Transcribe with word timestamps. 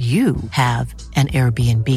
you 0.00 0.36
have 0.52 0.94
an 1.16 1.28
Airbnb. 1.28 1.88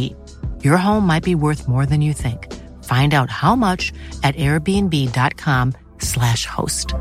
Your 0.61 0.75
home 0.75 1.07
might 1.07 1.23
be 1.23 1.35
worth 1.35 1.69
more 1.69 1.85
than 1.85 2.01
you 2.01 2.11
think. 2.11 2.51
Find 2.83 3.13
out 3.13 3.29
how 3.29 3.55
much 3.55 3.93
at 4.23 4.35
airbnb.com/slash 4.35 6.45
host. 6.45 6.93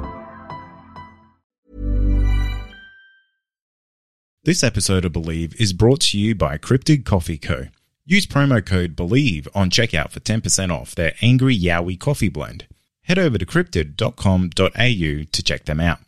This 4.44 4.62
episode 4.62 5.04
of 5.04 5.12
Believe 5.12 5.60
is 5.60 5.72
brought 5.72 5.98
to 6.00 6.18
you 6.18 6.36
by 6.36 6.58
Cryptid 6.58 7.04
Coffee 7.04 7.38
Co. 7.38 7.66
Use 8.04 8.26
promo 8.26 8.64
code 8.64 8.96
BELIEVE 8.96 9.48
on 9.54 9.70
checkout 9.70 10.10
for 10.10 10.20
10% 10.20 10.70
off 10.70 10.94
their 10.94 11.14
Angry 11.22 11.58
Yowie 11.58 11.98
coffee 11.98 12.28
blend. 12.28 12.66
Head 13.02 13.18
over 13.18 13.38
to 13.38 13.46
cryptid.com.au 13.46 15.24
to 15.32 15.42
check 15.42 15.64
them 15.64 15.80
out. 15.80 15.98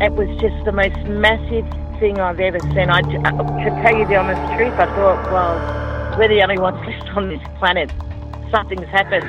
It 0.00 0.12
was 0.14 0.30
just 0.40 0.64
the 0.64 0.72
most 0.72 0.96
massive 1.08 1.68
thing 2.00 2.18
I've 2.18 2.40
ever 2.40 2.58
seen. 2.72 2.88
I, 2.88 3.00
uh, 3.00 3.04
to 3.04 3.70
tell 3.82 3.94
you 3.94 4.06
the 4.06 4.16
honest 4.16 4.40
truth, 4.56 4.72
I 4.72 4.86
thought, 4.96 5.30
well, 5.30 6.18
we're 6.18 6.28
the 6.28 6.40
only 6.40 6.56
ones 6.56 6.80
left 6.86 7.14
on 7.14 7.28
this 7.28 7.42
planet. 7.58 7.92
Something's 8.50 8.88
happened. 8.88 9.28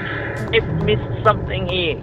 We've 0.49 0.63
missed 0.85 1.23
something 1.25 1.67
here. 1.67 1.95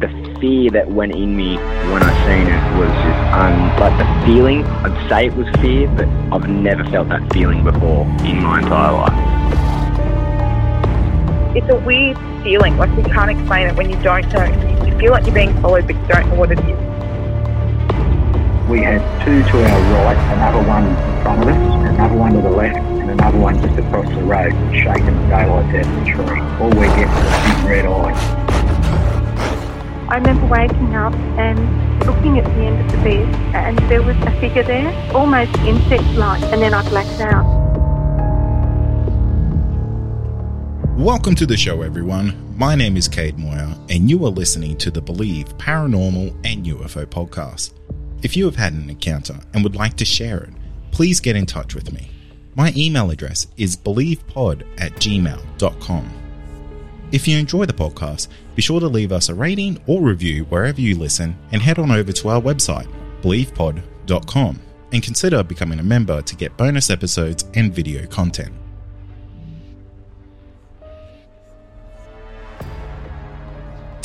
The 0.00 0.08
fear 0.40 0.72
that 0.72 0.90
went 0.90 1.14
in 1.14 1.36
me 1.36 1.58
when 1.92 2.02
I 2.02 2.10
seen 2.26 2.48
it 2.48 2.76
was 2.76 2.90
just 2.90 3.20
un, 3.32 3.54
like 3.78 3.96
the 3.98 4.26
feeling. 4.26 4.64
I'd 4.64 5.08
say 5.08 5.26
it 5.26 5.34
was 5.36 5.46
fear, 5.60 5.86
but 5.86 6.08
I've 6.34 6.48
never 6.48 6.82
felt 6.90 7.08
that 7.10 7.32
feeling 7.32 7.62
before 7.62 8.04
in 8.26 8.42
my 8.42 8.58
entire 8.58 8.92
life. 8.92 9.14
It's 11.56 11.70
a 11.70 11.76
weird 11.86 12.18
feeling, 12.42 12.76
like 12.78 12.90
you 12.96 13.04
can't 13.04 13.30
explain 13.30 13.68
it 13.68 13.76
when 13.76 13.90
you 13.90 14.02
don't 14.02 14.28
know. 14.32 14.44
You 14.84 14.98
feel 14.98 15.12
like 15.12 15.24
you're 15.24 15.34
being 15.36 15.54
followed, 15.62 15.86
but 15.86 15.94
you 15.94 16.06
don't 16.08 16.28
know 16.30 16.34
what 16.34 16.50
it 16.50 16.58
is. 16.58 16.95
We 18.68 18.80
had 18.82 19.00
two 19.24 19.44
to 19.44 19.64
our 19.64 19.80
right, 20.04 20.18
another 20.34 20.66
one 20.66 20.86
in 20.86 21.22
front 21.22 21.42
of 21.42 21.48
us, 21.48 21.56
another 21.88 22.16
one 22.16 22.32
to 22.32 22.40
the 22.40 22.50
left, 22.50 22.76
and 22.76 23.10
another 23.12 23.38
one 23.38 23.62
just 23.62 23.78
across 23.78 24.08
the 24.08 24.20
road, 24.24 24.50
shaking 24.74 25.14
the 25.14 25.28
daylights 25.28 25.72
out 25.72 25.86
of 25.86 26.04
the 26.04 26.10
tree. 26.10 26.40
All 26.60 26.70
we 26.70 26.86
get 26.98 27.06
was 27.06 27.26
a 27.26 27.62
big 27.62 27.70
red 27.70 27.86
eye. 27.86 28.12
I 30.08 30.16
remember 30.16 30.46
waking 30.46 30.96
up 30.96 31.14
and 31.38 32.06
looking 32.06 32.40
at 32.40 32.44
the 32.44 32.50
end 32.50 32.80
of 32.84 32.90
the 32.90 32.98
bed, 33.04 33.34
and 33.54 33.78
there 33.88 34.02
was 34.02 34.16
a 34.16 34.32
figure 34.40 34.64
there, 34.64 34.92
almost 35.14 35.56
insect-like, 35.58 36.42
and 36.52 36.60
then 36.60 36.74
I 36.74 36.82
blacked 36.88 37.20
out. 37.20 37.46
Welcome 40.98 41.36
to 41.36 41.46
the 41.46 41.56
show, 41.56 41.82
everyone. 41.82 42.34
My 42.58 42.74
name 42.74 42.96
is 42.96 43.06
Cade 43.06 43.38
Moyer, 43.38 43.76
and 43.88 44.10
you 44.10 44.24
are 44.26 44.30
listening 44.30 44.76
to 44.78 44.90
the 44.90 45.00
Believe 45.00 45.56
Paranormal 45.56 46.34
and 46.44 46.66
UFO 46.66 47.06
podcast. 47.06 47.70
If 48.22 48.36
you 48.36 48.46
have 48.46 48.56
had 48.56 48.72
an 48.72 48.90
encounter 48.90 49.38
and 49.52 49.62
would 49.62 49.76
like 49.76 49.96
to 49.96 50.04
share 50.04 50.44
it, 50.44 50.50
please 50.90 51.20
get 51.20 51.36
in 51.36 51.46
touch 51.46 51.74
with 51.74 51.92
me. 51.92 52.10
My 52.54 52.72
email 52.76 53.10
address 53.10 53.46
is 53.56 53.76
believepod 53.76 54.62
at 54.78 54.92
gmail.com. 54.92 56.10
If 57.12 57.28
you 57.28 57.38
enjoy 57.38 57.66
the 57.66 57.72
podcast, 57.72 58.28
be 58.54 58.62
sure 58.62 58.80
to 58.80 58.88
leave 58.88 59.12
us 59.12 59.28
a 59.28 59.34
rating 59.34 59.78
or 59.86 60.00
review 60.00 60.44
wherever 60.44 60.80
you 60.80 60.96
listen 60.96 61.36
and 61.52 61.62
head 61.62 61.78
on 61.78 61.92
over 61.92 62.12
to 62.12 62.28
our 62.28 62.40
website, 62.40 62.88
believepod.com, 63.22 64.60
and 64.92 65.02
consider 65.02 65.42
becoming 65.42 65.78
a 65.78 65.84
member 65.84 66.22
to 66.22 66.36
get 66.36 66.56
bonus 66.56 66.90
episodes 66.90 67.44
and 67.54 67.74
video 67.74 68.06
content. 68.06 68.52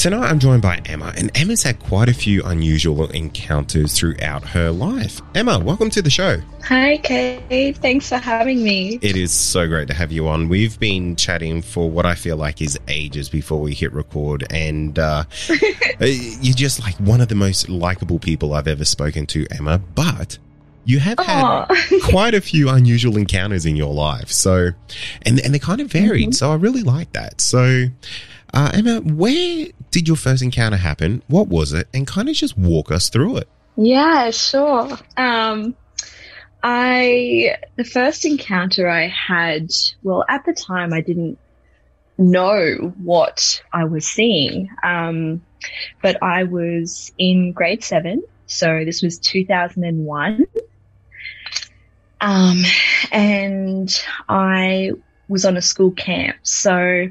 Tonight 0.02 0.32
I'm 0.32 0.40
joined 0.40 0.64
by 0.64 0.82
Emma, 0.86 1.14
and 1.16 1.30
Emma's 1.38 1.62
had 1.62 1.78
quite 1.78 2.10
a 2.10 2.14
few 2.16 2.42
unusual 2.44 3.08
encounters 3.12 3.96
throughout 3.96 4.44
her 4.44 4.72
life. 4.72 5.22
Emma, 5.36 5.60
welcome 5.60 5.92
to 5.92 6.02
the 6.02 6.10
show. 6.10 6.42
Hi, 6.64 6.98
Kate. 6.98 7.78
Thanks 7.78 8.10
for 8.10 8.18
having 8.18 8.64
me. 8.64 8.98
It 9.04 9.16
is 9.16 9.32
so 9.32 9.68
great 9.68 9.88
to 9.90 9.94
have 9.94 10.12
you 10.12 10.28
on. 10.28 10.50
We've 10.50 10.80
been 10.80 11.16
chatting 11.16 11.62
for 11.62 11.88
what 11.88 12.08
I 12.08 12.16
feel 12.16 12.36
like 12.36 12.64
is 12.64 12.80
ages 12.88 13.30
before 13.30 13.62
we 13.62 13.76
hit 13.76 13.94
record, 13.94 14.44
and 14.50 14.98
uh, 14.98 15.26
you're 16.00 16.56
just 16.56 16.80
like 16.80 16.96
one 16.96 17.22
of 17.22 17.28
the 17.28 17.36
most 17.36 17.70
likable 17.70 18.18
people 18.18 18.56
I've 18.56 18.68
ever 18.68 18.86
spoken 18.86 19.28
to, 19.28 19.46
Emma. 19.52 19.78
But 19.78 20.40
you 20.84 20.98
have 20.98 21.20
had 21.20 21.68
quite 22.06 22.34
a 22.34 22.42
few 22.42 22.70
unusual 22.70 23.18
encounters 23.18 23.68
in 23.68 23.76
your 23.76 23.94
life, 23.94 24.32
so 24.32 24.72
and 25.22 25.40
and 25.40 25.54
they're 25.54 25.60
kind 25.60 25.80
of 25.80 25.92
varied. 25.92 26.30
Mm-hmm. 26.30 26.32
So 26.32 26.52
I 26.52 26.56
really 26.56 26.82
like 26.82 27.14
that. 27.14 27.40
So. 27.40 27.86
Uh, 28.54 28.70
Emma, 28.74 29.00
where 29.00 29.68
did 29.92 30.08
your 30.08 30.18
first 30.18 30.42
encounter 30.42 30.78
happen? 30.78 31.22
What 31.28 31.48
was 31.48 31.74
it? 31.74 31.88
And 31.94 32.08
kind 32.08 32.30
of 32.30 32.36
just 32.36 32.58
walk 32.58 32.92
us 32.92 33.10
through 33.10 33.38
it. 33.38 33.48
Yeah, 33.76 34.32
sure. 34.32 34.98
Um, 35.18 35.76
I 36.64 37.58
the 37.76 37.84
first 37.84 38.26
encounter 38.26 38.90
I 38.90 39.08
had, 39.08 39.70
well, 40.04 40.26
at 40.30 40.46
the 40.46 40.54
time 40.54 40.94
I 40.94 41.02
didn't 41.02 41.38
know 42.18 42.94
what 43.02 43.62
I 43.74 43.86
was 43.86 44.08
seeing, 44.08 44.70
um, 44.84 45.42
but 46.02 46.22
I 46.22 46.44
was 46.44 47.12
in 47.18 47.52
grade 47.52 47.84
seven, 47.84 48.24
so 48.46 48.84
this 48.86 49.02
was 49.02 49.18
two 49.18 49.46
thousand 49.46 49.86
and 49.86 50.06
one, 50.06 50.46
um, 52.20 52.62
and 53.12 53.90
I 54.30 54.92
was 55.28 55.46
on 55.46 55.58
a 55.58 55.62
school 55.62 55.92
camp, 55.92 56.36
so 56.44 57.08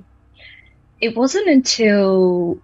it 1.01 1.17
wasn't 1.17 1.49
until 1.49 2.61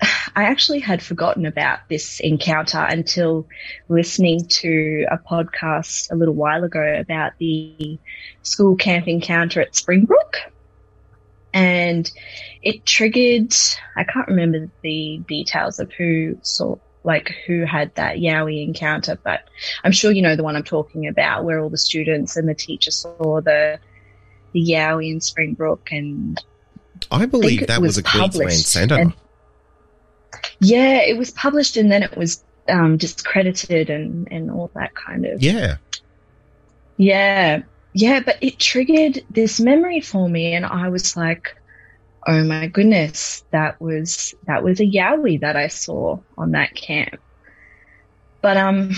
I 0.36 0.44
actually 0.44 0.80
had 0.80 1.02
forgotten 1.02 1.46
about 1.46 1.80
this 1.88 2.20
encounter 2.20 2.78
until 2.78 3.46
listening 3.88 4.46
to 4.46 5.06
a 5.10 5.18
podcast 5.18 6.10
a 6.10 6.16
little 6.16 6.34
while 6.34 6.64
ago 6.64 6.82
about 6.98 7.32
the 7.38 7.98
school 8.42 8.76
camp 8.76 9.08
encounter 9.08 9.60
at 9.60 9.76
Springbrook. 9.76 10.36
And 11.52 12.10
it 12.62 12.84
triggered, 12.84 13.54
I 13.96 14.02
can't 14.04 14.26
remember 14.26 14.68
the 14.82 15.22
details 15.28 15.78
of 15.78 15.92
who 15.92 16.38
saw, 16.42 16.76
like 17.04 17.32
who 17.46 17.64
had 17.64 17.94
that 17.94 18.16
Yowie 18.16 18.66
encounter, 18.66 19.16
but 19.22 19.48
I'm 19.84 19.92
sure 19.92 20.10
you 20.10 20.22
know 20.22 20.34
the 20.34 20.42
one 20.42 20.56
I'm 20.56 20.64
talking 20.64 21.06
about 21.06 21.44
where 21.44 21.60
all 21.60 21.70
the 21.70 21.78
students 21.78 22.36
and 22.36 22.48
the 22.48 22.54
teacher 22.54 22.90
saw 22.90 23.40
the, 23.40 23.78
the 24.52 24.60
Yowie 24.60 25.12
in 25.12 25.20
Springbrook 25.20 25.92
and 25.92 26.42
I 27.10 27.26
believe 27.26 27.62
I 27.62 27.66
that 27.66 27.80
was, 27.80 27.90
was, 27.90 27.98
a 27.98 28.02
Queensland 28.02 28.52
Centre. 28.52 28.94
And, 28.96 29.14
yeah, 30.60 31.00
it 31.00 31.16
was 31.16 31.30
published 31.30 31.76
and 31.76 31.90
then 31.90 32.02
it 32.02 32.16
was 32.16 32.42
um, 32.68 32.96
discredited 32.96 33.90
and, 33.90 34.28
and 34.30 34.50
all 34.50 34.70
that 34.74 34.94
kind 34.94 35.26
of. 35.26 35.42
Yeah. 35.42 35.76
Yeah. 36.96 37.62
Yeah, 37.92 38.20
but 38.24 38.38
it 38.40 38.58
triggered 38.58 39.24
this 39.30 39.60
memory 39.60 40.00
for 40.00 40.28
me 40.28 40.52
and 40.54 40.66
I 40.66 40.88
was 40.88 41.16
like, 41.16 41.56
oh 42.26 42.42
my 42.42 42.66
goodness, 42.66 43.44
that 43.50 43.80
was 43.80 44.34
that 44.46 44.62
was 44.62 44.80
a 44.80 44.86
Yowie 44.86 45.40
that 45.40 45.56
I 45.56 45.68
saw 45.68 46.18
on 46.36 46.52
that 46.52 46.74
camp. 46.74 47.20
But 48.40 48.56
um 48.56 48.92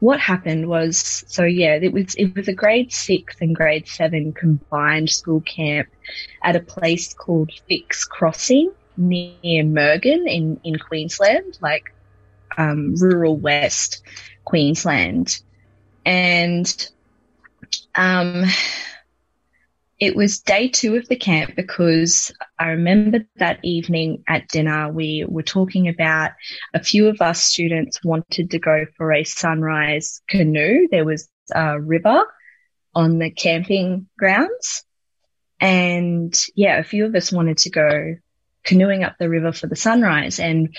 what 0.00 0.20
happened 0.20 0.68
was 0.68 1.24
so 1.26 1.44
yeah 1.44 1.74
it 1.74 1.92
was 1.92 2.14
it 2.14 2.36
was 2.36 2.46
a 2.46 2.52
grade 2.52 2.92
six 2.92 3.36
and 3.40 3.54
grade 3.54 3.88
seven 3.88 4.32
combined 4.32 5.10
school 5.10 5.40
camp 5.40 5.88
at 6.44 6.54
a 6.54 6.60
place 6.60 7.14
called 7.14 7.50
Fix 7.68 8.04
Crossing 8.04 8.72
near 8.98 9.64
Murgon 9.64 10.26
in 10.26 10.60
in 10.64 10.78
Queensland 10.78 11.58
like 11.60 11.94
um, 12.56 12.94
rural 12.96 13.36
west 13.36 14.02
Queensland 14.44 15.40
and 16.04 16.88
um 17.94 18.44
it 19.98 20.14
was 20.14 20.40
day 20.40 20.68
two 20.68 20.96
of 20.96 21.08
the 21.08 21.16
camp 21.16 21.56
because 21.56 22.32
I 22.58 22.68
remember 22.68 23.26
that 23.36 23.58
evening 23.64 24.22
at 24.28 24.48
dinner, 24.48 24.92
we 24.92 25.24
were 25.26 25.42
talking 25.42 25.88
about 25.88 26.32
a 26.72 26.82
few 26.82 27.08
of 27.08 27.20
us 27.20 27.42
students 27.42 28.04
wanted 28.04 28.52
to 28.52 28.58
go 28.60 28.86
for 28.96 29.12
a 29.12 29.24
sunrise 29.24 30.22
canoe. 30.28 30.86
There 30.90 31.04
was 31.04 31.28
a 31.52 31.80
river 31.80 32.24
on 32.94 33.18
the 33.18 33.30
camping 33.30 34.08
grounds. 34.16 34.84
And 35.60 36.32
yeah, 36.54 36.78
a 36.78 36.84
few 36.84 37.04
of 37.04 37.14
us 37.16 37.32
wanted 37.32 37.58
to 37.58 37.70
go 37.70 38.14
canoeing 38.68 39.02
up 39.02 39.16
the 39.18 39.28
river 39.30 39.50
for 39.52 39.66
the 39.66 39.76
sunrise. 39.76 40.38
And 40.38 40.76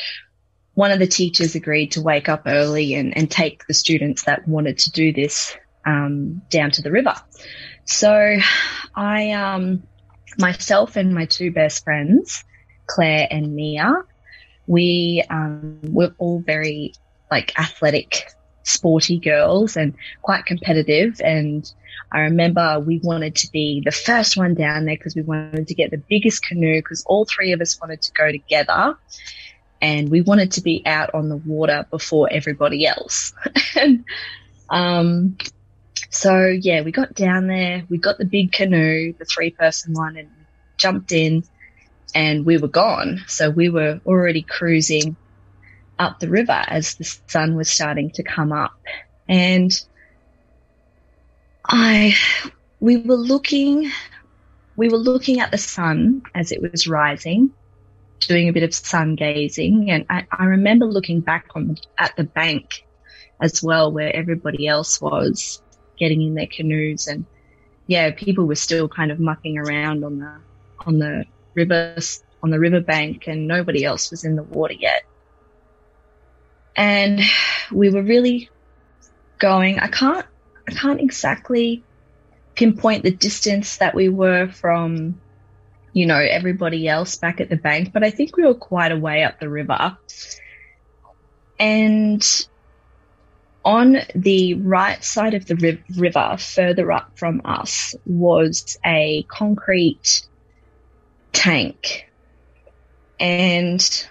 one 0.75 0.91
of 0.91 0.99
the 0.99 1.07
teachers 1.07 1.55
agreed 1.55 1.93
to 1.93 2.01
wake 2.01 2.29
up 2.29 2.43
early 2.45 2.93
and, 2.93 3.17
and 3.17 3.29
take 3.29 3.65
the 3.65 3.73
students 3.73 4.23
that 4.23 4.47
wanted 4.47 4.77
to 4.79 4.91
do 4.91 5.11
this 5.11 5.57
um, 5.85 6.43
down 6.49 6.69
to 6.71 6.83
the 6.83 6.91
river. 6.91 7.15
So 7.85 8.37
I, 8.95 9.31
um, 9.31 9.83
myself 10.37 10.95
and 10.95 11.15
my 11.15 11.25
two 11.25 11.51
best 11.51 11.83
friends, 11.83 12.43
Claire 12.85 13.27
and 13.31 13.55
Mia, 13.55 14.03
we 14.67 15.23
um, 15.29 15.79
were 15.83 16.13
all 16.19 16.39
very 16.39 16.93
like 17.31 17.57
athletic, 17.59 18.31
sporty 18.61 19.17
girls 19.17 19.75
and 19.75 19.95
quite 20.21 20.45
competitive. 20.45 21.19
And 21.23 21.69
I 22.11 22.21
remember 22.21 22.79
we 22.79 22.99
wanted 23.03 23.35
to 23.37 23.51
be 23.51 23.81
the 23.83 23.91
first 23.91 24.35
one 24.35 24.55
down 24.55 24.85
there 24.85 24.95
because 24.95 25.15
we 25.15 25.21
wanted 25.21 25.67
to 25.67 25.75
get 25.75 25.91
the 25.91 26.01
biggest 26.09 26.43
canoe 26.43 26.79
because 26.79 27.03
all 27.05 27.25
three 27.25 27.51
of 27.51 27.61
us 27.61 27.79
wanted 27.79 28.01
to 28.01 28.11
go 28.13 28.31
together 28.31 28.95
and 29.81 30.09
we 30.09 30.21
wanted 30.21 30.53
to 30.53 30.61
be 30.61 30.81
out 30.85 31.13
on 31.13 31.29
the 31.29 31.37
water 31.37 31.85
before 31.91 32.27
everybody 32.31 32.85
else. 32.85 33.33
and, 33.75 34.03
um, 34.69 35.37
so 36.09 36.47
yeah, 36.47 36.81
we 36.81 36.91
got 36.91 37.13
down 37.13 37.47
there, 37.47 37.85
we 37.89 37.97
got 37.99 38.17
the 38.17 38.25
big 38.25 38.51
canoe, 38.51 39.13
the 39.13 39.25
three 39.25 39.51
person 39.51 39.93
one 39.93 40.17
and 40.17 40.29
jumped 40.77 41.11
in 41.11 41.43
and 42.15 42.45
we 42.45 42.57
were 42.57 42.67
gone. 42.67 43.21
So 43.27 43.49
we 43.49 43.69
were 43.69 44.01
already 44.05 44.41
cruising 44.41 45.15
up 45.99 46.19
the 46.19 46.29
river 46.29 46.63
as 46.67 46.95
the 46.95 47.03
sun 47.27 47.55
was 47.55 47.69
starting 47.69 48.09
to 48.11 48.23
come 48.23 48.51
up. 48.51 48.71
And 49.27 49.71
I, 51.71 52.15
we 52.79 52.97
were 52.97 53.15
looking, 53.15 53.91
we 54.75 54.89
were 54.89 54.97
looking 54.97 55.39
at 55.39 55.51
the 55.51 55.57
sun 55.57 56.23
as 56.33 56.51
it 56.51 56.61
was 56.61 56.87
rising, 56.87 57.51
doing 58.21 58.49
a 58.49 58.53
bit 58.53 58.63
of 58.63 58.73
sun 58.73 59.15
gazing. 59.15 59.91
And 59.91 60.03
I, 60.09 60.25
I 60.31 60.45
remember 60.45 60.85
looking 60.85 61.21
back 61.21 61.45
on 61.55 61.77
at 61.99 62.15
the 62.15 62.23
bank 62.23 62.85
as 63.39 63.61
well, 63.61 63.91
where 63.91 64.15
everybody 64.15 64.67
else 64.67 64.99
was 64.99 65.61
getting 65.99 66.23
in 66.23 66.33
their 66.33 66.47
canoes. 66.47 67.05
And 67.05 67.25
yeah, 67.85 68.11
people 68.11 68.45
were 68.45 68.55
still 68.55 68.89
kind 68.89 69.11
of 69.11 69.19
mucking 69.19 69.59
around 69.59 70.03
on 70.03 70.17
the, 70.17 70.33
on 70.87 70.97
the 70.97 71.25
river, 71.53 71.97
on 72.41 72.49
the 72.49 72.59
riverbank 72.59 73.27
and 73.27 73.47
nobody 73.47 73.83
else 73.83 74.09
was 74.09 74.23
in 74.25 74.35
the 74.35 74.43
water 74.43 74.73
yet. 74.73 75.03
And 76.75 77.21
we 77.71 77.91
were 77.91 78.01
really 78.01 78.49
going, 79.37 79.79
I 79.79 79.87
can't 79.87 80.25
I 80.69 80.75
can't 80.75 81.01
exactly 81.01 81.83
pinpoint 82.55 83.03
the 83.03 83.11
distance 83.11 83.77
that 83.77 83.95
we 83.95 84.07
were 84.07 84.49
from, 84.49 85.19
you 85.93 86.05
know, 86.05 86.19
everybody 86.19 86.87
else 86.87 87.15
back 87.15 87.41
at 87.41 87.49
the 87.49 87.55
bank, 87.55 87.91
but 87.91 88.03
I 88.03 88.11
think 88.11 88.37
we 88.37 88.43
were 88.43 88.53
quite 88.53 88.91
a 88.91 88.97
way 88.97 89.23
up 89.23 89.39
the 89.39 89.49
river. 89.49 89.97
And 91.59 92.23
on 93.65 93.97
the 94.13 94.53
right 94.53 95.03
side 95.03 95.33
of 95.33 95.47
the 95.47 95.79
river, 95.97 96.37
further 96.37 96.91
up 96.91 97.17
from 97.17 97.41
us, 97.45 97.95
was 98.05 98.77
a 98.85 99.23
concrete 99.23 100.27
tank. 101.33 102.07
And 103.19 104.05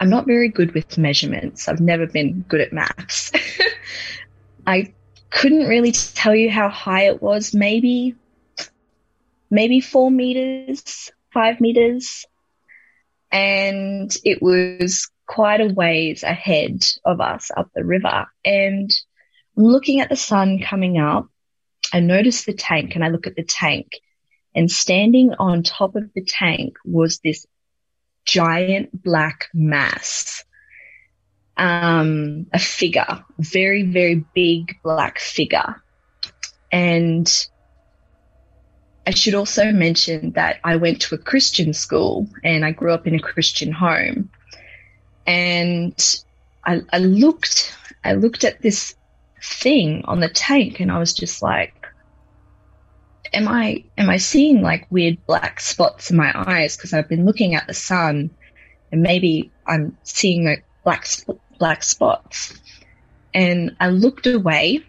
I'm 0.00 0.10
not 0.10 0.26
very 0.26 0.48
good 0.48 0.74
with 0.74 0.98
measurements. 0.98 1.68
I've 1.68 1.80
never 1.80 2.06
been 2.06 2.44
good 2.48 2.60
at 2.60 2.72
maths. 2.72 3.30
I 4.66 4.92
couldn't 5.30 5.68
really 5.68 5.92
tell 5.92 6.34
you 6.34 6.50
how 6.50 6.68
high 6.68 7.04
it 7.04 7.22
was. 7.22 7.54
Maybe, 7.54 8.16
maybe 9.50 9.80
four 9.80 10.10
meters, 10.10 11.10
five 11.32 11.60
meters. 11.60 12.24
And 13.32 14.14
it 14.24 14.42
was 14.42 15.08
quite 15.26 15.60
a 15.60 15.72
ways 15.72 16.24
ahead 16.24 16.84
of 17.04 17.20
us 17.20 17.50
up 17.56 17.70
the 17.74 17.84
river. 17.84 18.26
And 18.44 18.90
looking 19.56 20.00
at 20.00 20.08
the 20.08 20.16
sun 20.16 20.60
coming 20.60 20.98
up. 20.98 21.28
I 21.92 22.00
noticed 22.00 22.46
the 22.46 22.52
tank 22.52 22.94
and 22.94 23.04
I 23.04 23.08
look 23.08 23.26
at 23.26 23.36
the 23.36 23.42
tank 23.44 23.88
and 24.54 24.70
standing 24.70 25.34
on 25.38 25.62
top 25.62 25.96
of 25.96 26.10
the 26.14 26.24
tank 26.24 26.76
was 26.84 27.18
this 27.18 27.46
giant 28.24 28.90
black 29.02 29.48
mass 29.52 30.44
um, 31.60 32.46
a 32.54 32.58
figure, 32.58 33.22
very, 33.38 33.82
very 33.82 34.24
big 34.34 34.76
black 34.82 35.18
figure. 35.18 35.80
And 36.72 37.48
I 39.06 39.10
should 39.10 39.34
also 39.34 39.70
mention 39.70 40.32
that 40.32 40.58
I 40.64 40.76
went 40.76 41.02
to 41.02 41.14
a 41.14 41.18
Christian 41.18 41.74
school 41.74 42.28
and 42.42 42.64
I 42.64 42.70
grew 42.70 42.92
up 42.92 43.06
in 43.06 43.14
a 43.14 43.20
Christian 43.20 43.72
home. 43.72 44.30
And 45.26 46.16
I, 46.64 46.80
I 46.92 46.98
looked, 46.98 47.76
I 48.04 48.14
looked 48.14 48.44
at 48.44 48.62
this 48.62 48.94
thing 49.42 50.02
on 50.06 50.20
the 50.20 50.30
tank 50.30 50.80
and 50.80 50.90
I 50.90 50.98
was 50.98 51.12
just 51.12 51.42
like, 51.42 51.74
am 53.34 53.48
I, 53.48 53.84
am 53.98 54.08
I 54.08 54.16
seeing 54.16 54.62
like 54.62 54.90
weird 54.90 55.18
black 55.26 55.60
spots 55.60 56.10
in 56.10 56.16
my 56.16 56.32
eyes? 56.34 56.78
Cause 56.78 56.94
I've 56.94 57.08
been 57.08 57.26
looking 57.26 57.54
at 57.54 57.66
the 57.66 57.74
sun 57.74 58.30
and 58.90 59.02
maybe 59.02 59.52
I'm 59.66 59.98
seeing 60.04 60.46
like 60.46 60.64
black 60.84 61.04
sp- 61.04 61.36
black 61.60 61.84
spots. 61.84 62.58
And 63.32 63.76
I 63.78 63.90
looked 63.90 64.26
away 64.26 64.84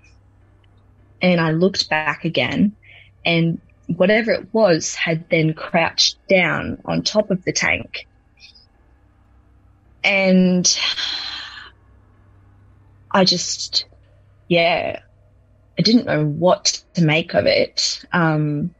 and 1.21 1.39
I 1.39 1.51
looked 1.51 1.88
back 1.89 2.25
again 2.25 2.75
and 3.23 3.62
whatever 3.97 4.31
it 4.31 4.51
was 4.53 4.95
had 4.95 5.29
then 5.29 5.53
crouched 5.53 6.18
down 6.27 6.81
on 6.85 7.03
top 7.03 7.29
of 7.29 7.44
the 7.44 7.51
tank. 7.51 8.07
And 10.03 10.79
I 13.12 13.25
just, 13.25 13.85
yeah, 14.47 15.00
I 15.77 15.81
didn't 15.83 16.07
know 16.07 16.25
what 16.25 16.81
to 16.95 17.03
make 17.03 17.35
of 17.35 17.45
it. 17.45 18.03
Um, 18.12 18.73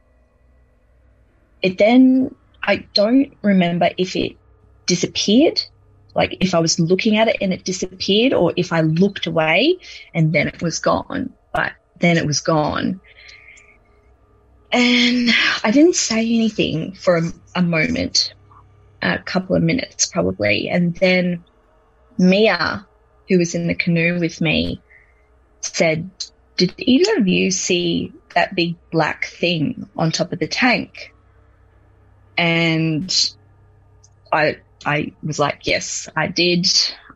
it 1.60 1.78
then, 1.78 2.34
I 2.64 2.76
don't 2.94 3.36
remember 3.42 3.90
if 3.96 4.16
it 4.16 4.36
disappeared 4.86 5.62
like 6.14 6.36
if 6.40 6.54
I 6.54 6.58
was 6.58 6.78
looking 6.78 7.16
at 7.16 7.28
it 7.28 7.36
and 7.40 7.52
it 7.52 7.64
disappeared, 7.64 8.32
or 8.32 8.52
if 8.56 8.72
I 8.72 8.80
looked 8.80 9.26
away 9.26 9.78
and 10.14 10.32
then 10.32 10.48
it 10.48 10.62
was 10.62 10.78
gone, 10.78 11.32
but 11.52 11.72
then 11.98 12.16
it 12.16 12.26
was 12.26 12.40
gone. 12.40 13.00
And 14.70 15.30
I 15.64 15.70
didn't 15.70 15.96
say 15.96 16.20
anything 16.20 16.92
for 16.94 17.18
a, 17.18 17.32
a 17.54 17.62
moment, 17.62 18.34
a 19.02 19.18
couple 19.18 19.56
of 19.56 19.62
minutes 19.62 20.06
probably. 20.06 20.68
And 20.68 20.94
then 20.96 21.44
Mia, 22.18 22.86
who 23.28 23.38
was 23.38 23.54
in 23.54 23.66
the 23.66 23.74
canoe 23.74 24.18
with 24.18 24.40
me, 24.40 24.80
said, 25.60 26.10
Did 26.56 26.74
either 26.78 27.18
of 27.18 27.28
you 27.28 27.50
see 27.50 28.12
that 28.34 28.54
big 28.54 28.76
black 28.90 29.26
thing 29.26 29.88
on 29.96 30.10
top 30.10 30.32
of 30.32 30.38
the 30.38 30.48
tank? 30.48 31.14
And 32.38 33.34
I 34.32 34.56
I 34.84 35.12
was 35.22 35.38
like, 35.38 35.66
yes, 35.66 36.08
I 36.16 36.28
did. 36.28 36.66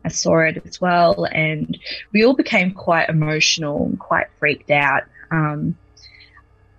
I 0.05 0.09
saw 0.09 0.39
it 0.39 0.61
as 0.65 0.79
well. 0.79 1.25
And 1.25 1.77
we 2.13 2.23
all 2.23 2.33
became 2.35 2.71
quite 2.73 3.09
emotional 3.09 3.85
and 3.85 3.99
quite 3.99 4.27
freaked 4.39 4.71
out. 4.71 5.03
Um, 5.31 5.77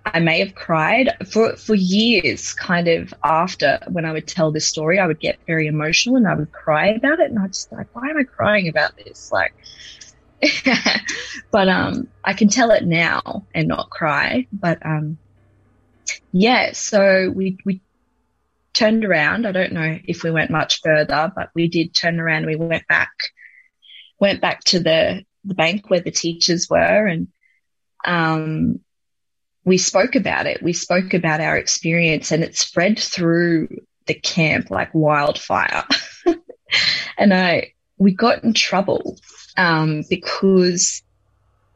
I 0.04 0.21
may 0.21 0.38
have 0.38 0.54
cried 0.54 1.11
for, 1.30 1.57
for 1.57 1.75
years, 1.75 2.54
kind 2.54 2.88
of 2.88 3.12
after 3.23 3.78
when 3.88 4.04
I 4.04 4.12
would 4.12 4.26
tell 4.26 4.50
this 4.50 4.66
story, 4.66 4.99
I 4.99 5.07
would 5.07 5.21
get 5.21 5.38
very 5.47 5.66
emotional 5.66 6.16
and 6.16 6.26
I 6.26 6.35
would 6.35 6.52
cry 6.52 6.88
about 6.88 7.21
it. 7.21 7.30
And 7.30 7.38
I 7.38 7.47
just 7.49 7.71
like, 7.73 7.88
why 7.95 8.09
am 8.09 8.16
I 8.16 8.25
crying 8.25 8.68
about 8.68 8.97
this? 8.97 9.30
Like, 9.30 9.54
but, 11.50 11.68
um, 11.68 12.09
I 12.25 12.33
can 12.33 12.49
tell 12.49 12.71
it 12.71 12.85
now 12.87 13.47
and 13.54 13.68
not 13.68 13.90
cry. 13.90 14.47
But, 14.52 14.85
um, 14.87 15.18
yeah, 16.33 16.73
so 16.73 17.30
we, 17.35 17.59
we 17.64 17.80
turned 18.73 19.05
around. 19.05 19.47
I 19.47 19.53
don't 19.53 19.73
know 19.73 19.99
if 20.05 20.23
we 20.23 20.31
went 20.31 20.51
much 20.51 20.81
further, 20.83 21.33
but 21.35 21.51
we 21.55 21.69
did 21.69 21.95
turn 21.95 22.21
around. 22.21 22.47
We 22.47 22.57
went 22.57 22.87
back, 22.89 23.11
went 24.21 24.41
back 24.41 24.65
to 24.65 24.81
the, 24.81 25.25
the 25.45 25.55
bank 25.55 25.89
where 25.91 26.01
the 26.01 26.11
teachers 26.11 26.69
were 26.69 27.07
and, 27.07 27.29
um, 28.05 28.81
we 29.65 29.77
spoke 29.77 30.15
about 30.15 30.47
it. 30.47 30.63
We 30.63 30.73
spoke 30.73 31.13
about 31.13 31.41
our 31.41 31.57
experience 31.57 32.33
and 32.33 32.43
it 32.43 32.57
spread 32.57 32.99
through 32.99 33.69
the 34.07 34.15
camp 34.15 34.71
like 34.71 34.95
wildfire. 34.95 35.85
and 37.19 37.35
I, 37.35 37.75
we 37.99 38.13
got 38.15 38.45
in 38.45 38.55
trouble, 38.55 39.19
um, 39.59 40.05
because 40.09 41.03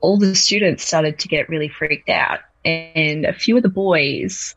all 0.01 0.19
the 0.19 0.35
students 0.35 0.87
started 0.87 1.19
to 1.21 1.29
get 1.29 1.49
really 1.49 1.69
freaked 1.69 2.09
out 2.09 2.41
and 2.65 3.25
a 3.25 3.33
few 3.33 3.57
of 3.57 3.63
the 3.63 3.69
boys, 3.69 4.55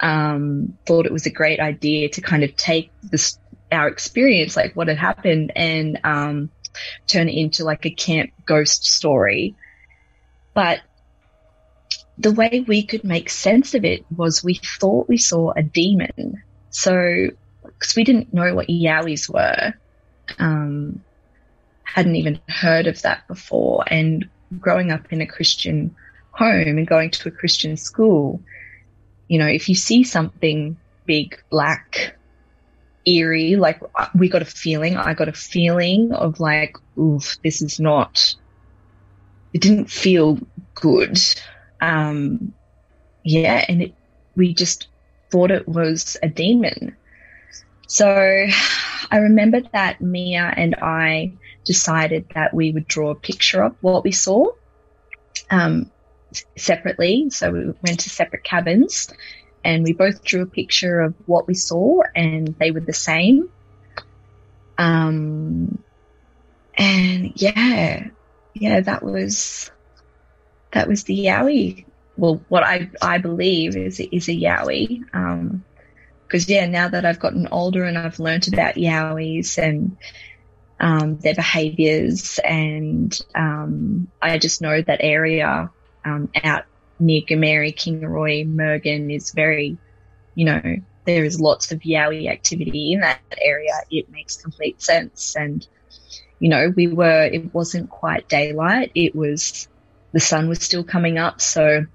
um, 0.00 0.76
thought 0.86 1.06
it 1.06 1.12
was 1.12 1.26
a 1.26 1.30
great 1.30 1.60
idea 1.60 2.08
to 2.10 2.20
kind 2.20 2.42
of 2.42 2.56
take 2.56 2.90
this 3.02 3.38
our 3.72 3.88
experience, 3.88 4.56
like 4.56 4.74
what 4.74 4.88
had 4.88 4.98
happened, 4.98 5.52
and 5.54 6.00
um, 6.04 6.50
turn 7.06 7.28
it 7.28 7.36
into 7.36 7.64
like 7.64 7.86
a 7.86 7.90
camp 7.90 8.30
ghost 8.44 8.84
story. 8.84 9.54
But 10.54 10.80
the 12.18 12.32
way 12.32 12.64
we 12.66 12.82
could 12.82 13.04
make 13.04 13.30
sense 13.30 13.74
of 13.74 13.84
it 13.84 14.04
was 14.14 14.44
we 14.44 14.54
thought 14.54 15.08
we 15.08 15.16
saw 15.16 15.52
a 15.52 15.62
demon. 15.62 16.42
So, 16.70 17.28
because 17.62 17.96
we 17.96 18.04
didn't 18.04 18.34
know 18.34 18.54
what 18.54 18.68
Yowies 18.68 19.32
were, 19.32 19.74
um, 20.38 21.02
hadn't 21.84 22.16
even 22.16 22.40
heard 22.48 22.86
of 22.86 23.02
that 23.02 23.26
before. 23.26 23.84
And 23.86 24.28
growing 24.58 24.90
up 24.90 25.12
in 25.12 25.20
a 25.20 25.26
Christian 25.26 25.94
home 26.32 26.78
and 26.78 26.86
going 26.86 27.10
to 27.10 27.28
a 27.28 27.32
Christian 27.32 27.76
school, 27.76 28.42
you 29.30 29.38
know, 29.38 29.46
if 29.46 29.68
you 29.68 29.76
see 29.76 30.02
something 30.02 30.76
big, 31.06 31.40
black, 31.50 32.16
eerie, 33.06 33.54
like 33.54 33.80
we 34.12 34.28
got 34.28 34.42
a 34.42 34.44
feeling, 34.44 34.96
I 34.96 35.14
got 35.14 35.28
a 35.28 35.32
feeling 35.32 36.10
of 36.12 36.40
like, 36.40 36.76
oof, 36.98 37.38
this 37.44 37.62
is 37.62 37.78
not, 37.78 38.34
it 39.52 39.60
didn't 39.62 39.88
feel 39.88 40.40
good. 40.74 41.20
Um, 41.80 42.52
yeah, 43.22 43.64
and 43.68 43.82
it, 43.82 43.94
we 44.34 44.52
just 44.52 44.88
thought 45.30 45.52
it 45.52 45.68
was 45.68 46.16
a 46.24 46.28
demon. 46.28 46.96
So 47.86 48.08
I 49.12 49.16
remember 49.16 49.60
that 49.72 50.00
Mia 50.00 50.52
and 50.56 50.74
I 50.82 51.34
decided 51.64 52.26
that 52.34 52.52
we 52.52 52.72
would 52.72 52.88
draw 52.88 53.10
a 53.10 53.14
picture 53.14 53.62
of 53.62 53.76
what 53.80 54.02
we 54.02 54.10
saw 54.10 54.46
um, 55.50 55.88
separately. 56.56 57.30
So 57.30 57.50
we 57.50 57.72
went 57.82 58.00
to 58.00 58.10
separate 58.10 58.44
cabins 58.44 59.08
and 59.64 59.84
we 59.84 59.92
both 59.92 60.24
drew 60.24 60.42
a 60.42 60.46
picture 60.46 61.00
of 61.00 61.14
what 61.26 61.46
we 61.46 61.54
saw 61.54 62.02
and 62.14 62.54
they 62.58 62.70
were 62.70 62.80
the 62.80 62.92
same. 62.92 63.48
Um, 64.78 65.82
and 66.74 67.32
yeah, 67.34 68.08
yeah, 68.54 68.80
that 68.80 69.02
was, 69.02 69.70
that 70.72 70.88
was 70.88 71.04
the 71.04 71.18
Yowie. 71.26 71.84
Well, 72.16 72.40
what 72.48 72.62
I, 72.62 72.90
I 73.02 73.18
believe 73.18 73.76
is, 73.76 74.00
is 74.00 74.28
a 74.28 74.32
Yowie. 74.32 75.02
Um, 75.12 75.64
because 76.30 76.48
yeah, 76.48 76.66
now 76.66 76.88
that 76.88 77.04
I've 77.04 77.18
gotten 77.18 77.48
older 77.48 77.82
and 77.82 77.98
I've 77.98 78.20
learned 78.20 78.46
about 78.52 78.76
Yowies 78.76 79.58
and 79.58 79.96
um, 80.78 81.18
their 81.18 81.34
behaviours, 81.34 82.38
and 82.44 83.20
um, 83.34 84.08
I 84.22 84.38
just 84.38 84.62
know 84.62 84.80
that 84.80 85.00
area 85.02 85.70
um, 86.04 86.30
out 86.42 86.64
near 86.98 87.22
Goomeri, 87.22 87.74
Kingaroy, 87.74 88.46
Murgon 88.46 89.14
is 89.14 89.32
very, 89.32 89.78
you 90.34 90.44
know, 90.44 90.76
there 91.06 91.24
is 91.24 91.40
lots 91.40 91.72
of 91.72 91.80
Yowie 91.80 92.28
activity 92.28 92.92
in 92.92 93.00
that 93.00 93.20
area. 93.40 93.72
It 93.90 94.10
makes 94.10 94.36
complete 94.36 94.82
sense, 94.82 95.34
and 95.36 95.66
you 96.38 96.48
know, 96.48 96.72
we 96.74 96.86
were. 96.86 97.24
It 97.24 97.52
wasn't 97.54 97.90
quite 97.90 98.28
daylight. 98.28 98.92
It 98.94 99.14
was 99.14 99.68
the 100.12 100.20
sun 100.20 100.48
was 100.48 100.62
still 100.62 100.84
coming 100.84 101.18
up, 101.18 101.40
so 101.40 101.86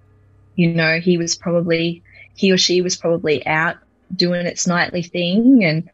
you 0.56 0.74
know, 0.74 1.00
he 1.00 1.18
was 1.18 1.36
probably 1.36 2.04
he 2.36 2.52
or 2.52 2.58
she 2.58 2.82
was 2.82 2.96
probably 2.96 3.46
out 3.46 3.78
doing 4.14 4.46
its 4.46 4.68
nightly 4.68 5.04
thing 5.04 5.64
and 5.64 5.90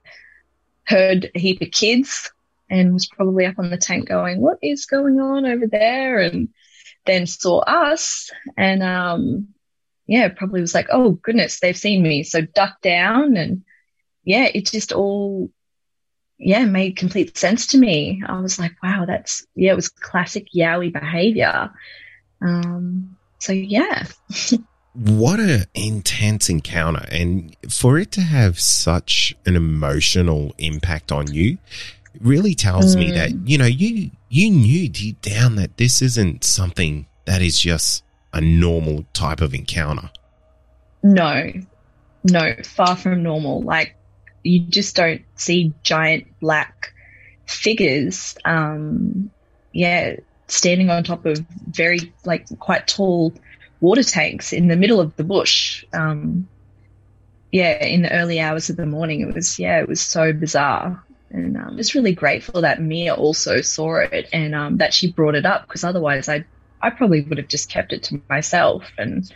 heard 0.86 1.32
a 1.36 1.40
heap 1.40 1.62
of 1.62 1.72
kids 1.72 2.32
and 2.70 2.94
was 2.94 3.08
probably 3.08 3.46
up 3.46 3.60
on 3.60 3.70
the 3.70 3.78
tank 3.78 4.08
going, 4.08 4.40
What 4.40 4.60
is 4.62 4.86
going 4.86 5.20
on 5.20 5.46
over 5.46 5.68
there? 5.68 6.20
And 6.20 6.50
then 7.06 7.26
saw 7.28 7.60
us 7.60 8.30
and 8.58 8.84
um 8.84 9.48
yeah, 10.08 10.28
probably 10.30 10.62
was 10.62 10.76
like, 10.76 10.88
Oh 10.92 11.12
goodness, 11.12 11.60
they've 11.60 11.78
seen 11.78 12.04
me. 12.04 12.24
So 12.24 12.42
ducked 12.42 12.84
down 12.84 13.38
and 13.38 13.64
yeah, 14.24 14.50
it 14.54 14.68
just 14.68 14.92
all 14.92 15.50
yeah, 16.38 16.66
made 16.66 16.98
complete 16.98 17.38
sense 17.38 17.68
to 17.68 17.78
me. 17.78 18.24
I 18.26 18.42
was 18.42 18.58
like, 18.58 18.74
wow, 18.82 19.06
that's 19.06 19.46
yeah, 19.56 19.72
it 19.72 19.76
was 19.76 19.90
classic 19.90 20.48
Yowie 20.56 20.92
behavior. 20.92 21.72
Um 22.42 23.18
so 23.40 23.54
yeah. 23.54 24.06
what 24.94 25.40
an 25.40 25.64
intense 25.74 26.50
encounter 26.50 27.06
and 27.10 27.56
for 27.70 27.98
it 27.98 28.12
to 28.12 28.20
have 28.20 28.60
such 28.60 29.34
an 29.46 29.56
emotional 29.56 30.54
impact 30.58 31.14
on 31.14 31.32
you 31.32 31.58
really 32.20 32.56
tells 32.56 32.96
mm. 32.96 33.00
me 33.00 33.12
that 33.12 33.32
you 33.48 33.58
know 33.58 33.66
you 33.66 34.12
you 34.30 34.50
knew 34.50 34.90
deep 34.90 35.22
down 35.22 35.56
that 35.56 35.78
this 35.78 36.02
isn't 36.02 36.44
something 36.44 37.06
that 37.26 37.42
is 37.42 37.60
just 37.60 38.04
a 38.34 38.42
normal 38.42 39.06
type 39.14 39.42
of 39.42 39.54
encounter 39.54 40.10
no 41.04 41.52
no 42.24 42.54
far 42.64 42.96
from 42.96 43.24
normal 43.24 43.62
like 43.62 43.96
you 44.44 44.60
just 44.60 44.96
don't 44.96 45.22
see 45.36 45.74
giant 45.84 46.26
black 46.40 46.94
figures 47.46 48.38
um 48.46 49.30
yeah 49.72 50.16
standing 50.48 50.90
on 50.90 51.04
top 51.04 51.26
of 51.26 51.40
very 51.70 52.14
like 52.26 52.48
quite 52.60 52.88
tall 52.88 53.34
water 53.82 54.04
tanks 54.04 54.54
in 54.54 54.68
the 54.68 54.76
middle 54.76 55.00
of 55.00 55.16
the 55.18 55.24
bush. 55.24 55.84
Um, 55.92 56.48
yeah, 57.52 57.84
in 57.84 58.04
the 58.04 58.14
early 58.14 58.40
hours 58.40 58.70
of 58.70 58.78
the 58.78 58.86
morning, 58.86 59.22
it 59.22 59.34
was 59.34 59.60
yeah, 59.60 59.80
it 59.80 59.90
was 59.90 60.00
so 60.00 60.32
bizarre, 60.32 61.04
and 61.34 61.58
um, 61.58 61.78
just 61.78 61.94
really 61.94 62.14
grateful 62.14 62.62
that 62.62 62.82
Mia 62.82 63.14
also 63.14 63.62
saw 63.62 63.98
it 63.98 64.30
and 64.34 64.54
um, 64.56 64.78
that 64.78 64.94
she 64.94 65.12
brought 65.12 65.36
it 65.36 65.46
up 65.46 65.68
because 65.68 65.84
otherwise, 65.84 66.30
I 66.30 66.46
I 66.82 66.90
probably 66.90 67.22
would 67.22 67.38
have 67.38 67.48
just 67.48 67.70
kept 67.70 67.94
it 67.94 68.04
to 68.04 68.22
myself 68.30 68.84
and 68.98 69.32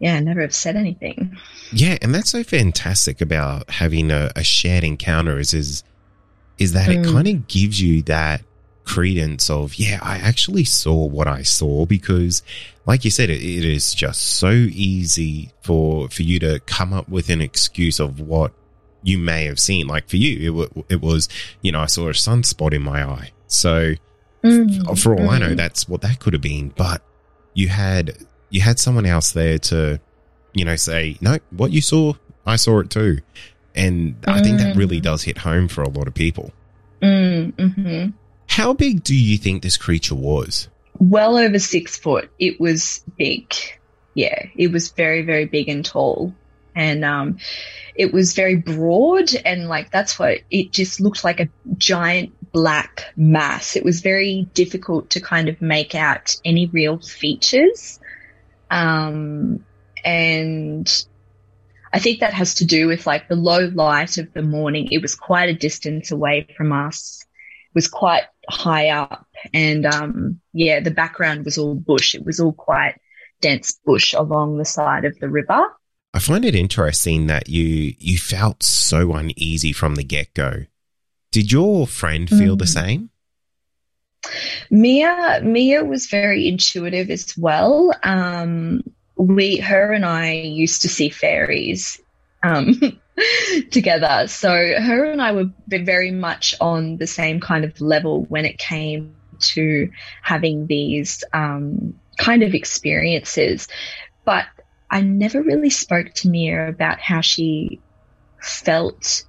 yeah, 0.00 0.20
never 0.20 0.40
have 0.42 0.54
said 0.54 0.76
anything. 0.76 1.36
Yeah, 1.72 1.98
and 2.02 2.14
that's 2.14 2.30
so 2.30 2.44
fantastic 2.44 3.20
about 3.20 3.68
having 3.70 4.10
a, 4.10 4.30
a 4.36 4.44
shared 4.44 4.84
encounter 4.84 5.38
is 5.38 5.54
is 5.54 5.82
is 6.58 6.72
that 6.72 6.88
mm. 6.88 7.04
it 7.04 7.12
kind 7.12 7.28
of 7.28 7.48
gives 7.48 7.80
you 7.80 8.02
that 8.02 8.42
credence 8.84 9.50
of 9.50 9.74
yeah, 9.74 9.98
I 10.02 10.16
actually 10.16 10.64
saw 10.64 11.04
what 11.04 11.26
I 11.26 11.42
saw 11.42 11.84
because 11.84 12.42
like 12.86 13.04
you 13.04 13.10
said, 13.10 13.28
it, 13.28 13.42
it 13.42 13.64
is 13.64 13.94
just 13.94 14.20
so 14.22 14.50
easy 14.50 15.52
for 15.62 16.08
for 16.08 16.22
you 16.22 16.38
to 16.40 16.60
come 16.60 16.92
up 16.92 17.08
with 17.08 17.28
an 17.28 17.40
excuse 17.40 18.00
of 18.00 18.20
what 18.20 18.52
you 19.02 19.18
may 19.18 19.44
have 19.44 19.58
seen. 19.58 19.86
Like 19.86 20.08
for 20.08 20.16
you, 20.16 20.62
it, 20.64 20.84
it 20.88 21.00
was, 21.00 21.28
you 21.62 21.72
know, 21.72 21.80
I 21.80 21.86
saw 21.86 22.08
a 22.08 22.12
sunspot 22.12 22.72
in 22.72 22.82
my 22.82 23.02
eye. 23.04 23.30
So 23.46 23.94
mm, 24.42 24.98
for 25.00 25.14
all 25.14 25.20
mm. 25.20 25.30
I 25.30 25.38
know, 25.38 25.50
mm. 25.50 25.56
that's 25.56 25.88
what 25.88 26.02
that 26.02 26.20
could 26.20 26.32
have 26.32 26.42
been. 26.42 26.70
But 26.76 27.02
you 27.54 27.68
had 27.68 28.16
you 28.50 28.60
had 28.60 28.78
someone 28.78 29.06
else 29.06 29.32
there 29.32 29.58
to, 29.58 30.00
you 30.54 30.64
know, 30.64 30.76
say, 30.76 31.16
no, 31.20 31.38
what 31.50 31.70
you 31.72 31.80
saw, 31.80 32.14
I 32.46 32.56
saw 32.56 32.80
it 32.80 32.90
too. 32.90 33.18
And 33.74 34.20
mm. 34.20 34.32
I 34.32 34.42
think 34.42 34.58
that 34.58 34.76
really 34.76 35.00
mm. 35.00 35.04
does 35.04 35.22
hit 35.22 35.38
home 35.38 35.68
for 35.68 35.82
a 35.82 35.88
lot 35.88 36.08
of 36.08 36.14
people. 36.14 36.52
Mm, 37.02 37.52
mm-hmm. 37.52 38.10
How 38.48 38.72
big 38.72 39.04
do 39.04 39.14
you 39.14 39.38
think 39.38 39.62
this 39.62 39.76
creature 39.76 40.16
was? 40.16 40.68
well 40.98 41.36
over 41.36 41.58
six 41.58 41.96
foot. 41.96 42.30
It 42.38 42.60
was 42.60 43.04
big. 43.16 43.54
Yeah, 44.14 44.46
it 44.56 44.72
was 44.72 44.90
very, 44.90 45.22
very 45.22 45.44
big 45.44 45.68
and 45.68 45.84
tall. 45.84 46.34
And 46.78 47.04
um, 47.04 47.38
it 47.96 48.12
was 48.12 48.34
very 48.34 48.54
broad, 48.54 49.34
and 49.44 49.68
like 49.68 49.90
that's 49.90 50.16
what 50.16 50.38
it 50.48 50.70
just 50.70 51.00
looked 51.00 51.24
like 51.24 51.40
a 51.40 51.48
giant 51.76 52.32
black 52.52 53.12
mass. 53.16 53.74
It 53.74 53.84
was 53.84 54.00
very 54.00 54.48
difficult 54.54 55.10
to 55.10 55.20
kind 55.20 55.48
of 55.48 55.60
make 55.60 55.96
out 55.96 56.36
any 56.44 56.66
real 56.66 57.00
features. 57.00 57.98
Um, 58.70 59.64
and 60.04 61.04
I 61.92 61.98
think 61.98 62.20
that 62.20 62.34
has 62.34 62.54
to 62.54 62.64
do 62.64 62.86
with 62.86 63.06
like 63.06 63.28
the 63.28 63.36
low 63.36 63.70
light 63.74 64.18
of 64.18 64.32
the 64.32 64.42
morning. 64.42 64.88
It 64.92 65.02
was 65.02 65.14
quite 65.14 65.48
a 65.48 65.54
distance 65.54 66.12
away 66.12 66.46
from 66.56 66.72
us. 66.72 67.24
It 67.70 67.74
was 67.74 67.88
quite 67.88 68.24
high 68.48 68.90
up 68.90 69.26
and 69.52 69.84
um, 69.86 70.40
yeah, 70.52 70.80
the 70.80 70.90
background 70.90 71.44
was 71.44 71.58
all 71.58 71.74
bush. 71.74 72.14
It 72.14 72.24
was 72.24 72.40
all 72.40 72.52
quite 72.52 72.94
dense 73.40 73.78
bush 73.84 74.14
along 74.14 74.58
the 74.58 74.64
side 74.64 75.04
of 75.04 75.18
the 75.18 75.28
river. 75.28 75.66
I 76.14 76.20
find 76.20 76.44
it 76.44 76.54
interesting 76.54 77.26
that 77.26 77.48
you 77.48 77.94
you 77.98 78.18
felt 78.18 78.62
so 78.62 79.14
uneasy 79.14 79.72
from 79.72 79.94
the 79.94 80.04
get 80.04 80.34
go. 80.34 80.64
Did 81.30 81.52
your 81.52 81.86
friend 81.86 82.28
feel 82.28 82.56
mm. 82.56 82.58
the 82.58 82.66
same? 82.66 83.10
Mia 84.70 85.40
Mia 85.42 85.84
was 85.84 86.06
very 86.06 86.48
intuitive 86.48 87.10
as 87.10 87.36
well. 87.36 87.92
Um, 88.02 88.82
we 89.16 89.58
her 89.58 89.92
and 89.92 90.04
I 90.04 90.32
used 90.32 90.82
to 90.82 90.88
see 90.88 91.10
fairies 91.10 92.00
um, 92.42 92.80
together. 93.70 94.28
So 94.28 94.50
her 94.50 95.04
and 95.04 95.20
I 95.20 95.32
were 95.32 95.50
very 95.68 96.10
much 96.10 96.54
on 96.60 96.96
the 96.96 97.06
same 97.06 97.40
kind 97.40 97.64
of 97.64 97.80
level 97.80 98.24
when 98.24 98.44
it 98.44 98.58
came 98.58 99.14
to 99.40 99.90
having 100.22 100.66
these 100.66 101.22
um, 101.32 101.98
kind 102.16 102.42
of 102.42 102.54
experiences. 102.54 103.68
But 104.24 104.46
I 104.90 105.02
never 105.02 105.42
really 105.42 105.70
spoke 105.70 106.12
to 106.14 106.28
Mia 106.28 106.68
about 106.68 107.00
how 107.00 107.20
she 107.20 107.80
felt 108.40 109.24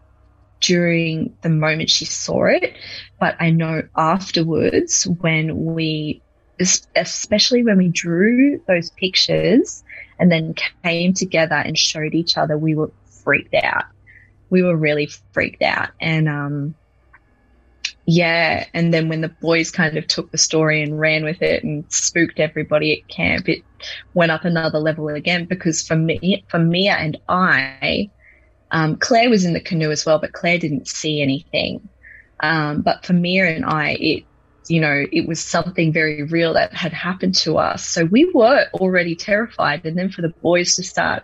during 0.62 1.36
the 1.42 1.50
moment 1.50 1.90
she 1.90 2.06
saw 2.06 2.46
it. 2.46 2.76
But 3.20 3.36
I 3.40 3.50
know 3.50 3.84
afterwards 3.96 5.04
when 5.04 5.66
we, 5.74 6.22
especially 6.96 7.64
when 7.64 7.78
we 7.78 7.90
drew 7.90 8.62
those 8.68 8.90
pictures 8.92 9.84
and 10.18 10.32
then 10.32 10.54
came 10.84 11.14
together 11.14 11.56
and 11.56 11.78
showed 11.78 12.14
each 12.14 12.38
other, 12.38 12.58
we 12.58 12.76
were 12.76 12.92
freaked 13.24 13.54
out. 13.54 13.86
We 14.50 14.64
were 14.64 14.76
really 14.76 15.08
freaked 15.34 15.62
out. 15.62 15.90
And, 16.00 16.28
um, 16.28 16.76
yeah. 18.10 18.66
And 18.74 18.92
then 18.92 19.08
when 19.08 19.22
the 19.22 19.30
boys 19.30 19.70
kind 19.70 19.96
of 19.96 20.08
took 20.08 20.32
the 20.32 20.38
story 20.40 20.82
and 20.82 21.00
ran 21.00 21.24
with 21.24 21.44
it 21.44 21.64
and 21.64 21.86
spooked 21.94 22.40
everybody 22.40 23.00
at 23.00 23.08
camp, 23.08 23.48
it 23.48 23.64
went 24.16 24.32
up 24.32 24.46
another 24.46 24.80
level 24.80 25.10
again 25.10 25.46
because 25.46 25.88
for 25.88 25.96
me, 25.96 26.44
for 26.48 26.58
Mia 26.58 26.94
and 26.94 27.20
I, 27.30 28.10
um, 28.72 28.96
Claire 28.96 29.30
was 29.30 29.46
in 29.46 29.54
the 29.54 29.62
canoe 29.62 29.92
as 29.92 30.08
well, 30.08 30.18
but 30.18 30.34
Claire 30.34 30.58
didn't 30.58 30.88
see 30.88 31.22
anything. 31.22 31.88
Um, 32.40 32.82
but 32.82 33.06
for 33.06 33.14
Mia 33.14 33.46
and 33.46 33.64
I, 33.64 33.92
it, 34.00 34.24
you 34.68 34.82
know, 34.82 35.06
it 35.12 35.28
was 35.28 35.40
something 35.40 35.94
very 35.94 36.24
real 36.24 36.54
that 36.54 36.74
had 36.74 36.94
happened 36.94 37.36
to 37.36 37.60
us. 37.60 37.86
So 37.86 38.06
we 38.06 38.26
were 38.34 38.66
already 38.74 39.16
terrified. 39.16 39.86
And 39.86 39.96
then 39.96 40.10
for 40.10 40.24
the 40.24 40.30
boys 40.30 40.76
to 40.78 40.84
start 40.84 41.24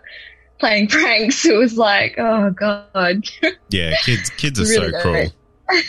playing 0.60 0.86
pranks, 0.88 1.44
it 1.44 1.56
was 1.56 1.76
like, 1.76 2.14
oh 2.16 2.50
God. 2.50 3.24
Yeah, 3.70 3.96
kids 4.04 4.30
kids 4.30 4.60
are 4.60 4.64
really 4.64 4.92
so 4.92 5.00
cruel. 5.00 5.32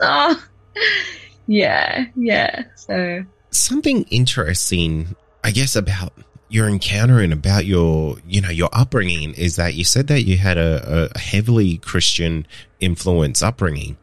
oh, 0.00 0.44
yeah, 1.46 2.06
yeah. 2.16 2.64
So 2.76 3.24
something 3.50 4.04
interesting, 4.04 5.14
I 5.44 5.50
guess, 5.50 5.76
about 5.76 6.12
your 6.48 6.68
encounter 6.68 7.20
and 7.20 7.32
about 7.32 7.64
your, 7.64 8.16
you 8.26 8.40
know, 8.40 8.50
your 8.50 8.68
upbringing 8.72 9.34
is 9.34 9.56
that 9.56 9.74
you 9.74 9.84
said 9.84 10.08
that 10.08 10.22
you 10.22 10.36
had 10.36 10.58
a, 10.58 11.10
a 11.14 11.18
heavily 11.18 11.78
Christian 11.78 12.46
influence 12.80 13.40
upbringing. 13.40 13.96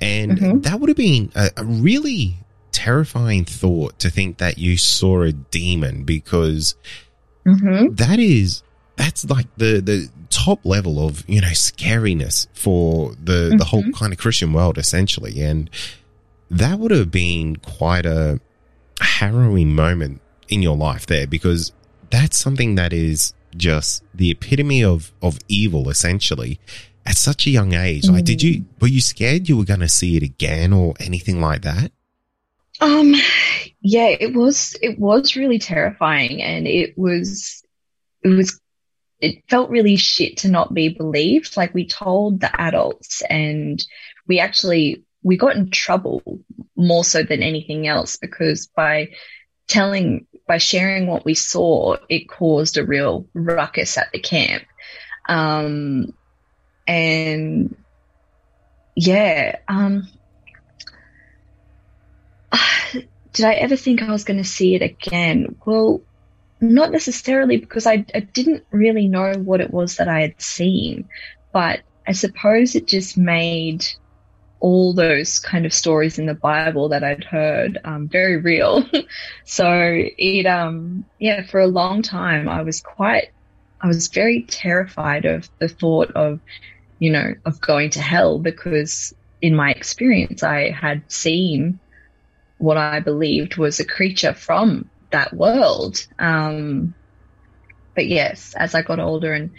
And 0.00 0.32
mm-hmm. 0.32 0.60
that 0.60 0.80
would 0.80 0.88
have 0.88 0.96
been 0.96 1.30
a, 1.34 1.50
a, 1.56 1.64
really 1.64 2.38
terrifying 2.72 3.44
thought 3.44 3.98
to 3.98 4.10
think 4.10 4.38
that 4.38 4.58
you 4.58 4.76
saw 4.76 5.22
a 5.22 5.32
demon 5.32 6.04
because 6.04 6.74
mm-hmm. 7.46 7.94
that 7.94 8.18
is 8.18 8.62
that's 8.96 9.24
like 9.30 9.46
the 9.56 9.80
the 9.80 10.10
top 10.36 10.64
level 10.66 11.04
of 11.04 11.24
you 11.28 11.40
know 11.40 11.48
scariness 11.48 12.46
for 12.52 13.12
the 13.12 13.32
mm-hmm. 13.48 13.56
the 13.56 13.64
whole 13.64 13.82
mm-hmm. 13.82 13.92
kind 13.92 14.12
of 14.12 14.18
Christian 14.18 14.52
world 14.52 14.76
essentially, 14.76 15.40
and 15.40 15.70
that 16.50 16.78
would 16.78 16.90
have 16.90 17.10
been 17.10 17.56
quite 17.56 18.04
a 18.04 18.38
harrowing 19.00 19.74
moment 19.74 20.20
in 20.48 20.62
your 20.62 20.76
life 20.76 21.06
there 21.06 21.26
because 21.26 21.72
that's 22.10 22.36
something 22.36 22.74
that 22.74 22.92
is 22.92 23.32
just 23.56 24.02
the 24.14 24.30
epitome 24.30 24.84
of 24.84 25.12
of 25.22 25.38
evil 25.48 25.88
essentially 25.88 26.60
at 27.06 27.16
such 27.16 27.46
a 27.46 27.50
young 27.50 27.72
age. 27.72 28.04
Mm. 28.04 28.12
Like, 28.12 28.24
did 28.24 28.42
you 28.42 28.60
mm. 28.60 28.64
were 28.80 28.88
you 28.88 29.00
scared 29.00 29.48
you 29.48 29.56
were 29.56 29.64
going 29.64 29.80
to 29.80 29.88
see 29.88 30.16
it 30.16 30.22
again 30.22 30.72
or 30.72 30.94
anything 31.00 31.40
like 31.40 31.62
that? 31.62 31.92
Um, 32.80 33.14
yeah, 33.80 34.08
it 34.08 34.34
was 34.34 34.76
it 34.82 34.98
was 34.98 35.34
really 35.34 35.58
terrifying, 35.58 36.42
and 36.42 36.66
it 36.66 36.96
was 36.98 37.64
it 38.22 38.28
was 38.28 38.60
it 39.20 39.44
felt 39.48 39.70
really 39.70 39.96
shit 39.96 40.38
to 40.38 40.48
not 40.48 40.74
be 40.74 40.88
believed. 40.88 41.56
Like 41.56 41.74
we 41.74 41.86
told 41.86 42.40
the 42.40 42.60
adults, 42.60 43.22
and 43.28 43.84
we 44.26 44.40
actually 44.40 45.04
we 45.22 45.36
got 45.36 45.56
in 45.56 45.70
trouble 45.70 46.22
more 46.76 47.04
so 47.04 47.22
than 47.22 47.42
anything 47.42 47.86
else 47.86 48.16
because 48.16 48.66
by 48.66 49.10
telling 49.66 50.26
by 50.46 50.58
sharing 50.58 51.06
what 51.06 51.24
we 51.24 51.34
saw, 51.34 51.96
it 52.08 52.28
caused 52.28 52.76
a 52.76 52.84
real 52.84 53.26
ruckus 53.34 53.98
at 53.98 54.12
the 54.12 54.20
camp. 54.20 54.64
Um, 55.28 56.12
and 56.86 57.76
yeah, 58.94 59.56
um, 59.66 60.06
did 63.32 63.44
I 63.44 63.54
ever 63.54 63.76
think 63.76 64.02
I 64.02 64.12
was 64.12 64.24
going 64.24 64.38
to 64.38 64.48
see 64.48 64.74
it 64.74 64.82
again? 64.82 65.56
Well, 65.64 66.02
not 66.60 66.90
necessarily 66.90 67.56
because 67.56 67.86
I, 67.86 68.04
I 68.14 68.20
didn't 68.20 68.64
really 68.70 69.08
know 69.08 69.34
what 69.34 69.60
it 69.60 69.72
was 69.72 69.96
that 69.96 70.08
I 70.08 70.20
had 70.20 70.40
seen, 70.40 71.08
but 71.52 71.80
I 72.06 72.12
suppose 72.12 72.74
it 72.74 72.86
just 72.86 73.18
made 73.18 73.86
all 74.60 74.94
those 74.94 75.38
kind 75.38 75.66
of 75.66 75.74
stories 75.74 76.18
in 76.18 76.26
the 76.26 76.34
Bible 76.34 76.88
that 76.88 77.04
I'd 77.04 77.24
heard 77.24 77.78
um, 77.84 78.08
very 78.08 78.38
real. 78.38 78.88
so 79.44 79.70
it, 79.70 80.46
um, 80.46 81.04
yeah, 81.18 81.44
for 81.46 81.60
a 81.60 81.66
long 81.66 82.02
time 82.02 82.48
I 82.48 82.62
was 82.62 82.80
quite, 82.80 83.30
I 83.80 83.86
was 83.86 84.08
very 84.08 84.42
terrified 84.44 85.26
of 85.26 85.50
the 85.58 85.68
thought 85.68 86.10
of 86.12 86.40
you 86.98 87.10
know, 87.10 87.34
of 87.44 87.60
going 87.60 87.90
to 87.90 88.00
hell 88.00 88.38
because 88.38 89.14
in 89.42 89.54
my 89.54 89.70
experience, 89.70 90.42
I 90.42 90.70
had 90.70 91.02
seen 91.10 91.78
what 92.58 92.76
I 92.76 93.00
believed 93.00 93.58
was 93.58 93.78
a 93.78 93.84
creature 93.84 94.32
from 94.32 94.88
that 95.16 95.32
world. 95.32 96.06
Um, 96.18 96.94
but 97.94 98.06
yes, 98.06 98.54
as 98.54 98.74
I 98.74 98.82
got 98.82 99.00
older 99.00 99.32
and 99.32 99.50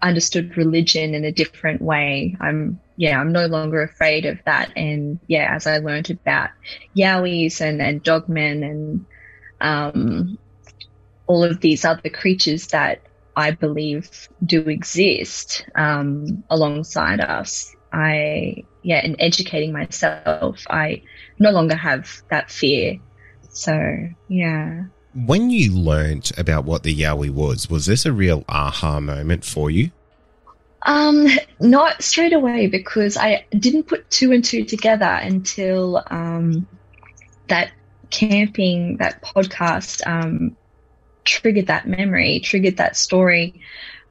understood 0.00 0.56
religion 0.56 1.14
in 1.14 1.24
a 1.24 1.32
different 1.32 1.82
way, 1.82 2.34
I'm, 2.40 2.80
yeah, 2.96 3.20
I'm 3.20 3.32
no 3.32 3.46
longer 3.46 3.82
afraid 3.82 4.24
of 4.24 4.38
that. 4.46 4.72
And 4.76 5.20
yeah, 5.26 5.54
as 5.54 5.66
I 5.66 5.78
learned 5.78 6.10
about 6.10 6.50
Yowies 6.96 7.60
and, 7.60 7.82
and 7.82 8.02
dogmen 8.02 8.64
and, 8.64 9.06
um, 9.60 10.38
all 11.26 11.44
of 11.44 11.60
these 11.60 11.84
other 11.84 12.08
creatures 12.08 12.68
that 12.68 13.02
I 13.36 13.50
believe 13.50 14.28
do 14.44 14.60
exist 14.62 15.66
um, 15.74 16.42
alongside 16.48 17.20
us. 17.20 17.74
I, 17.92 18.64
yeah, 18.82 19.04
in 19.04 19.20
educating 19.20 19.72
myself, 19.72 20.64
I 20.70 21.02
no 21.38 21.50
longer 21.50 21.76
have 21.76 22.22
that 22.30 22.50
fear. 22.50 22.98
So, 23.58 24.08
yeah. 24.28 24.84
When 25.14 25.50
you 25.50 25.72
learned 25.72 26.30
about 26.38 26.64
what 26.64 26.84
the 26.84 26.94
Yowie 26.94 27.28
was, 27.28 27.68
was 27.68 27.86
this 27.86 28.06
a 28.06 28.12
real 28.12 28.44
aha 28.48 29.00
moment 29.00 29.44
for 29.44 29.68
you? 29.68 29.90
Um, 30.82 31.26
not 31.58 32.00
straight 32.00 32.32
away 32.32 32.68
because 32.68 33.16
I 33.16 33.44
didn't 33.58 33.88
put 33.88 34.08
two 34.10 34.30
and 34.30 34.44
two 34.44 34.64
together 34.64 35.06
until 35.06 36.04
um, 36.06 36.68
that 37.48 37.72
camping, 38.10 38.98
that 38.98 39.22
podcast 39.22 40.06
um, 40.06 40.56
triggered 41.24 41.66
that 41.66 41.88
memory, 41.88 42.38
triggered 42.38 42.76
that 42.76 42.96
story 42.96 43.60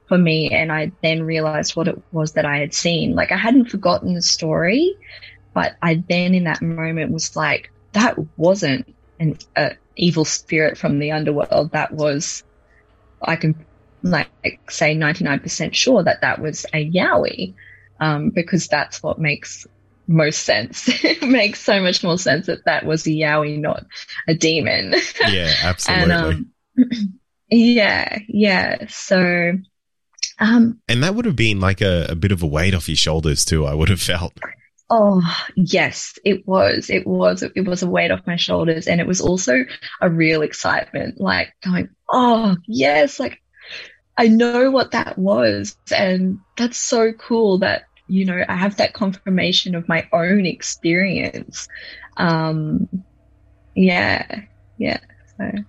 for 0.08 0.18
me. 0.18 0.50
And 0.50 0.70
I 0.70 0.92
then 1.02 1.22
realized 1.22 1.74
what 1.74 1.88
it 1.88 1.98
was 2.12 2.32
that 2.32 2.44
I 2.44 2.58
had 2.58 2.74
seen. 2.74 3.14
Like 3.14 3.32
I 3.32 3.38
hadn't 3.38 3.70
forgotten 3.70 4.12
the 4.12 4.20
story, 4.20 4.94
but 5.54 5.74
I 5.80 6.04
then 6.06 6.34
in 6.34 6.44
that 6.44 6.60
moment 6.60 7.12
was 7.12 7.34
like, 7.34 7.70
that 7.92 8.18
wasn't 8.36 8.94
an 9.18 9.38
uh, 9.56 9.70
evil 9.96 10.24
spirit 10.24 10.78
from 10.78 10.98
the 10.98 11.12
underworld. 11.12 11.72
That 11.72 11.92
was, 11.92 12.44
I 13.20 13.36
can 13.36 13.64
like 14.02 14.28
say 14.70 14.94
99% 14.94 15.74
sure 15.74 16.02
that 16.02 16.20
that 16.20 16.40
was 16.40 16.66
a 16.72 16.90
Yowie. 16.90 17.54
Um, 18.00 18.30
because 18.30 18.68
that's 18.68 19.02
what 19.02 19.18
makes 19.18 19.66
most 20.08 20.42
sense. 20.42 20.88
it 21.04 21.22
makes 21.22 21.60
so 21.60 21.80
much 21.80 22.02
more 22.02 22.18
sense 22.18 22.46
that 22.46 22.64
that 22.64 22.84
was 22.84 23.06
a 23.06 23.10
Yowie, 23.10 23.60
not 23.60 23.84
a 24.26 24.34
demon. 24.34 24.94
Yeah, 25.28 25.52
absolutely. 25.62 26.12
and, 26.12 26.12
um, 26.12 27.20
yeah, 27.50 28.18
yeah. 28.26 28.86
So, 28.88 29.52
um, 30.40 30.80
and 30.88 31.02
that 31.02 31.14
would 31.14 31.26
have 31.26 31.36
been 31.36 31.60
like 31.60 31.80
a, 31.80 32.06
a 32.08 32.14
bit 32.14 32.32
of 32.32 32.42
a 32.42 32.46
weight 32.46 32.74
off 32.74 32.88
your 32.88 32.96
shoulders 32.96 33.44
too. 33.44 33.66
I 33.66 33.74
would 33.74 33.90
have 33.90 34.00
felt. 34.00 34.32
Oh 34.90 35.20
yes, 35.54 36.18
it 36.24 36.46
was. 36.46 36.88
It 36.88 37.06
was. 37.06 37.42
It 37.42 37.66
was 37.66 37.82
a 37.82 37.86
weight 37.90 38.10
off 38.10 38.26
my 38.26 38.36
shoulders, 38.36 38.86
and 38.88 39.00
it 39.00 39.06
was 39.06 39.20
also 39.20 39.64
a 40.00 40.08
real 40.08 40.40
excitement. 40.42 41.20
Like 41.20 41.52
going, 41.62 41.90
oh 42.10 42.56
yes, 42.66 43.20
like 43.20 43.38
I 44.18 44.28
know 44.28 44.70
what 44.70 44.92
that 44.92 45.18
was, 45.18 45.76
and 45.96 46.40
that's 46.56 46.78
so 46.78 47.12
cool 47.14 47.58
that 47.60 47.84
you 48.08 48.24
know 48.26 48.44
I 48.48 48.56
have 48.56 48.76
that 48.78 48.94
confirmation 48.94 49.74
of 49.74 49.88
my 49.88 50.08
own 50.12 50.46
experience. 50.46 51.68
Um, 52.16 52.88
yeah, 53.74 54.42
yeah. 54.78 55.00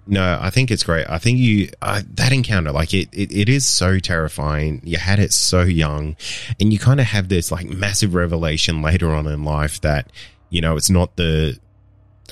No, 0.08 0.39
I 0.41 0.49
think 0.49 0.71
it's 0.71 0.84
great. 0.84 1.08
I 1.10 1.19
think 1.19 1.38
you 1.38 1.69
uh, 1.82 2.01
that 2.15 2.32
encounter, 2.32 2.71
like 2.71 2.93
it, 2.93 3.10
it, 3.12 3.32
it 3.32 3.49
is 3.49 3.65
so 3.65 3.99
terrifying. 3.99 4.82
You 4.84 4.97
had 4.97 5.19
it 5.19 5.32
so 5.32 5.62
young, 5.62 6.15
and 6.60 6.73
you 6.73 6.79
kind 6.79 6.99
of 6.99 7.05
have 7.08 7.29
this 7.29 7.51
like 7.51 7.67
massive 7.67 8.15
revelation 8.15 8.82
later 8.82 9.13
on 9.13 9.27
in 9.27 9.43
life 9.43 9.79
that 9.82 10.12
you 10.49 10.62
know 10.62 10.75
it's 10.75 10.89
not 10.89 11.15
the. 11.15 11.60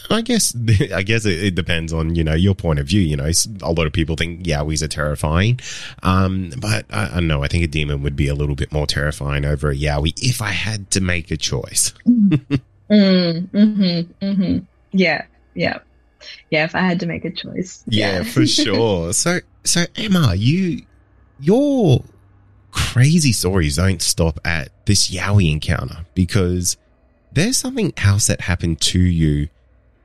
I 0.10 0.21
guess 0.21 0.56
I 0.93 1.04
guess 1.04 1.26
it, 1.26 1.43
it 1.43 1.56
depends 1.56 1.93
on 1.93 2.15
you 2.15 2.23
know 2.23 2.34
your 2.34 2.56
point 2.56 2.80
of 2.80 2.88
view. 2.88 3.02
You 3.02 3.17
know, 3.17 3.30
a 3.62 3.71
lot 3.71 3.86
of 3.86 3.93
people 3.93 4.15
think 4.15 4.43
yowies 4.43 4.82
are 4.82 4.88
terrifying, 4.88 5.60
um, 6.02 6.52
but 6.60 6.86
I, 6.89 7.06
I 7.06 7.13
don't 7.15 7.28
know. 7.28 7.43
I 7.43 7.47
think 7.47 7.63
a 7.63 7.67
demon 7.67 8.02
would 8.02 8.15
be 8.15 8.28
a 8.28 8.36
little 8.36 8.56
bit 8.56 8.71
more 8.71 8.88
terrifying 8.88 9.45
over 9.45 9.69
a 9.69 9.76
yowie 9.76 10.13
if 10.17 10.41
I 10.41 10.52
had 10.52 10.89
to 10.91 11.02
make 11.02 11.30
a 11.30 11.38
choice. 11.38 11.93
mm, 12.08 12.60
mm-hmm, 12.89 14.26
mm-hmm. 14.26 14.58
Yeah, 14.91 15.26
yeah 15.54 15.80
yeah, 16.49 16.63
if 16.63 16.75
I 16.75 16.82
had 16.82 16.99
to 17.01 17.06
make 17.06 17.25
a 17.25 17.32
choice. 17.32 17.84
Yeah, 17.88 18.17
yeah. 18.17 18.23
for 18.23 18.45
sure. 18.45 19.13
So, 19.13 19.39
so 19.63 19.86
Emma, 19.95 20.36
you, 20.36 20.84
your 21.39 22.03
crazy 22.71 23.34
stories 23.34 23.77
don't 23.77 24.01
stop 24.01 24.39
at 24.45 24.69
this 24.86 25.10
Yowie 25.10 25.51
encounter 25.51 26.06
because 26.13 26.77
there's 27.32 27.58
something 27.58 27.93
else 27.97 28.27
that 28.27 28.41
happened 28.41 28.82
to 28.82 28.99
you. 28.99 29.49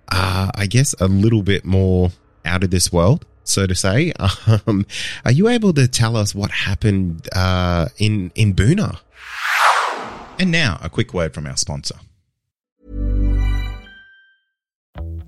Uh, 0.09 0.51
I 0.55 0.67
guess 0.67 0.95
a 1.01 1.07
little 1.07 1.43
bit 1.43 1.65
more 1.65 2.11
out 2.45 2.65
of 2.65 2.71
this 2.71 2.93
world, 2.93 3.25
so 3.45 3.67
to 3.67 3.75
say. 3.75 4.13
Um, 4.67 4.87
are 5.25 5.33
you 5.33 5.49
able 5.49 5.73
to 5.73 5.89
tell 5.89 6.17
us 6.17 6.35
what 6.35 6.51
happened 6.51 7.29
uh, 7.35 7.89
in 7.99 8.31
in 8.35 8.55
Boonah? 8.55 9.01
And 10.39 10.51
now, 10.51 10.79
a 10.83 10.91
quick 10.91 11.15
word 11.15 11.35
from 11.35 11.47
our 11.47 11.57
sponsor. 11.57 11.97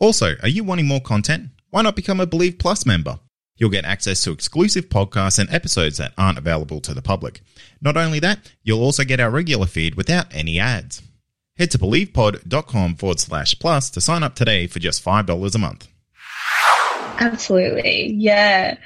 Also, 0.00 0.36
are 0.42 0.48
you 0.48 0.62
wanting 0.62 0.86
more 0.86 1.00
content? 1.00 1.50
Why 1.70 1.82
not 1.82 1.96
become 1.96 2.20
a 2.20 2.26
Believe 2.26 2.58
Plus 2.58 2.86
member? 2.86 3.18
You'll 3.56 3.70
get 3.70 3.84
access 3.84 4.22
to 4.22 4.32
exclusive 4.32 4.88
podcasts 4.88 5.38
and 5.38 5.52
episodes 5.52 5.98
that 5.98 6.12
aren't 6.16 6.38
available 6.38 6.80
to 6.82 6.94
the 6.94 7.02
public. 7.02 7.40
Not 7.80 7.96
only 7.96 8.20
that, 8.20 8.52
you'll 8.62 8.82
also 8.82 9.02
get 9.02 9.18
our 9.18 9.30
regular 9.30 9.66
feed 9.66 9.96
without 9.96 10.32
any 10.32 10.60
ads. 10.60 11.02
Head 11.56 11.72
to 11.72 11.78
believepod.com 11.78 12.94
forward 12.94 13.18
slash 13.18 13.58
plus 13.58 13.90
to 13.90 14.00
sign 14.00 14.22
up 14.22 14.36
today 14.36 14.68
for 14.68 14.78
just 14.78 15.04
$5 15.04 15.54
a 15.54 15.58
month. 15.58 15.88
Absolutely. 17.18 18.14
Yeah. 18.14 18.76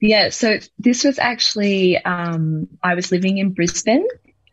Yeah. 0.00 0.30
So 0.30 0.58
this 0.78 1.04
was 1.04 1.18
actually, 1.18 1.98
um, 1.98 2.66
I 2.82 2.94
was 2.94 3.12
living 3.12 3.36
in 3.36 3.50
Brisbane, 3.50 4.06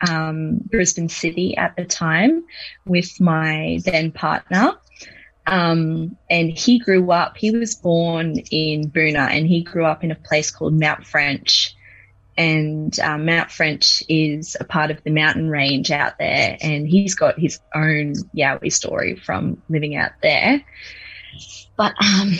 um, 0.10 0.58
Brisbane 0.65 1.08
City 1.08 1.56
at 1.56 1.78
the 1.78 1.86
time 1.86 2.43
with 2.86 3.21
my 3.21 3.80
then 3.86 4.12
partner. 4.12 4.74
Um, 5.45 6.17
and 6.30 6.49
he 6.49 6.80
grew 6.80 7.12
up, 7.12 7.38
he 7.38 7.51
was 7.51 7.75
born 7.75 8.38
in 8.51 8.89
Boonah 8.89 9.32
and 9.32 9.47
he 9.47 9.63
grew 9.63 9.86
up 9.86 10.04
in 10.04 10.12
a 10.12 10.15
place 10.15 10.51
called 10.51 10.73
Mount 10.73 11.06
French. 11.06 11.75
And 12.38 12.97
um, 12.99 13.25
Mount 13.25 13.51
French 13.51 14.04
is 14.08 14.56
a 14.60 14.63
part 14.63 14.91
of 14.91 15.04
the 15.04 15.12
mountain 15.12 15.49
range 15.49 15.91
out 15.91 16.17
there. 16.17 16.58
And 16.62 16.88
he's 16.88 17.15
got 17.15 17.39
his 17.39 17.60
own 17.75 18.13
Yowie 18.36 18.71
story 18.71 19.15
from 19.15 19.62
living 19.69 19.95
out 19.95 20.12
there. 20.21 20.63
But 21.75 21.93
um, 22.01 22.34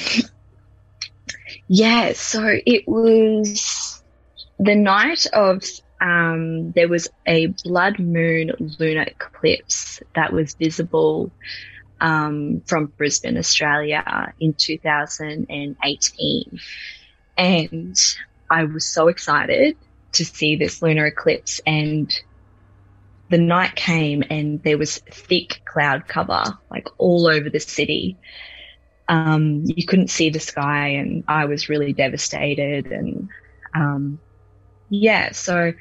yeah, 1.68 2.14
so 2.14 2.60
it 2.66 2.88
was 2.88 4.02
the 4.60 4.76
night 4.76 5.26
of 5.34 5.64
um, 6.00 6.72
there 6.72 6.88
was 6.88 7.08
a 7.26 7.48
blood 7.64 8.00
moon 8.00 8.52
lunar 8.80 9.04
eclipse 9.04 10.02
that 10.16 10.34
was 10.34 10.56
visible 10.56 11.32
um, 12.02 12.62
from 12.66 12.88
Brisbane, 12.88 13.38
Australia 13.38 14.34
in 14.40 14.54
2018. 14.54 16.60
And 17.38 17.96
I 18.50 18.66
was 18.66 18.86
so 18.86 19.08
excited 19.08 19.78
to 20.14 20.26
see 20.26 20.58
this 20.58 20.82
lunar 20.82 21.06
eclipse 21.06 21.62
and 21.66 22.14
the 23.30 23.38
night 23.38 23.76
came 23.76 24.24
and 24.30 24.62
there 24.64 24.78
was 24.78 24.98
thick 24.98 25.62
cloud 25.64 26.10
cover 26.10 26.44
like 26.70 26.90
all 26.98 27.28
over 27.28 27.50
the 27.50 27.62
city. 27.62 28.18
Um, 29.08 29.64
you 29.66 29.86
couldn't 29.86 30.10
see 30.10 30.30
the 30.30 30.42
sky 30.42 30.90
and 30.90 31.24
I 31.30 31.46
was 31.46 31.70
really 31.70 31.94
devastated 31.94 32.88
and 32.88 33.30
um, 33.74 34.20
yeah, 34.90 35.32
so 35.32 35.72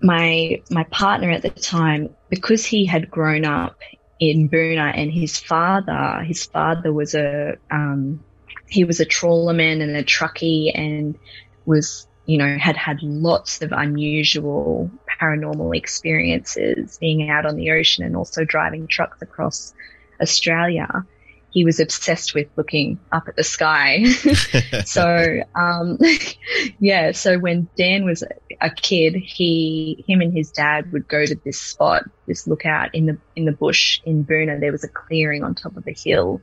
my 0.00 0.62
my 0.70 0.84
partner 0.84 1.30
at 1.30 1.42
the 1.42 1.50
time, 1.50 2.10
because 2.28 2.64
he 2.64 2.84
had 2.84 3.10
grown 3.10 3.44
up 3.44 3.80
in 4.20 4.48
Boonah, 4.48 4.92
and 4.96 5.12
his 5.12 5.38
father, 5.38 6.22
his 6.24 6.44
father 6.44 6.92
was 6.92 7.14
a 7.14 7.56
um, 7.70 8.22
he 8.68 8.84
was 8.84 9.00
a 9.00 9.06
trawlerman 9.06 9.82
and 9.82 9.96
a 9.96 10.04
truckie, 10.04 10.72
and 10.74 11.18
was 11.66 12.06
you 12.26 12.38
know 12.38 12.58
had 12.58 12.76
had 12.76 13.02
lots 13.02 13.62
of 13.62 13.72
unusual 13.72 14.90
paranormal 15.20 15.76
experiences 15.76 16.98
being 16.98 17.30
out 17.30 17.46
on 17.46 17.56
the 17.56 17.70
ocean 17.70 18.04
and 18.04 18.16
also 18.16 18.44
driving 18.44 18.86
trucks 18.86 19.22
across 19.22 19.74
Australia 20.20 21.04
he 21.50 21.64
was 21.64 21.80
obsessed 21.80 22.34
with 22.34 22.48
looking 22.56 22.98
up 23.10 23.28
at 23.28 23.36
the 23.36 23.44
sky. 23.44 24.04
so, 24.84 25.42
um, 25.54 25.98
yeah. 26.78 27.12
So 27.12 27.38
when 27.38 27.68
Dan 27.76 28.04
was 28.04 28.22
a 28.60 28.70
kid, 28.70 29.14
he, 29.14 30.04
him 30.06 30.20
and 30.20 30.32
his 30.32 30.50
dad 30.50 30.92
would 30.92 31.08
go 31.08 31.24
to 31.24 31.34
this 31.44 31.60
spot, 31.60 32.04
this 32.26 32.46
lookout 32.46 32.94
in 32.94 33.06
the, 33.06 33.18
in 33.34 33.44
the 33.44 33.52
bush 33.52 34.00
in 34.04 34.24
Boonah. 34.24 34.60
There 34.60 34.72
was 34.72 34.84
a 34.84 34.88
clearing 34.88 35.42
on 35.42 35.54
top 35.54 35.76
of 35.76 35.86
a 35.86 35.92
hill 35.92 36.40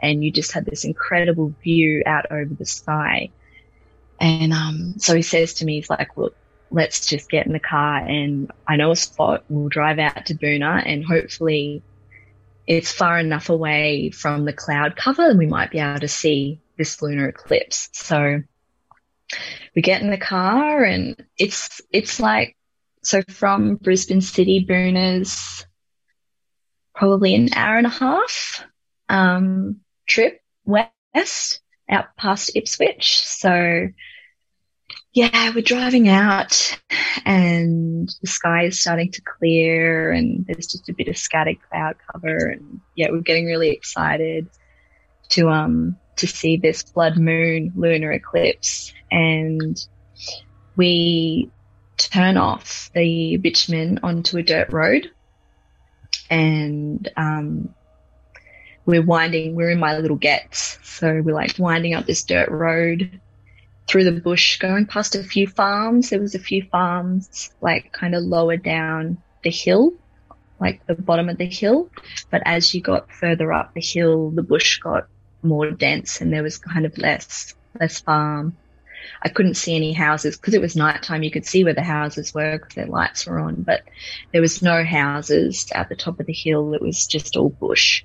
and 0.00 0.24
you 0.24 0.30
just 0.30 0.52
had 0.52 0.64
this 0.64 0.84
incredible 0.84 1.54
view 1.62 2.02
out 2.06 2.30
over 2.30 2.54
the 2.54 2.66
sky. 2.66 3.30
And, 4.20 4.52
um, 4.52 4.94
so 4.98 5.14
he 5.14 5.22
says 5.22 5.54
to 5.54 5.64
me, 5.64 5.76
he's 5.76 5.90
like, 5.90 6.16
look, 6.16 6.34
let's 6.70 7.06
just 7.06 7.30
get 7.30 7.46
in 7.46 7.52
the 7.52 7.60
car 7.60 7.98
and 7.98 8.50
I 8.66 8.76
know 8.76 8.90
a 8.90 8.96
spot. 8.96 9.44
We'll 9.48 9.68
drive 9.68 9.98
out 9.98 10.26
to 10.26 10.34
Boonah 10.34 10.82
and 10.86 11.04
hopefully 11.04 11.82
it's 12.68 12.92
far 12.92 13.18
enough 13.18 13.48
away 13.48 14.10
from 14.10 14.44
the 14.44 14.52
cloud 14.52 14.94
cover 14.94 15.30
and 15.30 15.38
we 15.38 15.46
might 15.46 15.70
be 15.70 15.78
able 15.78 16.00
to 16.00 16.06
see 16.06 16.60
this 16.76 17.00
lunar 17.00 17.26
eclipse. 17.26 17.88
So 17.94 18.42
we 19.74 19.80
get 19.80 20.02
in 20.02 20.10
the 20.10 20.18
car 20.18 20.84
and 20.84 21.16
it's 21.38 21.80
it's 21.90 22.20
like 22.20 22.56
so 23.02 23.22
from 23.30 23.76
Brisbane 23.76 24.20
City, 24.20 24.66
Boonah's 24.68 25.64
probably 26.94 27.34
an 27.34 27.54
hour 27.54 27.78
and 27.78 27.86
a 27.86 27.90
half 27.90 28.64
um, 29.08 29.80
trip 30.06 30.42
west 30.66 31.62
out 31.88 32.16
past 32.18 32.50
Ipswich. 32.54 33.18
So 33.24 33.88
yeah, 35.12 35.52
we're 35.54 35.62
driving 35.62 36.08
out 36.08 36.78
and 37.24 38.08
the 38.20 38.26
sky 38.26 38.64
is 38.64 38.80
starting 38.80 39.10
to 39.12 39.22
clear 39.22 40.12
and 40.12 40.46
there's 40.46 40.66
just 40.66 40.88
a 40.88 40.92
bit 40.92 41.08
of 41.08 41.16
scattered 41.16 41.56
cloud 41.68 41.96
cover 42.12 42.48
and 42.48 42.80
yeah, 42.94 43.08
we're 43.10 43.20
getting 43.20 43.46
really 43.46 43.70
excited 43.70 44.48
to 45.30 45.48
um 45.48 45.96
to 46.16 46.26
see 46.26 46.56
this 46.56 46.82
blood 46.82 47.18
moon 47.18 47.72
lunar 47.76 48.12
eclipse 48.12 48.92
and 49.10 49.86
we 50.76 51.50
turn 51.96 52.36
off 52.36 52.90
the 52.94 53.36
bitumen 53.36 54.00
onto 54.02 54.36
a 54.38 54.42
dirt 54.42 54.72
road 54.72 55.10
and 56.30 57.10
um 57.16 57.74
we're 58.86 59.02
winding 59.02 59.54
we're 59.54 59.70
in 59.70 59.78
my 59.78 59.98
little 59.98 60.16
Getz. 60.16 60.78
So 60.82 61.20
we're 61.22 61.34
like 61.34 61.58
winding 61.58 61.94
up 61.94 62.06
this 62.06 62.24
dirt 62.24 62.48
road 62.48 63.20
through 63.88 64.04
the 64.04 64.12
bush, 64.12 64.58
going 64.58 64.86
past 64.86 65.14
a 65.14 65.22
few 65.22 65.46
farms. 65.46 66.10
There 66.10 66.20
was 66.20 66.34
a 66.34 66.38
few 66.38 66.62
farms 66.70 67.50
like 67.60 67.92
kind 67.92 68.14
of 68.14 68.22
lower 68.22 68.56
down 68.56 69.18
the 69.42 69.50
hill, 69.50 69.94
like 70.60 70.86
the 70.86 70.94
bottom 70.94 71.28
of 71.28 71.38
the 71.38 71.48
hill. 71.48 71.90
But 72.30 72.42
as 72.44 72.74
you 72.74 72.82
got 72.82 73.10
further 73.10 73.52
up 73.52 73.72
the 73.74 73.80
hill, 73.80 74.30
the 74.30 74.42
bush 74.42 74.78
got 74.78 75.08
more 75.42 75.70
dense 75.70 76.20
and 76.20 76.32
there 76.32 76.42
was 76.42 76.58
kind 76.58 76.84
of 76.84 76.98
less, 76.98 77.54
less 77.80 78.00
farm. 78.00 78.56
I 79.22 79.30
couldn't 79.30 79.54
see 79.54 79.74
any 79.74 79.92
houses 79.94 80.36
because 80.36 80.54
it 80.54 80.60
was 80.60 80.76
nighttime. 80.76 81.22
You 81.22 81.30
could 81.30 81.46
see 81.46 81.64
where 81.64 81.74
the 81.74 81.82
houses 81.82 82.34
were 82.34 82.58
because 82.58 82.74
their 82.74 82.86
lights 82.86 83.26
were 83.26 83.38
on, 83.38 83.62
but 83.62 83.82
there 84.32 84.42
was 84.42 84.60
no 84.60 84.84
houses 84.84 85.66
at 85.74 85.88
the 85.88 85.96
top 85.96 86.20
of 86.20 86.26
the 86.26 86.32
hill. 86.32 86.74
It 86.74 86.82
was 86.82 87.06
just 87.06 87.36
all 87.36 87.48
bush. 87.48 88.04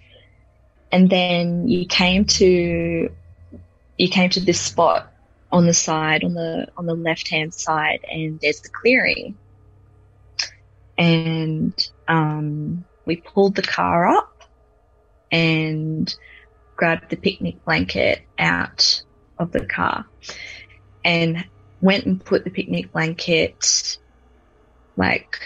And 0.91 1.09
then 1.09 1.67
you 1.67 1.87
came 1.87 2.25
to, 2.25 3.11
you 3.97 4.07
came 4.07 4.29
to 4.29 4.39
this 4.39 4.61
spot 4.61 5.12
on 5.53 5.67
the 5.67 5.73
side, 5.73 6.23
on 6.23 6.33
the 6.33 6.67
on 6.75 6.87
the 6.87 6.95
left 6.95 7.29
hand 7.29 7.53
side, 7.53 7.99
and 8.11 8.39
there's 8.41 8.59
the 8.61 8.69
clearing. 8.69 9.37
And 10.97 11.73
um, 12.07 12.83
we 13.05 13.17
pulled 13.17 13.55
the 13.55 13.61
car 13.61 14.07
up 14.07 14.43
and 15.31 16.13
grabbed 16.75 17.09
the 17.09 17.15
picnic 17.15 17.63
blanket 17.65 18.21
out 18.37 19.03
of 19.37 19.51
the 19.51 19.65
car 19.65 20.05
and 21.05 21.45
went 21.81 22.05
and 22.05 22.23
put 22.23 22.43
the 22.43 22.49
picnic 22.49 22.91
blanket 22.91 23.97
like 24.95 25.39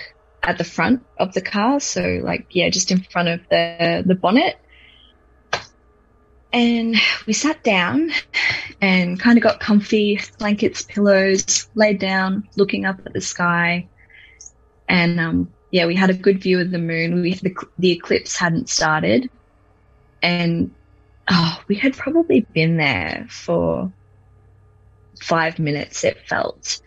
at 0.43 0.58
the 0.58 0.63
front 0.63 1.06
of 1.17 1.34
the 1.34 1.41
car. 1.41 1.80
So 1.80 2.22
like, 2.24 2.48
yeah, 2.52 2.70
just 2.70 2.91
in 2.91 3.00
front 3.00 3.28
of 3.30 3.41
the, 3.50 4.04
the 4.06 4.15
bonnet. 4.15 4.56
And 6.53 6.95
we 7.25 7.33
sat 7.33 7.63
down 7.63 8.12
and 8.81 9.19
kind 9.19 9.38
of 9.38 9.43
got 9.43 9.60
comfy, 9.60 10.19
blankets, 10.39 10.81
pillows, 10.83 11.67
laid 11.75 11.99
down, 11.99 12.47
looking 12.55 12.86
up 12.86 12.99
at 13.05 13.13
the 13.13 13.21
sky. 13.21 13.88
And 14.88 15.19
um, 15.19 15.53
yeah, 15.71 15.86
we 15.86 15.95
had 15.95 16.10
a 16.10 16.13
good 16.13 16.41
view 16.41 16.60
of 16.60 16.71
the 16.71 16.79
moon. 16.79 17.21
We 17.21 17.33
the, 17.33 17.53
the 17.77 17.91
eclipse 17.91 18.38
hadn't 18.38 18.69
started, 18.69 19.29
and 20.21 20.71
oh, 21.29 21.62
we 21.67 21.75
had 21.75 21.95
probably 21.95 22.41
been 22.53 22.77
there 22.77 23.27
for 23.29 23.91
five 25.21 25.60
minutes. 25.60 26.03
It 26.03 26.17
felt, 26.27 26.79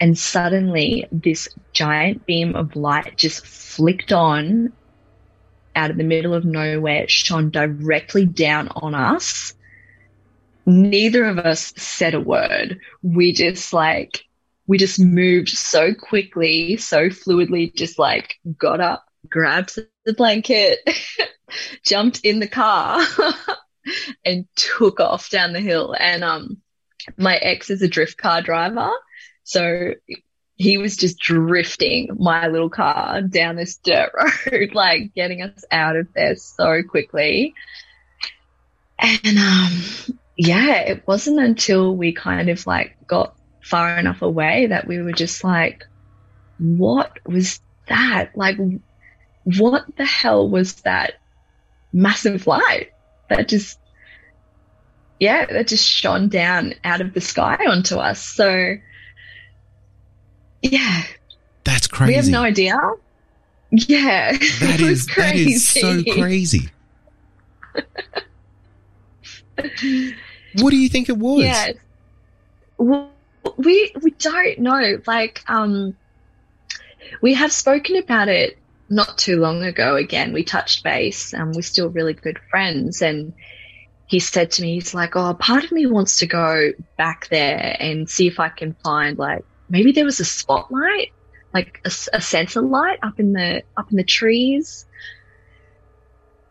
and 0.00 0.16
suddenly 0.16 1.06
this 1.10 1.48
giant 1.72 2.26
beam 2.26 2.54
of 2.54 2.76
light 2.76 3.16
just 3.16 3.44
flicked 3.44 4.12
on 4.12 4.72
out 5.78 5.90
of 5.90 5.96
the 5.96 6.04
middle 6.04 6.34
of 6.34 6.44
nowhere, 6.44 7.08
shone 7.08 7.50
directly 7.50 8.26
down 8.26 8.68
on 8.76 8.94
us 8.94 9.54
neither 10.68 11.24
of 11.24 11.38
us 11.38 11.72
said 11.76 12.14
a 12.14 12.20
word. 12.20 12.80
We 13.02 13.32
just 13.32 13.72
like 13.72 14.24
we 14.66 14.76
just 14.76 15.00
moved 15.00 15.48
so 15.48 15.94
quickly, 15.94 16.76
so 16.76 17.08
fluidly, 17.08 17.74
just 17.74 17.98
like 17.98 18.34
got 18.58 18.80
up, 18.80 19.04
grabbed 19.28 19.78
the 20.04 20.12
blanket, 20.12 20.80
jumped 21.84 22.20
in 22.22 22.38
the 22.38 22.48
car 22.48 23.02
and 24.24 24.46
took 24.56 25.00
off 25.00 25.30
down 25.30 25.54
the 25.54 25.60
hill. 25.60 25.96
And 25.98 26.22
um, 26.22 26.58
my 27.16 27.36
ex 27.36 27.70
is 27.70 27.80
a 27.80 27.88
drift 27.88 28.18
car 28.18 28.42
driver. 28.42 28.90
So 29.44 29.94
he 30.58 30.76
was 30.76 30.96
just 30.96 31.20
drifting 31.20 32.08
my 32.18 32.48
little 32.48 32.68
car 32.68 33.22
down 33.22 33.54
this 33.54 33.76
dirt 33.76 34.10
road, 34.12 34.70
like 34.74 35.14
getting 35.14 35.40
us 35.40 35.64
out 35.70 35.94
of 35.94 36.12
there 36.14 36.34
so 36.34 36.82
quickly. 36.82 37.54
And 38.98 39.38
um, 39.38 40.16
yeah, 40.36 40.80
it 40.80 41.06
wasn't 41.06 41.38
until 41.38 41.96
we 41.96 42.12
kind 42.12 42.50
of 42.50 42.66
like 42.66 42.96
got 43.06 43.36
far 43.62 43.96
enough 43.98 44.20
away 44.20 44.66
that 44.66 44.88
we 44.88 45.00
were 45.00 45.12
just 45.12 45.44
like, 45.44 45.84
what 46.58 47.12
was 47.24 47.60
that? 47.86 48.36
Like, 48.36 48.56
what 49.44 49.84
the 49.96 50.04
hell 50.04 50.48
was 50.48 50.74
that 50.82 51.14
massive 51.92 52.48
light 52.48 52.90
that 53.30 53.48
just, 53.48 53.78
yeah, 55.20 55.46
that 55.46 55.68
just 55.68 55.86
shone 55.86 56.28
down 56.28 56.74
out 56.82 57.00
of 57.00 57.14
the 57.14 57.20
sky 57.20 57.58
onto 57.68 57.96
us? 57.96 58.20
So, 58.20 58.74
yeah. 60.62 61.02
That's 61.64 61.86
crazy. 61.86 62.12
We 62.12 62.16
have 62.16 62.28
no 62.28 62.42
idea. 62.42 62.78
Yeah. 63.70 64.32
That 64.60 64.80
is 64.80 65.06
that 65.16 65.36
is 65.36 65.68
so 65.68 66.02
crazy. 66.02 66.70
what 70.54 70.70
do 70.70 70.76
you 70.76 70.88
think 70.88 71.08
it 71.08 71.16
was? 71.18 71.44
Yeah. 71.44 71.72
Well, 72.78 73.10
we 73.56 73.92
we 74.02 74.10
don't 74.12 74.58
know. 74.60 75.00
Like, 75.06 75.42
um, 75.48 75.96
we 77.20 77.34
have 77.34 77.52
spoken 77.52 77.96
about 77.96 78.28
it 78.28 78.58
not 78.88 79.18
too 79.18 79.38
long 79.40 79.62
ago. 79.62 79.96
Again, 79.96 80.32
we 80.32 80.44
touched 80.44 80.84
base, 80.84 81.34
and 81.34 81.54
we're 81.54 81.62
still 81.62 81.90
really 81.90 82.14
good 82.14 82.38
friends. 82.50 83.02
And 83.02 83.32
he 84.06 84.20
said 84.20 84.52
to 84.52 84.62
me, 84.62 84.74
he's 84.74 84.94
like, 84.94 85.16
"Oh, 85.16 85.34
part 85.34 85.64
of 85.64 85.72
me 85.72 85.86
wants 85.86 86.18
to 86.18 86.26
go 86.26 86.72
back 86.96 87.28
there 87.28 87.76
and 87.78 88.08
see 88.08 88.26
if 88.26 88.40
I 88.40 88.48
can 88.48 88.74
find 88.82 89.18
like 89.18 89.44
maybe 89.68 89.92
there 89.92 90.04
was 90.04 90.20
a 90.20 90.24
spotlight, 90.24 91.12
like 91.52 91.80
a, 91.84 91.90
a 92.12 92.20
sensor 92.20 92.62
light 92.62 92.98
up 93.02 93.18
in 93.20 93.32
the 93.32 93.62
up 93.76 93.90
in 93.90 93.96
the 93.96 94.04
trees." 94.04 94.86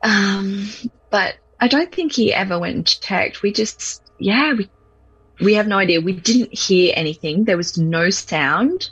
Um, 0.04 0.70
but 1.10 1.36
I 1.60 1.68
don't 1.68 1.92
think 1.92 2.14
he 2.14 2.34
ever 2.34 2.60
went 2.60 2.76
and 2.76 2.86
checked. 2.86 3.42
We 3.42 3.52
just, 3.52 4.04
yeah, 4.20 4.54
we 4.54 4.70
we 5.40 5.54
have 5.56 5.68
no 5.68 5.78
idea. 5.78 6.02
We 6.02 6.14
didn't 6.14 6.58
hear 6.58 6.94
anything. 6.96 7.44
There 7.44 7.58
was 7.58 7.78
no 7.78 8.10
sound. 8.10 8.90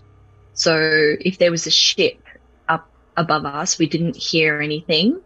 So 0.54 1.16
if 1.20 1.38
there 1.38 1.52
was 1.52 1.68
a 1.68 1.72
ship 1.72 2.22
up 2.70 2.90
above 3.18 3.46
us, 3.46 3.80
we 3.80 3.88
didn't 3.88 4.16
hear 4.16 4.62
anything. 4.62 5.22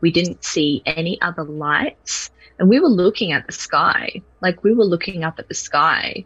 We 0.00 0.10
didn't 0.10 0.44
see 0.44 0.82
any 0.86 1.20
other 1.20 1.44
lights. 1.44 2.30
And 2.58 2.68
we 2.68 2.80
were 2.80 2.88
looking 2.88 3.32
at 3.32 3.46
the 3.46 3.52
sky, 3.52 4.22
like 4.40 4.62
we 4.62 4.72
were 4.72 4.84
looking 4.84 5.24
up 5.24 5.38
at 5.38 5.48
the 5.48 5.54
sky 5.54 6.24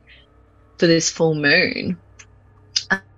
for 0.78 0.86
this 0.86 1.10
full 1.10 1.34
moon 1.34 1.98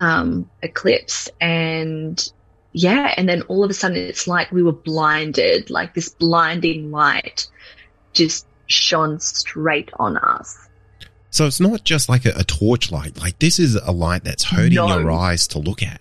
um, 0.01 0.51
eclipse. 0.63 1.29
And 1.41 2.33
yeah, 2.73 3.15
and 3.17 3.29
then 3.29 3.43
all 3.43 3.65
of 3.65 3.71
a 3.71 3.75
sudden 3.75 3.97
it's 3.97 4.27
like 4.27 4.53
we 4.53 4.63
were 4.63 4.73
blinded, 4.73 5.71
like 5.71 5.95
this 5.95 6.09
blinding 6.09 6.91
light 6.91 7.47
just 8.13 8.47
shone 8.67 9.21
straight 9.21 9.91
on 9.99 10.17
us. 10.17 10.69
So 11.31 11.47
it's 11.47 11.61
not 11.61 11.85
just 11.85 12.09
like 12.09 12.25
a, 12.25 12.33
a 12.37 12.45
torchlight. 12.45 13.19
Like 13.19 13.39
this 13.39 13.59
is 13.59 13.75
a 13.75 13.93
light 13.93 14.25
that's 14.25 14.45
hurting 14.45 14.75
no. 14.75 14.99
your 14.99 15.11
eyes 15.11 15.47
to 15.49 15.59
look 15.59 15.83
at. 15.83 16.01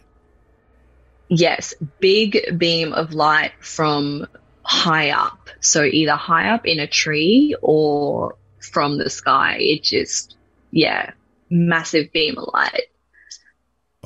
Yes, 1.29 1.73
big 1.99 2.57
beam 2.57 2.93
of 2.93 3.13
light 3.13 3.51
from 3.59 4.27
high 4.63 5.11
up. 5.11 5.49
So 5.59 5.83
either 5.83 6.15
high 6.15 6.49
up 6.49 6.65
in 6.65 6.79
a 6.79 6.87
tree 6.87 7.55
or 7.61 8.35
from 8.59 8.97
the 8.97 9.09
sky. 9.09 9.57
It 9.59 9.83
just, 9.83 10.35
yeah, 10.71 11.11
massive 11.49 12.11
beam 12.11 12.37
of 12.37 12.49
light. 12.53 12.87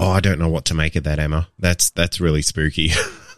Oh, 0.03 0.09
I 0.09 0.19
don't 0.19 0.39
know 0.39 0.49
what 0.49 0.65
to 0.65 0.73
make 0.73 0.95
of 0.95 1.03
that, 1.03 1.19
Emma. 1.19 1.47
That's 1.59 1.91
that's 1.91 2.19
really 2.19 2.41
spooky. 2.41 2.89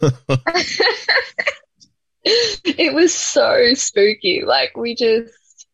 it 2.24 2.94
was 2.94 3.12
so 3.12 3.74
spooky. 3.74 4.44
Like 4.46 4.74
we 4.74 4.94
just 4.94 5.66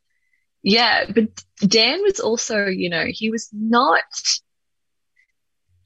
yeah, 0.64 1.04
but 1.08 1.28
Dan 1.60 2.02
was 2.02 2.18
also, 2.18 2.66
you 2.66 2.90
know, 2.90 3.04
he 3.08 3.30
was 3.30 3.48
not. 3.52 4.02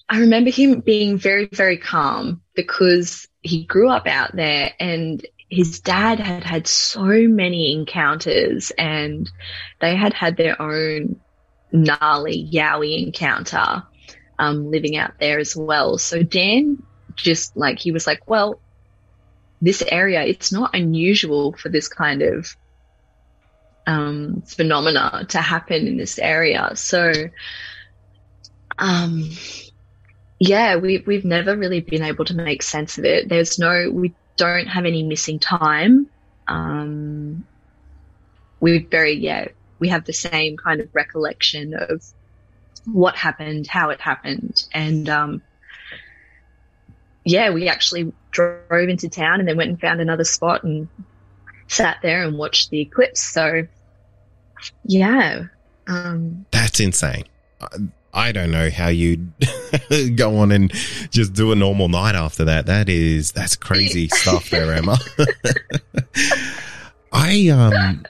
I 0.08 0.20
remember 0.20 0.48
him 0.50 0.80
being 0.80 1.18
very, 1.18 1.50
very 1.52 1.76
calm 1.76 2.40
because 2.54 3.28
he 3.42 3.66
grew 3.66 3.90
up 3.90 4.06
out 4.06 4.34
there 4.34 4.72
and 4.80 5.22
his 5.50 5.80
dad 5.80 6.18
had 6.18 6.44
had 6.44 6.66
so 6.66 7.04
many 7.28 7.74
encounters 7.74 8.72
and 8.78 9.30
they 9.82 9.96
had 9.96 10.14
had 10.14 10.38
their 10.38 10.60
own 10.60 11.20
gnarly 11.72 12.48
yowie 12.50 13.06
encounter 13.06 13.82
um, 14.38 14.70
living 14.70 14.96
out 14.96 15.12
there 15.20 15.38
as 15.38 15.56
well. 15.56 15.98
So 15.98 16.22
Dan 16.22 16.82
just 17.14 17.56
like, 17.56 17.78
he 17.78 17.92
was 17.92 18.06
like, 18.06 18.28
well, 18.28 18.60
this 19.62 19.82
area, 19.82 20.22
it's 20.22 20.52
not 20.52 20.74
unusual 20.74 21.52
for 21.52 21.68
this 21.68 21.88
kind 21.88 22.22
of 22.22 22.56
um, 23.86 24.42
phenomena 24.46 25.26
to 25.28 25.38
happen 25.38 25.86
in 25.86 25.96
this 25.96 26.18
area. 26.18 26.72
So, 26.74 27.12
um, 28.78 29.30
yeah, 30.38 30.76
we, 30.76 31.02
we've 31.06 31.24
never 31.24 31.56
really 31.56 31.80
been 31.80 32.02
able 32.02 32.24
to 32.26 32.34
make 32.34 32.62
sense 32.62 32.98
of 32.98 33.04
it. 33.04 33.28
There's 33.28 33.58
no, 33.58 33.90
we 33.90 34.14
don't 34.36 34.66
have 34.66 34.84
any 34.84 35.02
missing 35.02 35.38
time. 35.38 36.08
Um, 36.48 37.46
we 38.60 38.78
very, 38.78 39.14
yeah, 39.14 39.48
we 39.78 39.88
have 39.88 40.04
the 40.04 40.12
same 40.12 40.56
kind 40.56 40.80
of 40.80 40.88
recollection 40.92 41.74
of 41.74 42.04
what 42.86 43.16
happened, 43.16 43.66
how 43.66 43.90
it 43.90 44.00
happened. 44.00 44.66
And, 44.72 45.08
um, 45.08 45.42
yeah, 47.24 47.50
we 47.50 47.68
actually 47.68 48.12
drove 48.30 48.88
into 48.88 49.08
town 49.08 49.40
and 49.40 49.48
then 49.48 49.56
went 49.56 49.70
and 49.70 49.80
found 49.80 50.00
another 50.00 50.24
spot 50.24 50.64
and 50.64 50.88
sat 51.68 51.98
there 52.02 52.22
and 52.24 52.36
watched 52.36 52.70
the 52.70 52.80
eclipse. 52.80 53.20
So, 53.20 53.66
yeah. 54.84 55.44
Um, 55.86 56.46
That's 56.50 56.80
insane. 56.80 57.24
I 58.14 58.30
don't 58.30 58.52
know 58.52 58.70
how 58.70 58.88
you 58.88 59.32
go 60.14 60.38
on 60.38 60.52
and 60.52 60.72
just 61.10 61.32
do 61.32 61.50
a 61.50 61.56
normal 61.56 61.88
night 61.88 62.14
after 62.14 62.44
that. 62.44 62.66
That 62.66 62.88
is 62.88 63.32
that's 63.32 63.56
crazy 63.56 64.08
stuff 64.12 64.50
there, 64.50 64.72
Emma. 64.72 64.98
I 67.12 67.48
um 67.48 68.04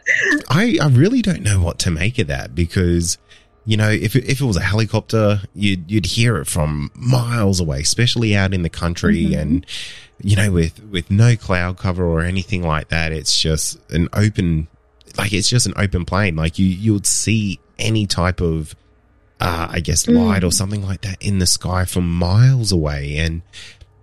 I 0.51 0.79
I 0.81 0.89
really 0.89 1.23
don't 1.23 1.43
know 1.43 1.61
what 1.61 1.79
to 1.81 1.91
make 1.91 2.19
of 2.19 2.27
that 2.27 2.55
because 2.55 3.17
you 3.65 3.77
know 3.77 3.91
if 3.91 4.15
it, 4.17 4.25
if 4.25 4.41
it 4.41 4.45
was 4.45 4.57
a 4.57 4.63
helicopter 4.63 5.41
you'd 5.55 5.91
you'd 5.91 6.07
hear 6.07 6.37
it 6.37 6.47
from 6.47 6.91
miles 6.95 7.61
away, 7.61 7.81
especially 7.81 8.37
out 8.37 8.55
in 8.55 8.63
the 8.63 8.71
country 8.71 9.25
mm-hmm. 9.25 9.41
and 9.41 9.67
you 10.23 10.37
know 10.37 10.51
with 10.51 10.83
with 10.85 11.11
no 11.11 11.37
cloud 11.37 11.79
cover 11.79 12.05
or 12.05 12.23
anything 12.23 12.63
like 12.63 12.89
that. 12.89 13.13
It's 13.13 13.41
just 13.41 13.79
an 13.91 14.09
open 14.13 14.69
like 15.17 15.33
it's 15.33 15.49
just 15.49 15.67
an 15.67 15.75
open 15.77 16.05
plain. 16.05 16.37
Like 16.37 16.59
you, 16.59 16.67
you 16.67 16.93
would 16.93 17.07
see 17.07 17.61
any 17.79 18.07
type 18.07 18.41
of, 18.41 18.75
uh, 19.41 19.69
I 19.71 19.81
guess 19.81 20.07
light 20.09 20.43
mm. 20.43 20.49
or 20.49 20.51
something 20.51 20.85
like 20.85 21.03
that 21.03 21.23
in 21.23 21.39
the 21.39 21.47
sky 21.47 21.85
from 21.85 22.13
miles 22.13 22.73
away. 22.73 23.17
And 23.19 23.43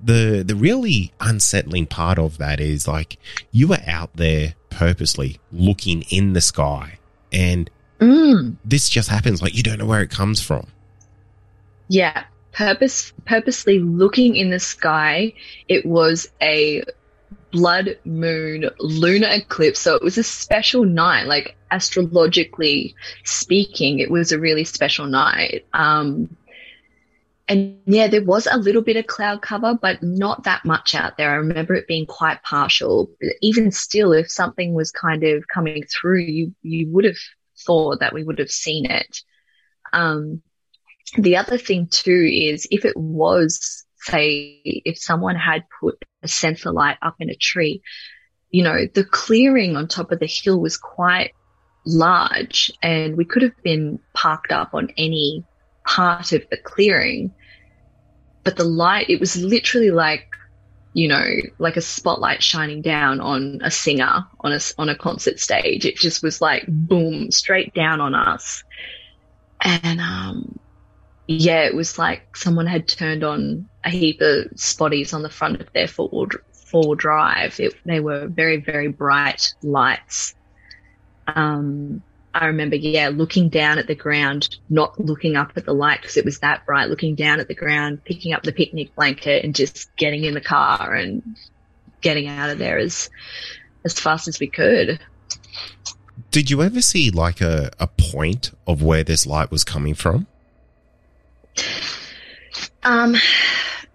the, 0.03 0.43
the 0.45 0.55
really 0.55 1.13
unsettling 1.19 1.87
part 1.87 2.17
of 2.17 2.37
that 2.37 2.59
is 2.59 2.87
like 2.87 3.17
you 3.51 3.67
were 3.67 3.81
out 3.85 4.15
there 4.15 4.55
purposely 4.69 5.39
looking 5.51 6.03
in 6.03 6.33
the 6.33 6.41
sky 6.41 6.99
and 7.31 7.69
mm. 8.01 8.55
this 8.65 8.89
just 8.89 9.09
happens. 9.09 9.41
Like 9.41 9.55
you 9.55 9.63
don't 9.63 9.77
know 9.77 9.85
where 9.85 10.01
it 10.01 10.09
comes 10.09 10.41
from. 10.41 10.67
Yeah. 11.87 12.23
Purpose, 12.51 13.13
purposely 13.25 13.79
looking 13.79 14.35
in 14.35 14.49
the 14.49 14.59
sky. 14.59 15.33
It 15.69 15.85
was 15.85 16.29
a 16.41 16.83
blood 17.51 17.97
moon 18.05 18.69
lunar 18.79 19.29
eclipse. 19.29 19.79
So 19.79 19.95
it 19.95 20.01
was 20.01 20.17
a 20.17 20.23
special 20.23 20.83
night, 20.85 21.27
like 21.27 21.55
astrologically 21.69 22.95
speaking, 23.23 23.99
it 23.99 24.09
was 24.09 24.31
a 24.31 24.39
really 24.39 24.63
special 24.63 25.05
night. 25.05 25.65
Um, 25.73 26.35
and 27.47 27.77
yeah, 27.85 28.07
there 28.07 28.23
was 28.23 28.47
a 28.49 28.57
little 28.57 28.81
bit 28.81 28.95
of 28.95 29.07
cloud 29.07 29.41
cover, 29.41 29.73
but 29.73 30.01
not 30.01 30.43
that 30.45 30.63
much 30.63 30.95
out 30.95 31.17
there. 31.17 31.31
I 31.31 31.35
remember 31.35 31.75
it 31.75 31.87
being 31.87 32.05
quite 32.05 32.41
partial. 32.43 33.09
Even 33.41 33.71
still, 33.71 34.13
if 34.13 34.31
something 34.31 34.73
was 34.73 34.91
kind 34.91 35.23
of 35.23 35.47
coming 35.49 35.83
through, 35.83 36.21
you 36.21 36.55
you 36.61 36.87
would 36.89 37.03
have 37.03 37.17
thought 37.65 37.99
that 37.99 38.13
we 38.13 38.23
would 38.23 38.39
have 38.39 38.51
seen 38.51 38.85
it. 38.85 39.17
Um, 39.93 40.41
the 41.17 41.37
other 41.37 41.57
thing 41.57 41.87
too 41.87 42.29
is 42.31 42.67
if 42.71 42.85
it 42.85 42.95
was 42.95 43.85
say 44.03 44.61
if 44.63 44.97
someone 44.97 45.35
had 45.35 45.63
put 45.79 46.03
a 46.23 46.27
sensor 46.27 46.71
light 46.71 46.97
up 47.01 47.15
in 47.19 47.29
a 47.29 47.35
tree, 47.35 47.81
you 48.49 48.63
know, 48.63 48.87
the 48.93 49.03
clearing 49.03 49.75
on 49.75 49.87
top 49.87 50.11
of 50.11 50.19
the 50.19 50.27
hill 50.27 50.59
was 50.59 50.77
quite 50.77 51.33
large 51.85 52.71
and 52.81 53.17
we 53.17 53.25
could 53.25 53.41
have 53.41 53.63
been 53.63 53.99
parked 54.13 54.51
up 54.51 54.73
on 54.73 54.89
any 54.97 55.43
part 55.85 56.31
of 56.31 56.43
the 56.49 56.57
clearing, 56.57 57.31
but 58.43 58.55
the 58.55 58.63
light, 58.63 59.09
it 59.09 59.19
was 59.19 59.37
literally 59.37 59.91
like, 59.91 60.30
you 60.93 61.07
know, 61.07 61.25
like 61.57 61.77
a 61.77 61.81
spotlight 61.81 62.43
shining 62.43 62.81
down 62.81 63.21
on 63.21 63.59
a 63.63 63.71
singer 63.71 64.25
on 64.41 64.51
a, 64.51 64.59
on 64.77 64.89
a 64.89 64.95
concert 64.95 65.39
stage. 65.39 65.85
It 65.85 65.95
just 65.95 66.21
was 66.21 66.41
like 66.41 66.65
boom, 66.67 67.31
straight 67.31 67.73
down 67.73 68.01
on 68.01 68.13
us. 68.13 68.63
And, 69.61 70.01
um, 70.01 70.59
yeah, 71.27 71.63
it 71.63 71.75
was 71.75 71.97
like 71.97 72.35
someone 72.35 72.65
had 72.65 72.87
turned 72.87 73.23
on 73.23 73.69
a 73.85 73.89
heap 73.89 74.19
of 74.21 74.45
spotties 74.55 75.13
on 75.13 75.21
the 75.21 75.29
front 75.29 75.61
of 75.61 75.71
their 75.73 75.87
four 75.87 76.27
four 76.51 76.95
drive. 76.95 77.59
It, 77.59 77.73
they 77.85 77.99
were 77.99 78.27
very, 78.27 78.57
very 78.57 78.87
bright 78.87 79.53
lights. 79.61 80.35
Um, 81.27 82.01
I 82.33 82.45
remember, 82.45 82.77
yeah, 82.77 83.09
looking 83.09 83.49
down 83.49 83.77
at 83.77 83.87
the 83.87 83.95
ground, 83.95 84.57
not 84.69 84.99
looking 84.99 85.35
up 85.35 85.51
at 85.55 85.65
the 85.65 85.73
light 85.73 86.01
because 86.01 86.17
it 86.17 86.23
was 86.23 86.39
that 86.39 86.65
bright, 86.65 86.89
looking 86.89 87.15
down 87.15 87.39
at 87.39 87.47
the 87.47 87.55
ground, 87.55 88.03
picking 88.05 88.33
up 88.33 88.43
the 88.43 88.53
picnic 88.53 88.95
blanket 88.95 89.43
and 89.43 89.53
just 89.53 89.93
getting 89.97 90.23
in 90.23 90.33
the 90.33 90.41
car 90.41 90.93
and 90.93 91.35
getting 91.99 92.27
out 92.27 92.49
of 92.49 92.57
there 92.57 92.77
as, 92.77 93.09
as 93.83 93.99
fast 93.99 94.27
as 94.27 94.39
we 94.39 94.47
could. 94.47 94.99
Did 96.31 96.49
you 96.49 96.61
ever 96.61 96.81
see 96.81 97.11
like 97.11 97.41
a, 97.41 97.71
a 97.79 97.87
point 97.87 98.51
of 98.65 98.81
where 98.81 99.03
this 99.03 99.27
light 99.27 99.51
was 99.51 99.65
coming 99.65 99.93
from? 99.93 100.27
Um, 102.83 103.17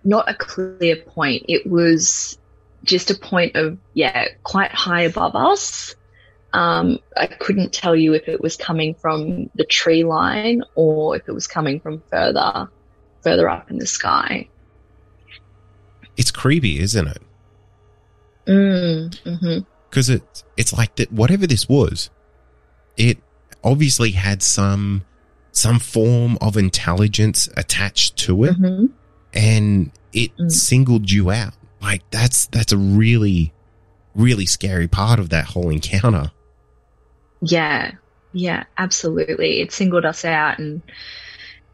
not 0.04 0.28
a 0.28 0.34
clear 0.34 0.96
point. 0.96 1.46
It 1.48 1.66
was 1.66 2.38
just 2.84 3.10
a 3.10 3.14
point 3.14 3.56
of, 3.56 3.78
yeah, 3.94 4.26
quite 4.42 4.72
high 4.72 5.02
above 5.02 5.34
us. 5.34 5.96
Um, 6.56 6.98
I 7.16 7.26
couldn't 7.26 7.72
tell 7.72 7.94
you 7.94 8.14
if 8.14 8.28
it 8.28 8.40
was 8.40 8.56
coming 8.56 8.94
from 8.94 9.50
the 9.54 9.64
tree 9.64 10.04
line 10.04 10.62
or 10.74 11.14
if 11.16 11.28
it 11.28 11.32
was 11.32 11.46
coming 11.46 11.80
from 11.80 12.02
further, 12.10 12.68
further 13.22 13.48
up 13.48 13.70
in 13.70 13.78
the 13.78 13.86
sky. 13.86 14.48
It's 16.16 16.30
creepy, 16.30 16.80
isn't 16.80 17.08
it? 17.08 17.22
Mm, 18.46 19.10
mm-hmm. 19.22 19.58
Because 19.90 20.08
it, 20.08 20.44
it's 20.56 20.72
like 20.72 20.96
that. 20.96 21.12
Whatever 21.12 21.46
this 21.46 21.68
was, 21.68 22.10
it 22.96 23.18
obviously 23.62 24.12
had 24.12 24.42
some 24.42 25.04
some 25.52 25.78
form 25.78 26.36
of 26.40 26.56
intelligence 26.56 27.48
attached 27.56 28.16
to 28.18 28.44
it, 28.44 28.58
Mm-hmm. 28.58 28.86
and 29.34 29.90
it 30.12 30.36
Mm. 30.38 30.50
singled 30.52 31.10
you 31.10 31.30
out. 31.30 31.54
Like 31.82 32.02
that's 32.10 32.46
that's 32.46 32.72
a 32.72 32.78
really 32.78 33.52
really 34.14 34.46
scary 34.46 34.88
part 34.88 35.18
of 35.18 35.28
that 35.30 35.44
whole 35.46 35.68
encounter. 35.70 36.30
Yeah, 37.40 37.92
yeah, 38.32 38.64
absolutely. 38.78 39.60
It 39.60 39.72
singled 39.72 40.04
us 40.04 40.24
out, 40.24 40.58
and 40.58 40.82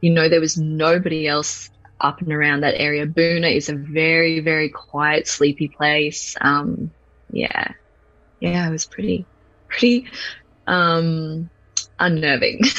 you 0.00 0.10
know, 0.12 0.28
there 0.28 0.40
was 0.40 0.56
nobody 0.58 1.26
else 1.26 1.68
up 2.00 2.20
and 2.20 2.32
around 2.32 2.62
that 2.62 2.80
area. 2.80 3.06
Boona 3.06 3.54
is 3.54 3.68
a 3.68 3.74
very, 3.76 4.40
very 4.40 4.68
quiet, 4.68 5.28
sleepy 5.28 5.68
place. 5.68 6.34
Um, 6.40 6.90
yeah, 7.30 7.68
yeah, 8.40 8.68
it 8.68 8.72
was 8.72 8.86
pretty, 8.86 9.24
pretty 9.68 10.08
um, 10.66 11.50
unnerving. 11.98 12.60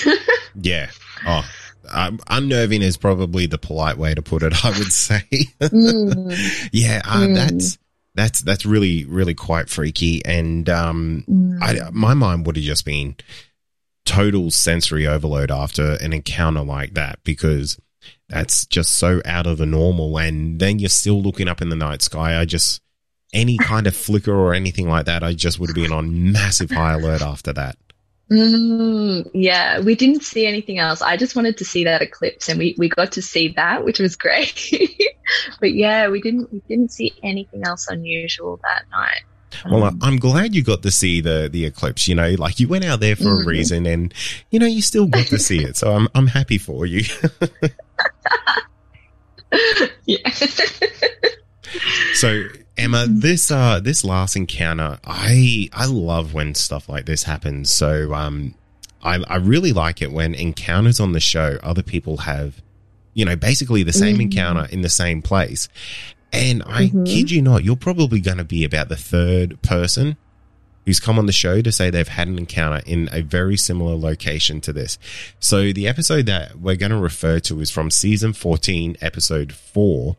Yeah. 0.56 0.92
Oh, 1.26 1.44
um, 1.90 2.20
unnerving 2.30 2.84
is 2.84 2.96
probably 2.96 3.48
the 3.48 3.58
polite 3.58 3.98
way 3.98 4.14
to 4.14 4.22
put 4.22 4.44
it. 4.44 4.64
I 4.64 4.70
would 4.70 4.92
say. 4.94 5.24
Mm, 5.62 6.70
yeah, 6.72 7.02
uh, 7.04 7.22
Mm. 7.22 7.34
that's 7.34 7.80
that's 8.16 8.42
that's 8.42 8.66
really 8.66 9.06
really 9.06 9.34
quite 9.34 9.70
freaky, 9.70 10.24
and 10.26 10.70
um, 10.70 11.24
mm. 11.28 11.58
I, 11.62 11.90
my 11.92 12.14
mind 12.14 12.46
would 12.46 12.56
have 12.56 12.66
just 12.66 12.86
been 12.86 13.16
total 14.06 14.52
sensory 14.52 15.08
overload 15.08 15.50
after 15.52 15.94
an 16.02 16.14
encounter 16.14 16.62
like 16.62 16.94
that 16.94 17.20
because 17.24 17.80
that's 18.30 18.66
just 18.66 18.96
so 18.96 19.22
out 19.26 19.48
of 19.48 19.58
the 19.58 19.66
normal. 19.66 20.18
And 20.18 20.60
then 20.60 20.80
you're 20.80 20.90
still 20.90 21.22
looking 21.22 21.48
up 21.48 21.62
in 21.62 21.70
the 21.70 21.76
night 21.76 22.02
sky. 22.02 22.40
I 22.40 22.46
just 22.46 22.82
any 23.34 23.58
kind 23.58 23.88
of 23.88 23.96
flicker 23.96 24.34
or 24.34 24.54
anything 24.54 24.88
like 24.88 25.06
that, 25.06 25.24
I 25.24 25.34
just 25.34 25.60
would 25.60 25.70
have 25.70 25.76
been 25.76 25.92
on 25.92 26.32
massive 26.32 26.72
high 26.72 26.94
alert 26.94 27.22
after 27.22 27.54
that. 27.54 27.78
Mm, 28.34 29.30
yeah, 29.36 29.80
we 29.80 29.94
didn't 29.96 30.24
see 30.24 30.48
anything 30.48 30.80
else. 30.80 31.02
I 31.04 31.18
just 31.18 31.36
wanted 31.36 31.58
to 31.58 31.66
see 31.66 31.84
that 31.84 32.02
eclipse, 32.02 32.50
and 32.50 32.58
we, 32.58 32.74
we 32.80 32.90
got 32.90 33.12
to 33.14 33.22
see 33.22 33.50
that, 33.50 33.86
which 33.86 34.00
was 34.00 34.16
great. 34.26 34.72
but 35.60 35.74
yeah, 35.74 36.08
we 36.10 36.20
didn't 36.22 36.52
we 36.52 36.62
didn't 36.68 36.92
see 36.92 37.14
anything 37.22 37.62
else 37.64 37.88
unusual 37.90 38.60
that 38.64 38.86
night. 38.92 39.22
Well, 39.70 39.84
Um, 39.84 40.00
I'm 40.02 40.18
glad 40.18 40.56
you 40.56 40.64
got 40.64 40.82
to 40.82 40.90
see 40.90 41.22
the 41.22 41.48
the 41.52 41.66
eclipse. 41.66 42.08
You 42.08 42.16
know, 42.16 42.32
like 42.40 42.60
you 42.60 42.68
went 42.68 42.86
out 42.86 43.00
there 43.02 43.16
for 43.16 43.40
a 43.42 43.44
Mhm. 43.44 43.46
reason, 43.46 43.86
and 43.86 44.12
you 44.50 44.58
know 44.58 44.66
you 44.66 44.82
still 44.82 45.06
got 45.06 45.28
to 45.28 45.38
see 45.38 45.60
it. 45.64 45.78
So 45.78 45.92
I'm 45.94 46.08
I'm 46.16 46.26
happy 46.28 46.58
for 46.58 46.88
you. 46.88 47.04
yeah. 50.06 50.28
So 52.14 52.44
Emma, 52.78 53.06
this 53.08 53.52
uh 53.52 53.80
this 53.80 54.04
last 54.04 54.36
encounter, 54.36 54.98
I 55.04 55.70
I 55.74 55.86
love 55.86 56.34
when 56.34 56.56
stuff 56.56 56.90
like 56.90 57.06
this 57.06 57.24
happens. 57.24 57.72
So 57.72 58.14
um 58.14 58.56
I 59.04 59.16
I 59.28 59.36
really 59.38 59.74
like 59.74 60.02
it 60.02 60.12
when 60.12 60.34
encounters 60.34 61.00
on 61.00 61.12
the 61.12 61.20
show 61.20 61.60
other 61.62 61.84
people 61.84 62.18
have 62.18 62.62
you 63.14 63.26
know 63.26 63.36
basically 63.36 63.84
the 63.84 63.94
same 63.94 64.18
Mhm. 64.18 64.22
encounter 64.22 64.66
in 64.72 64.82
the 64.82 64.90
same 64.90 65.22
place. 65.22 65.70
And 66.32 66.64
I 66.66 66.88
Mhm. 66.88 67.06
kid 67.06 67.30
you 67.30 67.44
not, 67.44 67.64
you're 67.64 67.76
probably 67.76 68.20
going 68.20 68.40
to 68.40 68.44
be 68.44 68.64
about 68.64 68.90
the 68.90 68.96
third 68.96 69.62
person 69.62 70.18
who's 70.86 71.00
come 71.00 71.18
on 71.18 71.26
the 71.26 71.32
show 71.32 71.62
to 71.62 71.72
say 71.72 71.90
they've 71.90 72.08
had 72.08 72.28
an 72.28 72.38
encounter 72.38 72.82
in 72.86 73.10
a 73.12 73.22
very 73.22 73.58
similar 73.58 73.96
location 73.96 74.62
to 74.62 74.74
this. 74.74 74.98
So 75.40 75.72
the 75.74 75.88
episode 75.88 76.26
that 76.26 76.60
we're 76.60 76.76
going 76.76 76.92
to 76.92 76.98
refer 76.98 77.40
to 77.42 77.60
is 77.60 77.72
from 77.72 77.92
season 77.92 78.34
14, 78.34 78.98
episode 79.02 79.54
4. 79.54 80.16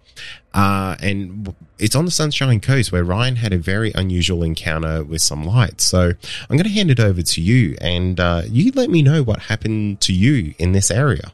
Uh, 0.53 0.97
and 1.01 1.55
it's 1.79 1.97
on 1.97 2.05
the 2.05 2.11
Sunshine 2.11 2.61
Coast 2.61 2.93
where 2.93 3.05
Ryan 3.05 3.37
had 3.37 3.53
a 3.53 3.59
very 3.59 3.93
unusual 3.95 4.43
encounter 4.43 5.03
with 5.03 5.21
some 5.21 5.45
lights. 5.45 5.85
So 5.85 6.13
I'm 6.49 6.57
going 6.57 6.65
to 6.65 6.71
hand 6.71 6.91
it 6.91 7.01
over 7.01 7.23
to 7.23 7.41
you 7.41 7.77
and 7.81 8.21
uh, 8.21 8.43
you 8.47 8.73
let 8.75 8.91
me 8.91 9.03
know 9.03 9.23
what 9.23 9.41
happened 9.41 10.01
to 10.03 10.13
you 10.13 10.55
in 10.59 10.73
this 10.73 10.91
area. 10.91 11.33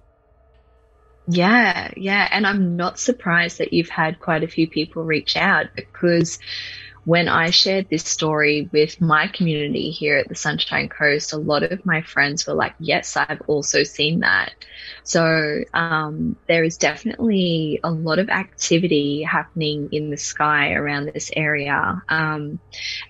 Yeah, 1.29 1.91
yeah. 1.97 2.29
And 2.33 2.47
I'm 2.47 2.77
not 2.77 2.99
surprised 2.99 3.59
that 3.59 3.73
you've 3.73 3.89
had 3.89 4.19
quite 4.19 4.43
a 4.43 4.49
few 4.49 4.69
people 4.69 5.05
reach 5.05 5.37
out 5.37 5.67
because 5.77 6.39
when 7.11 7.27
I 7.27 7.51
shared 7.51 7.89
this 7.91 8.05
story 8.05 8.69
with 8.71 9.01
my 9.01 9.27
community 9.27 9.91
here 9.91 10.17
at 10.19 10.29
the 10.29 10.37
Sunshine 10.37 10.89
Coast, 10.89 11.33
a 11.33 11.39
lot 11.39 11.65
of 11.65 11.85
my 11.85 12.03
friends 12.03 12.47
were 12.47 12.55
like, 12.55 12.73
yes, 12.79 13.17
I've 13.17 13.43
also 13.49 13.83
seen 13.83 14.21
that. 14.21 14.55
So 15.03 15.65
um, 15.75 16.37
there 16.47 16.63
is 16.63 16.77
definitely 16.77 17.81
a 17.83 17.91
lot 17.91 18.21
of 18.21 18.29
activity 18.29 19.25
happening 19.25 19.89
in 19.91 20.11
the 20.11 20.17
sky 20.17 20.75
around 20.75 21.07
this 21.07 21.33
area. 21.35 22.01
Um, 22.09 22.61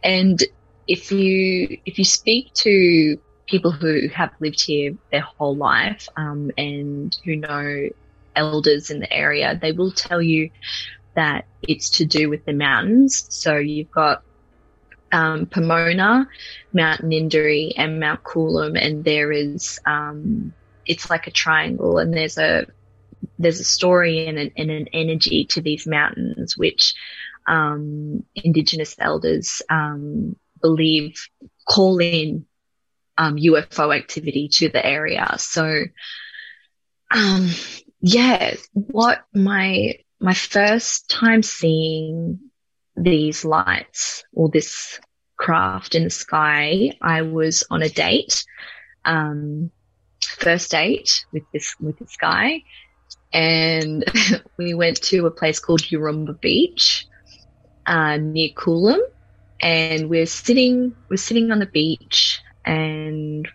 and 0.02 0.42
if 0.88 1.12
you 1.12 1.76
if 1.84 1.98
you 1.98 2.06
speak 2.06 2.54
to 2.54 3.18
people 3.46 3.70
who 3.70 4.08
have 4.08 4.30
lived 4.40 4.62
here 4.64 4.96
their 5.12 5.20
whole 5.20 5.56
life 5.56 6.08
um, 6.16 6.50
and 6.56 7.14
who 7.26 7.36
know 7.36 7.90
elders 8.34 8.90
in 8.90 9.00
the 9.00 9.12
area, 9.12 9.58
they 9.60 9.72
will 9.72 9.92
tell 9.92 10.22
you 10.22 10.48
that 11.20 11.44
it's 11.62 11.90
to 11.90 12.06
do 12.06 12.30
with 12.30 12.44
the 12.46 12.54
mountains. 12.54 13.26
So 13.28 13.56
you've 13.56 13.90
got 13.90 14.22
um, 15.12 15.46
Pomona, 15.46 16.26
Mount 16.72 17.02
Ninderry, 17.02 17.72
and 17.76 18.00
Mount 18.00 18.22
Coolum, 18.22 18.78
and 18.80 19.04
there 19.04 19.30
is 19.30 19.78
um, 19.86 20.52
it's 20.86 21.10
like 21.10 21.26
a 21.26 21.30
triangle, 21.30 21.98
and 21.98 22.12
there's 22.12 22.38
a 22.38 22.66
there's 23.38 23.60
a 23.60 23.64
story 23.64 24.26
and 24.26 24.38
an, 24.38 24.52
and 24.56 24.70
an 24.70 24.88
energy 24.92 25.44
to 25.46 25.60
these 25.60 25.86
mountains, 25.86 26.56
which 26.56 26.94
um, 27.46 28.24
Indigenous 28.34 28.94
elders 28.98 29.62
um, 29.68 30.36
believe 30.62 31.28
call 31.68 31.98
in 31.98 32.46
um, 33.18 33.36
UFO 33.36 33.94
activity 33.94 34.48
to 34.48 34.68
the 34.68 34.84
area. 34.84 35.34
So, 35.38 35.84
um, 37.10 37.50
yeah, 38.00 38.54
what 38.72 39.24
my 39.34 39.94
my 40.20 40.34
first 40.34 41.08
time 41.08 41.42
seeing 41.42 42.38
these 42.96 43.44
lights 43.44 44.24
or 44.32 44.48
this 44.48 45.00
craft 45.36 45.94
in 45.94 46.04
the 46.04 46.10
sky, 46.10 46.92
I 47.00 47.22
was 47.22 47.64
on 47.70 47.82
a 47.82 47.88
date, 47.88 48.44
um, 49.04 49.70
first 50.22 50.70
date 50.70 51.24
with 51.32 51.44
this 51.52 51.74
with 51.80 51.98
this 51.98 52.16
guy, 52.16 52.62
and 53.32 54.04
we 54.58 54.74
went 54.74 55.02
to 55.04 55.26
a 55.26 55.30
place 55.30 55.58
called 55.58 55.82
Yaroomba 55.82 56.38
Beach 56.40 57.06
uh, 57.86 58.18
near 58.18 58.50
Coolum, 58.50 59.00
and 59.60 60.10
we're 60.10 60.26
sitting 60.26 60.94
we're 61.08 61.16
sitting 61.16 61.50
on 61.50 61.58
the 61.58 61.66
beach 61.66 62.40
and 62.66 63.48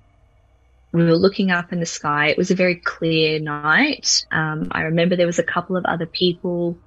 we 0.95 1.03
were 1.03 1.17
looking 1.17 1.51
up 1.51 1.73
in 1.73 1.81
the 1.81 1.85
sky. 1.85 2.27
It 2.27 2.37
was 2.37 2.51
a 2.51 2.55
very 2.55 2.75
clear 2.75 3.39
night. 3.39 4.25
Um, 4.31 4.69
I 4.71 4.83
remember 4.83 5.15
there 5.15 5.25
was 5.25 5.39
a 5.39 5.43
couple 5.43 5.75
of 5.75 5.83
other 5.85 6.05
people 6.05 6.77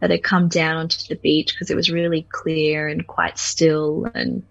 that 0.00 0.10
had 0.10 0.22
come 0.22 0.48
down 0.48 0.78
onto 0.78 1.06
the 1.06 1.16
beach 1.16 1.52
because 1.52 1.70
it 1.70 1.76
was 1.76 1.90
really 1.90 2.26
clear 2.30 2.88
and 2.88 3.06
quite 3.06 3.38
still. 3.38 4.10
And 4.14 4.42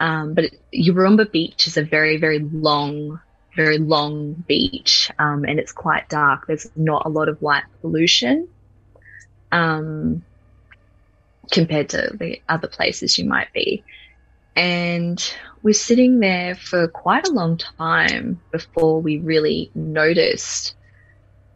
um, 0.00 0.34
but 0.34 0.46
Yaroomba 0.74 1.30
Beach 1.30 1.68
is 1.68 1.76
a 1.76 1.84
very 1.84 2.16
very 2.16 2.40
long 2.40 3.20
very 3.54 3.78
long 3.78 4.32
beach, 4.48 5.12
um, 5.18 5.44
and 5.44 5.60
it's 5.60 5.70
quite 5.70 6.08
dark. 6.08 6.48
There's 6.48 6.68
not 6.74 7.06
a 7.06 7.08
lot 7.08 7.28
of 7.28 7.40
light 7.40 7.62
pollution, 7.80 8.48
um, 9.52 10.24
compared 11.52 11.90
to 11.90 12.10
the 12.14 12.42
other 12.48 12.66
places 12.66 13.16
you 13.16 13.26
might 13.26 13.52
be. 13.52 13.84
And 14.56 15.22
we're 15.62 15.74
sitting 15.74 16.20
there 16.20 16.54
for 16.54 16.88
quite 16.88 17.26
a 17.26 17.32
long 17.32 17.56
time 17.56 18.40
before 18.52 19.00
we 19.00 19.18
really 19.18 19.70
noticed 19.74 20.74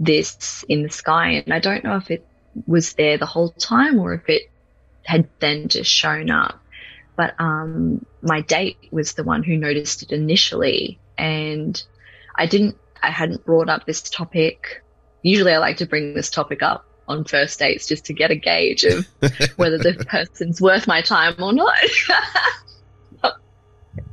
this 0.00 0.64
in 0.68 0.82
the 0.82 0.90
sky. 0.90 1.30
And 1.30 1.52
I 1.52 1.58
don't 1.58 1.84
know 1.84 1.96
if 1.96 2.10
it 2.10 2.26
was 2.66 2.94
there 2.94 3.18
the 3.18 3.26
whole 3.26 3.50
time 3.50 3.98
or 3.98 4.14
if 4.14 4.28
it 4.28 4.50
had 5.04 5.28
then 5.40 5.68
just 5.68 5.90
shown 5.90 6.30
up. 6.30 6.60
But 7.16 7.34
um, 7.38 8.04
my 8.22 8.40
date 8.40 8.78
was 8.90 9.14
the 9.14 9.24
one 9.24 9.42
who 9.42 9.56
noticed 9.56 10.02
it 10.02 10.12
initially. 10.12 10.98
And 11.16 11.80
I 12.34 12.46
didn't, 12.46 12.76
I 13.02 13.10
hadn't 13.10 13.44
brought 13.44 13.68
up 13.68 13.86
this 13.86 14.02
topic. 14.02 14.82
Usually 15.22 15.52
I 15.52 15.58
like 15.58 15.78
to 15.78 15.86
bring 15.86 16.14
this 16.14 16.30
topic 16.30 16.62
up 16.62 16.86
on 17.08 17.24
first 17.24 17.58
dates 17.58 17.86
just 17.86 18.04
to 18.06 18.12
get 18.12 18.30
a 18.30 18.36
gauge 18.36 18.84
of 18.84 19.06
whether 19.56 19.78
the 19.78 19.94
person's 20.08 20.60
worth 20.60 20.86
my 20.86 21.02
time 21.02 21.34
or 21.42 21.52
not. 21.52 21.76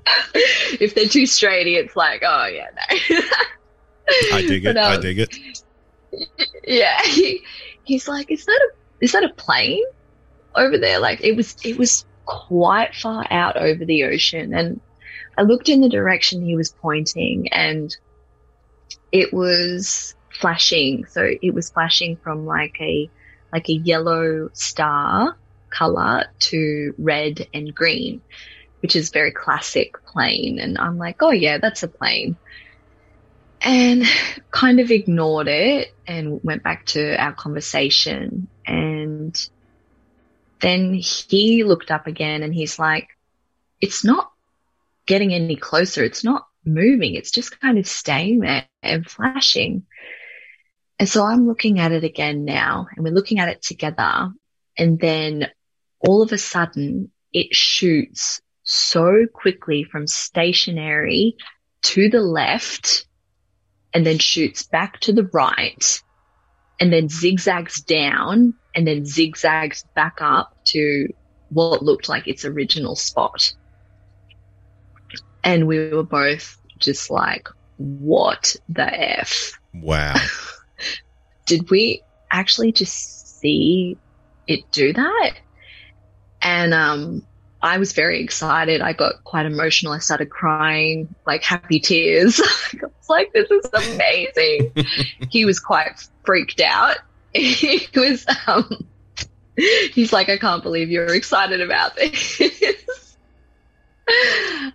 if 0.35 0.95
they're 0.95 1.07
too 1.07 1.23
straighty, 1.23 1.75
it's 1.75 1.95
like, 1.95 2.21
oh 2.25 2.45
yeah, 2.47 2.67
no. 2.75 3.19
I 4.33 4.41
dig 4.41 4.65
it. 4.65 4.75
But, 4.75 4.77
um, 4.77 4.91
I 4.93 4.97
dig 4.97 5.19
it. 5.19 5.63
Yeah, 6.65 6.99
he, 7.03 7.43
he's 7.83 8.07
like, 8.07 8.31
is 8.31 8.45
that 8.45 8.69
a 8.71 9.03
is 9.03 9.11
that 9.11 9.23
a 9.23 9.29
plane 9.29 9.83
over 10.55 10.77
there? 10.77 10.99
Like 10.99 11.21
it 11.21 11.35
was 11.35 11.55
it 11.63 11.77
was 11.77 12.05
quite 12.25 12.95
far 12.95 13.25
out 13.29 13.57
over 13.57 13.85
the 13.85 14.03
ocean, 14.05 14.53
and 14.53 14.79
I 15.37 15.43
looked 15.43 15.69
in 15.69 15.81
the 15.81 15.89
direction 15.89 16.45
he 16.45 16.55
was 16.55 16.71
pointing, 16.71 17.51
and 17.51 17.95
it 19.11 19.33
was 19.33 20.15
flashing. 20.39 21.05
So 21.05 21.29
it 21.41 21.53
was 21.53 21.69
flashing 21.69 22.17
from 22.17 22.45
like 22.45 22.77
a 22.79 23.09
like 23.51 23.69
a 23.69 23.73
yellow 23.73 24.49
star 24.53 25.35
color 25.69 26.25
to 26.39 26.93
red 26.97 27.47
and 27.53 27.73
green 27.73 28.21
which 28.81 28.95
is 28.95 29.09
very 29.09 29.31
classic 29.31 30.03
plane. 30.05 30.59
And 30.59 30.77
I'm 30.77 30.97
like, 30.97 31.21
oh 31.21 31.31
yeah, 31.31 31.57
that's 31.57 31.83
a 31.83 31.87
plane. 31.87 32.35
And 33.61 34.03
kind 34.51 34.79
of 34.79 34.91
ignored 34.91 35.47
it 35.47 35.93
and 36.05 36.39
went 36.43 36.63
back 36.63 36.85
to 36.87 37.15
our 37.15 37.33
conversation. 37.33 38.47
And 38.67 39.35
then 40.61 40.93
he 40.93 41.63
looked 41.63 41.91
up 41.91 42.07
again 42.07 42.43
and 42.43 42.53
he's 42.53 42.77
like, 42.77 43.09
it's 43.81 44.03
not 44.03 44.31
getting 45.05 45.33
any 45.33 45.55
closer. 45.55 46.03
It's 46.03 46.23
not 46.23 46.47
moving. 46.65 47.15
It's 47.15 47.31
just 47.31 47.59
kind 47.59 47.77
of 47.77 47.87
staying 47.87 48.39
there 48.39 48.67
and 48.81 49.09
flashing. 49.09 49.85
And 50.99 51.09
so 51.09 51.23
I'm 51.25 51.47
looking 51.47 51.79
at 51.79 51.91
it 51.91 52.03
again 52.03 52.45
now 52.45 52.87
and 52.95 53.03
we're 53.03 53.13
looking 53.13 53.39
at 53.39 53.49
it 53.49 53.61
together. 53.61 54.31
And 54.77 54.99
then 54.99 55.49
all 55.99 56.21
of 56.21 56.31
a 56.31 56.37
sudden 56.37 57.11
it 57.33 57.53
shoots 57.53 58.41
so 58.75 59.25
quickly 59.31 59.83
from 59.83 60.07
stationary 60.07 61.35
to 61.83 62.09
the 62.09 62.21
left 62.21 63.05
and 63.93 64.05
then 64.05 64.19
shoots 64.19 64.63
back 64.63 64.99
to 64.99 65.13
the 65.13 65.29
right 65.31 66.01
and 66.79 66.91
then 66.91 67.07
zigzags 67.07 67.81
down 67.81 68.53
and 68.75 68.87
then 68.87 69.05
zigzags 69.05 69.85
back 69.95 70.17
up 70.19 70.57
to 70.65 71.07
what 71.49 71.83
looked 71.83 72.09
like 72.09 72.27
its 72.27 72.43
original 72.43 72.95
spot. 72.95 73.53
And 75.43 75.67
we 75.67 75.89
were 75.89 76.03
both 76.03 76.57
just 76.79 77.09
like, 77.09 77.47
what 77.77 78.55
the 78.67 79.19
F? 79.19 79.53
Wow. 79.73 80.15
Did 81.45 81.69
we 81.69 82.01
actually 82.31 82.71
just 82.71 83.39
see 83.39 83.97
it 84.47 84.69
do 84.71 84.91
that? 84.91 85.33
And 86.41 86.73
um, 86.73 87.25
I 87.65 87.79
was 87.79 87.93
very 87.93 88.21
excited. 88.21 88.81
I 88.81 88.93
got 88.93 89.23
quite 89.23 89.47
emotional. 89.47 89.91
I 89.91 89.97
started 89.97 90.29
crying, 90.29 91.13
like 91.25 91.43
happy 91.43 91.79
tears. 91.79 92.39
I 92.73 92.77
was 92.83 93.09
like, 93.09 93.33
this 93.33 93.49
is 93.49 93.65
amazing. 93.73 94.71
he 95.31 95.45
was 95.45 95.59
quite 95.59 96.07
freaked 96.23 96.61
out. 96.61 96.97
he 97.33 97.87
was, 97.95 98.25
um, 98.45 98.85
he's 99.57 100.13
like, 100.13 100.29
I 100.29 100.37
can't 100.37 100.61
believe 100.61 100.89
you're 100.91 101.13
excited 101.13 101.59
about 101.59 101.95
this. 101.95 103.17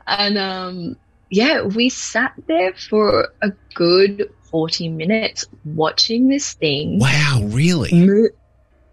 and, 0.07 0.37
um, 0.37 0.97
yeah, 1.31 1.63
we 1.63 1.91
sat 1.91 2.35
there 2.49 2.75
for 2.75 3.29
a 3.41 3.53
good 3.75 4.33
40 4.51 4.89
minutes 4.89 5.47
watching 5.65 6.27
this 6.27 6.55
thing. 6.55 6.99
Wow, 6.99 7.43
really? 7.45 7.91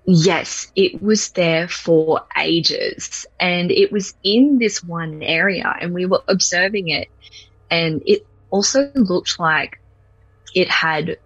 Yes, 0.10 0.72
it 0.74 1.04
was 1.04 1.32
there 1.32 1.68
for 1.68 2.22
ages 2.38 3.26
and 3.42 3.70
it 3.72 3.92
was 3.92 4.14
in 4.24 4.58
this 4.58 4.82
one 4.82 5.22
area 5.22 5.76
and 5.82 5.94
we 5.94 6.06
were 6.06 6.24
observing 6.30 6.88
it 6.88 7.10
and 7.70 8.02
it 8.06 8.26
also 8.50 8.90
looked 8.96 9.38
like 9.38 9.82
it 10.56 10.70
had 10.70 11.18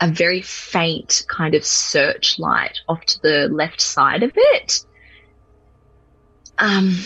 a 0.00 0.08
very 0.10 0.42
faint 0.42 1.26
kind 1.28 1.54
of 1.54 1.64
searchlight 1.64 2.80
off 2.88 3.04
to 3.04 3.22
the 3.22 3.48
left 3.52 3.80
side 3.80 4.24
of 4.24 4.32
it. 4.34 4.84
Um, 6.58 6.98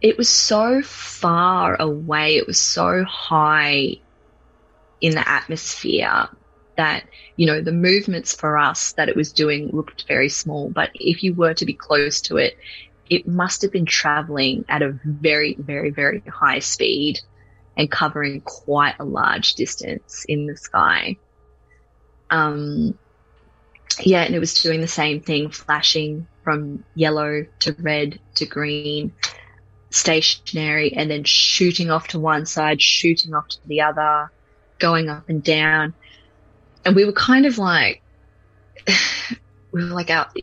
it 0.00 0.16
was 0.16 0.28
so 0.28 0.82
far 0.82 1.74
away. 1.80 2.36
It 2.36 2.46
was 2.46 2.58
so 2.58 3.02
high 3.02 3.96
in 5.00 5.14
the 5.16 5.28
atmosphere 5.28 6.28
that, 6.80 7.04
you 7.36 7.46
know, 7.46 7.60
the 7.60 7.72
movements 7.72 8.34
for 8.34 8.56
us 8.56 8.92
that 8.92 9.10
it 9.10 9.14
was 9.14 9.34
doing 9.34 9.68
looked 9.70 10.08
very 10.08 10.30
small. 10.30 10.70
But 10.70 10.88
if 10.94 11.22
you 11.22 11.34
were 11.34 11.52
to 11.52 11.66
be 11.66 11.74
close 11.74 12.22
to 12.22 12.38
it, 12.38 12.56
it 13.10 13.28
must 13.28 13.60
have 13.60 13.70
been 13.70 13.84
traveling 13.84 14.64
at 14.66 14.80
a 14.80 14.98
very, 15.04 15.56
very, 15.58 15.90
very 15.90 16.20
high 16.20 16.60
speed 16.60 17.20
and 17.76 17.90
covering 17.90 18.40
quite 18.40 18.94
a 18.98 19.04
large 19.04 19.56
distance 19.56 20.24
in 20.26 20.46
the 20.46 20.56
sky. 20.56 21.18
Um, 22.30 22.98
yeah, 24.00 24.22
and 24.22 24.34
it 24.34 24.38
was 24.38 24.62
doing 24.62 24.80
the 24.80 24.88
same 24.88 25.20
thing, 25.20 25.50
flashing 25.50 26.26
from 26.42 26.82
yellow 26.94 27.44
to 27.58 27.76
red 27.80 28.18
to 28.36 28.46
green, 28.46 29.12
stationary, 29.90 30.94
and 30.94 31.10
then 31.10 31.24
shooting 31.24 31.90
off 31.90 32.08
to 32.08 32.18
one 32.18 32.46
side, 32.46 32.80
shooting 32.80 33.34
off 33.34 33.48
to 33.48 33.58
the 33.66 33.82
other, 33.82 34.30
going 34.78 35.10
up 35.10 35.28
and 35.28 35.44
down 35.44 35.92
and 36.84 36.96
we 36.96 37.04
were 37.04 37.12
kind 37.12 37.46
of 37.46 37.58
like, 37.58 38.02
we 39.72 39.84
were 39.84 39.90
like, 39.90 40.10
out, 40.10 40.36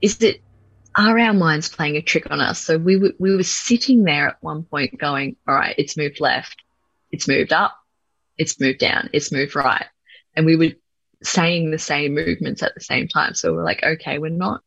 is 0.00 0.20
it, 0.22 0.40
are 0.96 1.18
our 1.18 1.32
minds 1.32 1.68
playing 1.68 1.96
a 1.96 2.02
trick 2.02 2.30
on 2.30 2.40
us? 2.40 2.60
So 2.60 2.76
we 2.76 2.96
were, 2.96 3.12
we 3.18 3.34
were 3.34 3.42
sitting 3.42 4.04
there 4.04 4.28
at 4.28 4.42
one 4.42 4.64
point 4.64 4.98
going, 4.98 5.36
all 5.46 5.54
right, 5.54 5.74
it's 5.78 5.96
moved 5.96 6.20
left. 6.20 6.62
It's 7.10 7.28
moved 7.28 7.52
up. 7.52 7.76
It's 8.36 8.60
moved 8.60 8.78
down. 8.78 9.10
It's 9.12 9.32
moved 9.32 9.54
right. 9.54 9.86
And 10.34 10.46
we 10.46 10.56
were 10.56 10.72
saying 11.22 11.70
the 11.70 11.78
same 11.78 12.14
movements 12.14 12.62
at 12.62 12.74
the 12.74 12.80
same 12.80 13.08
time. 13.08 13.34
So 13.34 13.52
we're 13.52 13.64
like, 13.64 13.82
okay, 13.82 14.18
we're 14.18 14.30
not 14.30 14.62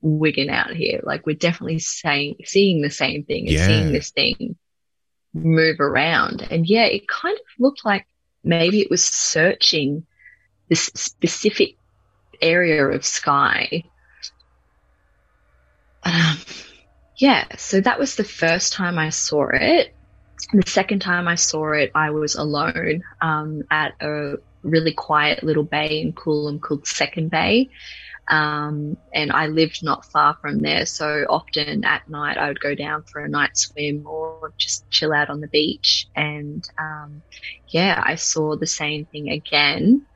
wigging 0.00 0.50
out 0.50 0.72
here. 0.72 1.00
Like 1.02 1.26
we're 1.26 1.36
definitely 1.36 1.78
saying, 1.78 2.36
seeing 2.44 2.82
the 2.82 2.90
same 2.90 3.24
thing 3.24 3.46
and 3.46 3.56
yeah. 3.56 3.66
seeing 3.66 3.92
this 3.92 4.10
thing 4.10 4.56
move 5.32 5.80
around. 5.80 6.46
And 6.50 6.66
yeah, 6.66 6.84
it 6.84 7.08
kind 7.08 7.36
of 7.36 7.44
looked 7.58 7.84
like 7.84 8.06
maybe 8.42 8.80
it 8.80 8.90
was 8.90 9.04
searching 9.04 10.06
this 10.72 10.90
specific 10.94 11.76
area 12.40 12.86
of 12.86 13.04
sky. 13.04 13.84
Um, 16.02 16.38
yeah, 17.18 17.44
so 17.58 17.82
that 17.82 17.98
was 17.98 18.16
the 18.16 18.24
first 18.24 18.72
time 18.72 18.98
I 18.98 19.10
saw 19.10 19.50
it. 19.52 19.94
The 20.54 20.66
second 20.66 21.00
time 21.00 21.28
I 21.28 21.34
saw 21.34 21.72
it, 21.72 21.90
I 21.94 22.08
was 22.08 22.36
alone 22.36 23.02
um, 23.20 23.64
at 23.70 23.92
a 24.00 24.36
really 24.62 24.94
quiet 24.94 25.44
little 25.44 25.62
bay 25.62 26.00
in 26.00 26.14
Coolum 26.14 26.58
called 26.58 26.86
Second 26.86 27.30
Bay. 27.30 27.68
Um, 28.28 28.96
and 29.12 29.30
I 29.30 29.48
lived 29.48 29.84
not 29.84 30.06
far 30.06 30.38
from 30.40 30.60
there. 30.60 30.86
So 30.86 31.26
often 31.28 31.84
at 31.84 32.08
night, 32.08 32.38
I 32.38 32.48
would 32.48 32.60
go 32.60 32.74
down 32.74 33.02
for 33.02 33.20
a 33.20 33.28
night 33.28 33.58
swim 33.58 34.06
or 34.06 34.54
just 34.56 34.88
chill 34.88 35.12
out 35.12 35.28
on 35.28 35.42
the 35.42 35.48
beach. 35.48 36.08
And 36.16 36.66
um, 36.78 37.20
yeah, 37.68 38.02
I 38.02 38.14
saw 38.14 38.56
the 38.56 38.66
same 38.66 39.04
thing 39.04 39.28
again 39.28 40.06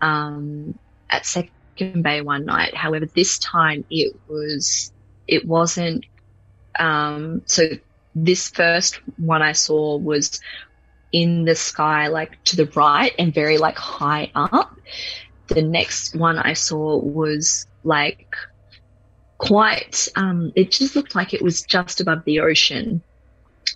um, 0.00 0.78
at 1.10 1.26
Second 1.26 2.02
Bay 2.02 2.20
one 2.20 2.44
night. 2.44 2.74
However, 2.74 3.06
this 3.06 3.38
time 3.38 3.84
it 3.90 4.14
was 4.28 4.92
it 5.26 5.46
wasn't. 5.46 6.04
Um, 6.78 7.42
so 7.46 7.64
this 8.14 8.48
first 8.48 9.00
one 9.16 9.42
I 9.42 9.52
saw 9.52 9.96
was 9.96 10.40
in 11.12 11.44
the 11.44 11.54
sky, 11.54 12.08
like 12.08 12.42
to 12.44 12.56
the 12.56 12.66
right 12.66 13.14
and 13.18 13.32
very 13.32 13.58
like 13.58 13.76
high 13.76 14.30
up. 14.34 14.76
The 15.48 15.62
next 15.62 16.14
one 16.14 16.38
I 16.38 16.52
saw 16.52 16.98
was 16.98 17.66
like 17.84 18.36
quite. 19.38 20.08
Um, 20.16 20.52
it 20.54 20.70
just 20.70 20.96
looked 20.96 21.14
like 21.14 21.32
it 21.32 21.42
was 21.42 21.62
just 21.62 22.00
above 22.00 22.24
the 22.24 22.40
ocean. 22.40 23.02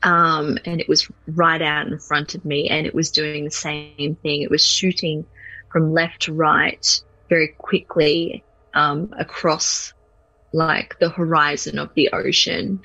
Um, 0.03 0.59
and 0.65 0.81
it 0.81 0.89
was 0.89 1.09
right 1.29 1.63
out 1.63 1.87
in 1.87 1.99
front 1.99 2.35
of 2.35 2.45
me 2.45 2.69
and 2.69 2.87
it 2.87 2.95
was 2.95 3.11
doing 3.11 3.45
the 3.45 3.51
same 3.51 4.17
thing. 4.23 4.43
It 4.43 4.51
was 4.51 4.65
shooting 4.65 5.25
from 5.73 5.93
left 5.93 6.23
to 6.23 6.33
right 6.33 7.01
very 7.29 7.49
quickly 7.49 8.45
um, 8.75 9.13
across 9.19 9.93
like 10.53 10.99
the 10.99 11.09
horizon 11.09 11.79
of 11.79 11.95
the 11.95 12.11
ocean. 12.13 12.81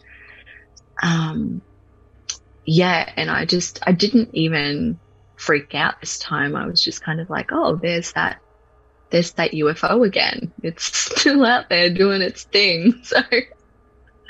Um, 1.04 1.62
yeah, 2.66 3.12
and 3.16 3.30
I 3.30 3.46
just 3.46 3.80
I 3.86 3.92
didn't 3.92 4.30
even 4.34 5.00
freak 5.36 5.76
out 5.76 6.00
this 6.00 6.20
time. 6.20 6.56
I 6.56 6.66
was 6.66 6.84
just 6.84 7.04
kind 7.04 7.20
of 7.20 7.30
like, 7.30 7.52
oh, 7.52 7.76
there's 7.76 8.14
that 8.14 8.40
there's 9.10 9.32
that 9.34 9.52
UFO 9.52 10.06
again. 10.06 10.52
It's 10.64 10.84
still 11.20 11.46
out 11.46 11.70
there 11.70 11.90
doing 11.90 12.22
its 12.22 12.44
thing. 12.44 13.02
So 13.04 13.18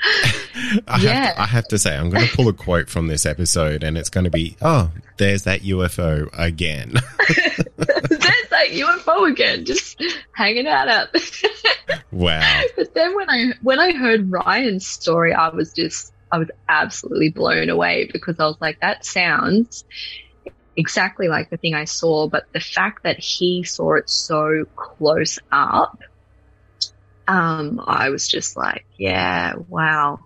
I, 0.86 1.00
yeah. 1.00 1.26
have 1.26 1.34
to, 1.34 1.42
I 1.42 1.46
have 1.46 1.68
to 1.68 1.78
say, 1.78 1.96
I'm 1.96 2.10
going 2.10 2.26
to 2.26 2.36
pull 2.36 2.46
a 2.46 2.52
quote 2.52 2.88
from 2.88 3.08
this 3.08 3.26
episode, 3.26 3.82
and 3.82 3.98
it's 3.98 4.10
going 4.10 4.24
to 4.24 4.30
be, 4.30 4.56
"Oh, 4.62 4.92
there's 5.16 5.42
that 5.42 5.62
UFO 5.62 6.28
again." 6.32 6.94
That 8.58 8.74
UFO 8.74 9.30
again, 9.30 9.64
just 9.64 10.02
hanging 10.32 10.66
out 10.66 10.88
out. 10.88 11.08
wow! 12.12 12.62
But 12.76 12.94
then 12.94 13.14
when 13.14 13.30
I 13.30 13.52
when 13.62 13.80
I 13.80 13.92
heard 13.92 14.30
Ryan's 14.30 14.86
story, 14.86 15.32
I 15.32 15.48
was 15.48 15.72
just 15.72 16.12
I 16.30 16.38
was 16.38 16.48
absolutely 16.68 17.30
blown 17.30 17.68
away 17.70 18.08
because 18.12 18.38
I 18.38 18.44
was 18.44 18.56
like, 18.60 18.80
"That 18.80 19.04
sounds." 19.04 19.84
Exactly 20.76 21.26
like 21.26 21.50
the 21.50 21.56
thing 21.56 21.74
I 21.74 21.86
saw, 21.86 22.28
but 22.28 22.44
the 22.52 22.60
fact 22.60 23.02
that 23.02 23.18
he 23.18 23.64
saw 23.64 23.94
it 23.94 24.08
so 24.08 24.64
close 24.76 25.40
up 25.50 25.98
um, 27.28 27.80
I 27.86 28.08
was 28.08 28.26
just 28.26 28.56
like, 28.56 28.86
yeah, 28.96 29.52
wow. 29.68 30.20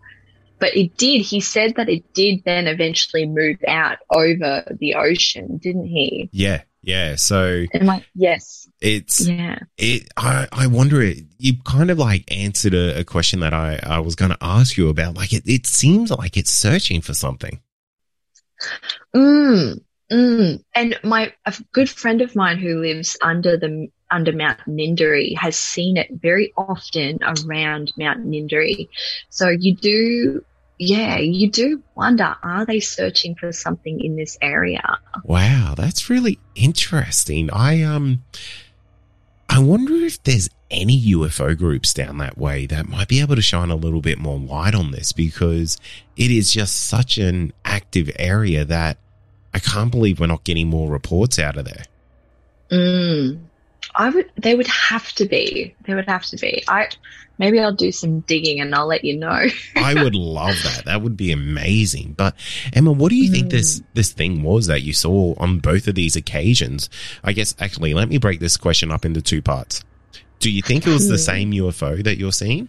But 0.60 0.76
it 0.76 0.96
did. 0.96 1.22
He 1.22 1.40
said 1.40 1.74
that 1.76 1.88
it 1.88 2.14
did 2.14 2.44
then 2.44 2.68
eventually 2.68 3.26
move 3.26 3.58
out 3.66 3.98
over 4.08 4.76
the 4.78 4.94
ocean, 4.94 5.56
didn't 5.56 5.86
he? 5.86 6.30
Yeah, 6.32 6.62
yeah. 6.82 7.16
So, 7.16 7.64
like, 7.80 8.04
yes, 8.14 8.68
it's 8.80 9.26
yeah. 9.26 9.58
It. 9.78 10.08
I. 10.16 10.48
I 10.52 10.66
wonder. 10.66 11.02
You 11.02 11.54
kind 11.64 11.90
of 11.90 11.98
like 11.98 12.30
answered 12.30 12.74
a, 12.74 13.00
a 13.00 13.04
question 13.04 13.40
that 13.40 13.54
I 13.54 13.80
I 13.82 14.00
was 14.00 14.14
going 14.14 14.30
to 14.30 14.38
ask 14.40 14.76
you 14.76 14.88
about. 14.88 15.16
Like, 15.16 15.32
it. 15.32 15.44
It 15.46 15.66
seems 15.66 16.10
like 16.10 16.36
it's 16.36 16.52
searching 16.52 17.00
for 17.00 17.14
something. 17.14 17.60
Mm. 19.14 19.82
Mm. 20.10 20.62
And 20.74 20.98
my 21.02 21.32
a 21.46 21.54
good 21.72 21.88
friend 21.88 22.20
of 22.20 22.36
mine 22.36 22.58
who 22.58 22.80
lives 22.80 23.16
under 23.22 23.56
the 23.56 23.88
under 24.12 24.32
Mount 24.32 24.60
Ninderry 24.68 25.36
has 25.36 25.56
seen 25.56 25.96
it 25.96 26.08
very 26.12 26.52
often 26.56 27.18
around 27.22 27.92
Mount 27.96 28.26
Ninderry. 28.26 28.88
So 29.30 29.48
you 29.48 29.74
do, 29.74 30.44
yeah, 30.82 31.18
you 31.18 31.48
do 31.48 31.80
wonder, 31.94 32.34
are 32.42 32.66
they 32.66 32.80
searching 32.80 33.36
for 33.36 33.52
something 33.52 34.00
in 34.00 34.16
this 34.16 34.36
area? 34.42 34.98
Wow, 35.22 35.74
that's 35.76 36.10
really 36.10 36.40
interesting. 36.56 37.50
I, 37.52 37.82
um, 37.82 38.24
I 39.48 39.60
wonder 39.60 39.94
if 39.94 40.20
there's 40.24 40.48
any 40.72 41.00
UFO 41.12 41.56
groups 41.56 41.94
down 41.94 42.18
that 42.18 42.36
way 42.36 42.66
that 42.66 42.88
might 42.88 43.06
be 43.06 43.20
able 43.20 43.36
to 43.36 43.42
shine 43.42 43.70
a 43.70 43.76
little 43.76 44.00
bit 44.00 44.18
more 44.18 44.40
light 44.40 44.74
on 44.74 44.90
this 44.90 45.12
because 45.12 45.78
it 46.16 46.32
is 46.32 46.52
just 46.52 46.74
such 46.88 47.16
an 47.16 47.52
active 47.64 48.10
area 48.18 48.64
that 48.64 48.98
I 49.54 49.60
can't 49.60 49.92
believe 49.92 50.18
we're 50.18 50.26
not 50.26 50.42
getting 50.42 50.68
more 50.68 50.90
reports 50.90 51.38
out 51.38 51.56
of 51.56 51.64
there. 51.64 51.84
Mm, 52.72 53.38
I 53.94 54.10
would. 54.10 54.30
They 54.36 54.54
would 54.54 54.66
have 54.66 55.12
to 55.14 55.26
be. 55.26 55.74
They 55.86 55.94
would 55.94 56.08
have 56.08 56.24
to 56.24 56.36
be. 56.36 56.64
I 56.68 56.88
maybe 57.38 57.60
I'll 57.60 57.74
do 57.74 57.92
some 57.92 58.20
digging 58.20 58.60
and 58.60 58.74
I'll 58.74 58.86
let 58.86 59.04
you 59.04 59.16
know. 59.16 59.46
I 59.76 59.94
would 59.94 60.14
love 60.14 60.56
that. 60.64 60.84
That 60.86 61.02
would 61.02 61.16
be 61.16 61.32
amazing. 61.32 62.14
But 62.16 62.34
Emma, 62.72 62.92
what 62.92 63.10
do 63.10 63.16
you 63.16 63.30
mm. 63.30 63.34
think 63.34 63.50
this 63.50 63.78
hmm. 63.78 63.84
this 63.94 64.12
thing 64.12 64.42
was 64.42 64.66
that 64.66 64.82
you 64.82 64.92
saw 64.92 65.34
on 65.38 65.58
both 65.58 65.88
of 65.88 65.94
these 65.94 66.16
occasions? 66.16 66.88
I 67.22 67.32
guess 67.32 67.54
actually, 67.58 67.94
let 67.94 68.08
me 68.08 68.18
break 68.18 68.40
this 68.40 68.56
question 68.56 68.90
up 68.90 69.04
into 69.04 69.20
two 69.20 69.42
parts. 69.42 69.82
Do 70.38 70.50
you 70.50 70.62
think 70.62 70.86
it 70.86 70.90
was 70.90 71.08
the 71.08 71.14
hmm. 71.14 71.20
same 71.20 71.52
UFO 71.52 72.02
that 72.02 72.18
you're 72.18 72.32
seeing? 72.32 72.68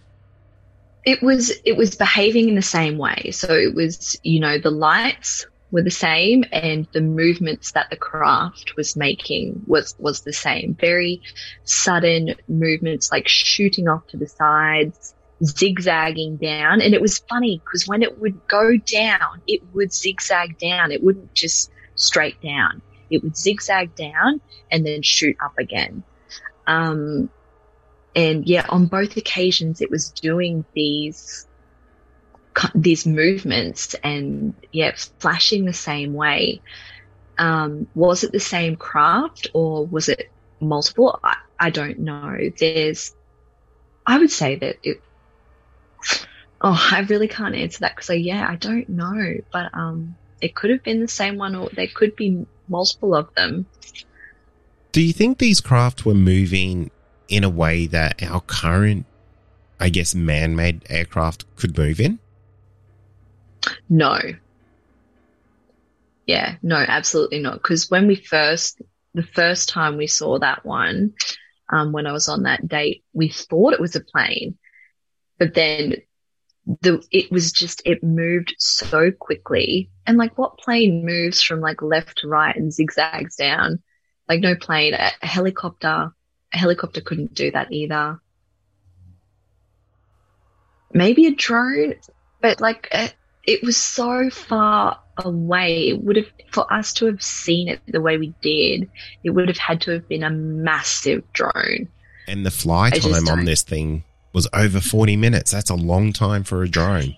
It 1.04 1.22
was. 1.22 1.52
It 1.64 1.76
was 1.76 1.96
behaving 1.96 2.48
in 2.48 2.54
the 2.54 2.62
same 2.62 2.98
way. 2.98 3.30
So 3.32 3.52
it 3.52 3.74
was, 3.74 4.18
you 4.22 4.40
know, 4.40 4.58
the 4.58 4.70
lights 4.70 5.46
were 5.74 5.82
the 5.82 5.90
same 5.90 6.44
and 6.52 6.86
the 6.92 7.00
movements 7.00 7.72
that 7.72 7.90
the 7.90 7.96
craft 7.96 8.76
was 8.76 8.94
making 8.94 9.60
was 9.66 9.96
was 9.98 10.20
the 10.20 10.32
same. 10.32 10.76
Very 10.80 11.20
sudden 11.64 12.36
movements 12.46 13.10
like 13.10 13.26
shooting 13.26 13.88
off 13.88 14.06
to 14.06 14.16
the 14.16 14.28
sides 14.28 15.14
zigzagging 15.44 16.36
down. 16.36 16.80
And 16.80 16.94
it 16.94 17.00
was 17.00 17.18
funny 17.18 17.60
because 17.64 17.88
when 17.88 18.04
it 18.04 18.20
would 18.20 18.46
go 18.46 18.76
down 18.76 19.42
it 19.48 19.62
would 19.74 19.92
zigzag 19.92 20.58
down. 20.58 20.92
It 20.92 21.02
wouldn't 21.02 21.34
just 21.34 21.72
straight 21.96 22.40
down. 22.40 22.80
It 23.10 23.24
would 23.24 23.36
zigzag 23.36 23.96
down 23.96 24.40
and 24.70 24.86
then 24.86 25.02
shoot 25.02 25.36
up 25.44 25.58
again. 25.58 26.04
Um, 26.68 27.30
and 28.14 28.46
yeah 28.46 28.64
on 28.68 28.86
both 28.86 29.16
occasions 29.16 29.80
it 29.80 29.90
was 29.90 30.10
doing 30.10 30.64
these 30.72 31.48
these 32.74 33.06
movements 33.06 33.94
and 34.02 34.54
yeah, 34.72 34.92
flashing 35.18 35.64
the 35.64 35.72
same 35.72 36.14
way. 36.14 36.60
Um, 37.38 37.88
was 37.94 38.22
it 38.22 38.32
the 38.32 38.40
same 38.40 38.76
craft 38.76 39.48
or 39.54 39.84
was 39.86 40.08
it 40.08 40.30
multiple? 40.60 41.18
I, 41.22 41.36
I 41.58 41.70
don't 41.70 41.98
know. 41.98 42.38
There's, 42.58 43.14
I 44.06 44.18
would 44.18 44.30
say 44.30 44.56
that 44.56 44.76
it, 44.82 45.02
oh, 46.60 46.88
I 46.92 47.00
really 47.00 47.28
can't 47.28 47.54
answer 47.54 47.80
that 47.80 47.96
because 47.96 48.10
yeah, 48.16 48.46
I 48.48 48.56
don't 48.56 48.88
know, 48.88 49.36
but, 49.52 49.74
um, 49.74 50.16
it 50.40 50.54
could 50.54 50.70
have 50.70 50.82
been 50.82 51.00
the 51.00 51.08
same 51.08 51.38
one 51.38 51.54
or 51.54 51.70
there 51.70 51.88
could 51.92 52.14
be 52.14 52.46
multiple 52.68 53.14
of 53.14 53.34
them. 53.34 53.66
Do 54.92 55.02
you 55.02 55.12
think 55.12 55.38
these 55.38 55.60
craft 55.60 56.06
were 56.06 56.14
moving 56.14 56.90
in 57.28 57.42
a 57.42 57.48
way 57.48 57.86
that 57.86 58.22
our 58.22 58.40
current, 58.42 59.06
I 59.80 59.88
guess, 59.88 60.14
man 60.14 60.54
made 60.54 60.84
aircraft 60.88 61.44
could 61.56 61.76
move 61.76 61.98
in? 61.98 62.20
No. 63.88 64.18
Yeah, 66.26 66.56
no, 66.62 66.76
absolutely 66.76 67.40
not. 67.40 67.54
Because 67.54 67.90
when 67.90 68.06
we 68.06 68.14
first, 68.14 68.80
the 69.14 69.22
first 69.22 69.68
time 69.68 69.96
we 69.96 70.06
saw 70.06 70.38
that 70.38 70.64
one, 70.64 71.14
um, 71.68 71.92
when 71.92 72.06
I 72.06 72.12
was 72.12 72.28
on 72.28 72.44
that 72.44 72.66
date, 72.66 73.04
we 73.12 73.28
thought 73.28 73.72
it 73.72 73.80
was 73.80 73.96
a 73.96 74.00
plane, 74.00 74.58
but 75.38 75.54
then 75.54 75.96
the 76.80 77.02
it 77.10 77.30
was 77.30 77.52
just 77.52 77.82
it 77.84 78.02
moved 78.02 78.54
so 78.58 79.10
quickly. 79.10 79.90
And 80.06 80.16
like, 80.16 80.36
what 80.38 80.58
plane 80.58 81.04
moves 81.04 81.42
from 81.42 81.60
like 81.60 81.82
left 81.82 82.18
to 82.18 82.28
right 82.28 82.56
and 82.56 82.72
zigzags 82.72 83.36
down? 83.36 83.82
Like, 84.28 84.40
no 84.40 84.54
plane, 84.54 84.94
a, 84.94 85.10
a 85.22 85.26
helicopter, 85.26 86.10
a 86.52 86.58
helicopter 86.58 87.00
couldn't 87.00 87.34
do 87.34 87.50
that 87.50 87.72
either. 87.72 88.20
Maybe 90.92 91.26
a 91.26 91.34
drone, 91.34 91.94
but 92.40 92.60
like 92.60 92.88
it 93.46 93.62
was 93.62 93.76
so 93.76 94.30
far 94.30 94.98
away. 95.18 95.88
It 95.88 96.02
would 96.02 96.16
have, 96.16 96.30
for 96.50 96.70
us 96.72 96.92
to 96.94 97.06
have 97.06 97.22
seen 97.22 97.68
it 97.68 97.80
the 97.86 98.00
way 98.00 98.16
we 98.16 98.34
did, 98.40 98.90
it 99.22 99.30
would 99.30 99.48
have 99.48 99.58
had 99.58 99.80
to 99.82 99.92
have 99.92 100.08
been 100.08 100.22
a 100.22 100.30
massive 100.30 101.22
drone. 101.32 101.88
And 102.26 102.44
the 102.44 102.50
fly 102.50 102.90
time 102.90 103.28
on 103.28 103.44
this 103.44 103.62
thing 103.62 104.04
was 104.32 104.48
over 104.52 104.80
40 104.80 105.16
minutes. 105.16 105.50
That's 105.50 105.70
a 105.70 105.74
long 105.74 106.12
time 106.12 106.42
for 106.42 106.62
a 106.62 106.68
drone. 106.68 107.16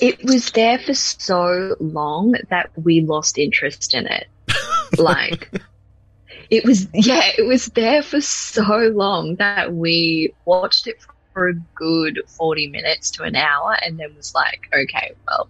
It 0.00 0.22
was 0.24 0.50
there 0.52 0.78
for 0.78 0.94
so 0.94 1.76
long 1.80 2.34
that 2.50 2.70
we 2.76 3.00
lost 3.00 3.36
interest 3.36 3.94
in 3.94 4.06
it. 4.06 4.28
like, 4.98 5.50
it 6.50 6.64
was, 6.64 6.88
yeah, 6.94 7.30
it 7.36 7.46
was 7.46 7.66
there 7.66 8.02
for 8.02 8.20
so 8.20 8.92
long 8.94 9.36
that 9.36 9.74
we 9.74 10.32
watched 10.44 10.86
it 10.86 11.00
for 11.38 11.48
a 11.50 11.54
good 11.76 12.20
40 12.26 12.66
minutes 12.66 13.12
to 13.12 13.22
an 13.22 13.36
hour 13.36 13.76
and 13.80 13.98
then 13.98 14.12
was 14.16 14.34
like, 14.34 14.68
okay, 14.74 15.12
well, 15.28 15.48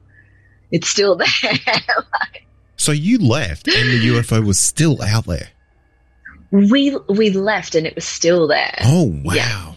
it's 0.70 0.86
still 0.86 1.16
there. 1.16 1.26
like, 1.66 2.46
so 2.76 2.92
you 2.92 3.18
left 3.18 3.66
and 3.68 3.90
the 3.90 4.08
UFO 4.08 4.44
was 4.46 4.58
still 4.58 5.02
out 5.02 5.24
there? 5.24 5.48
We 6.50 6.96
we 7.08 7.30
left 7.30 7.74
and 7.74 7.86
it 7.86 7.94
was 7.94 8.06
still 8.06 8.46
there. 8.48 8.78
Oh 8.84 9.14
wow. 9.24 9.34
Yeah. 9.34 9.74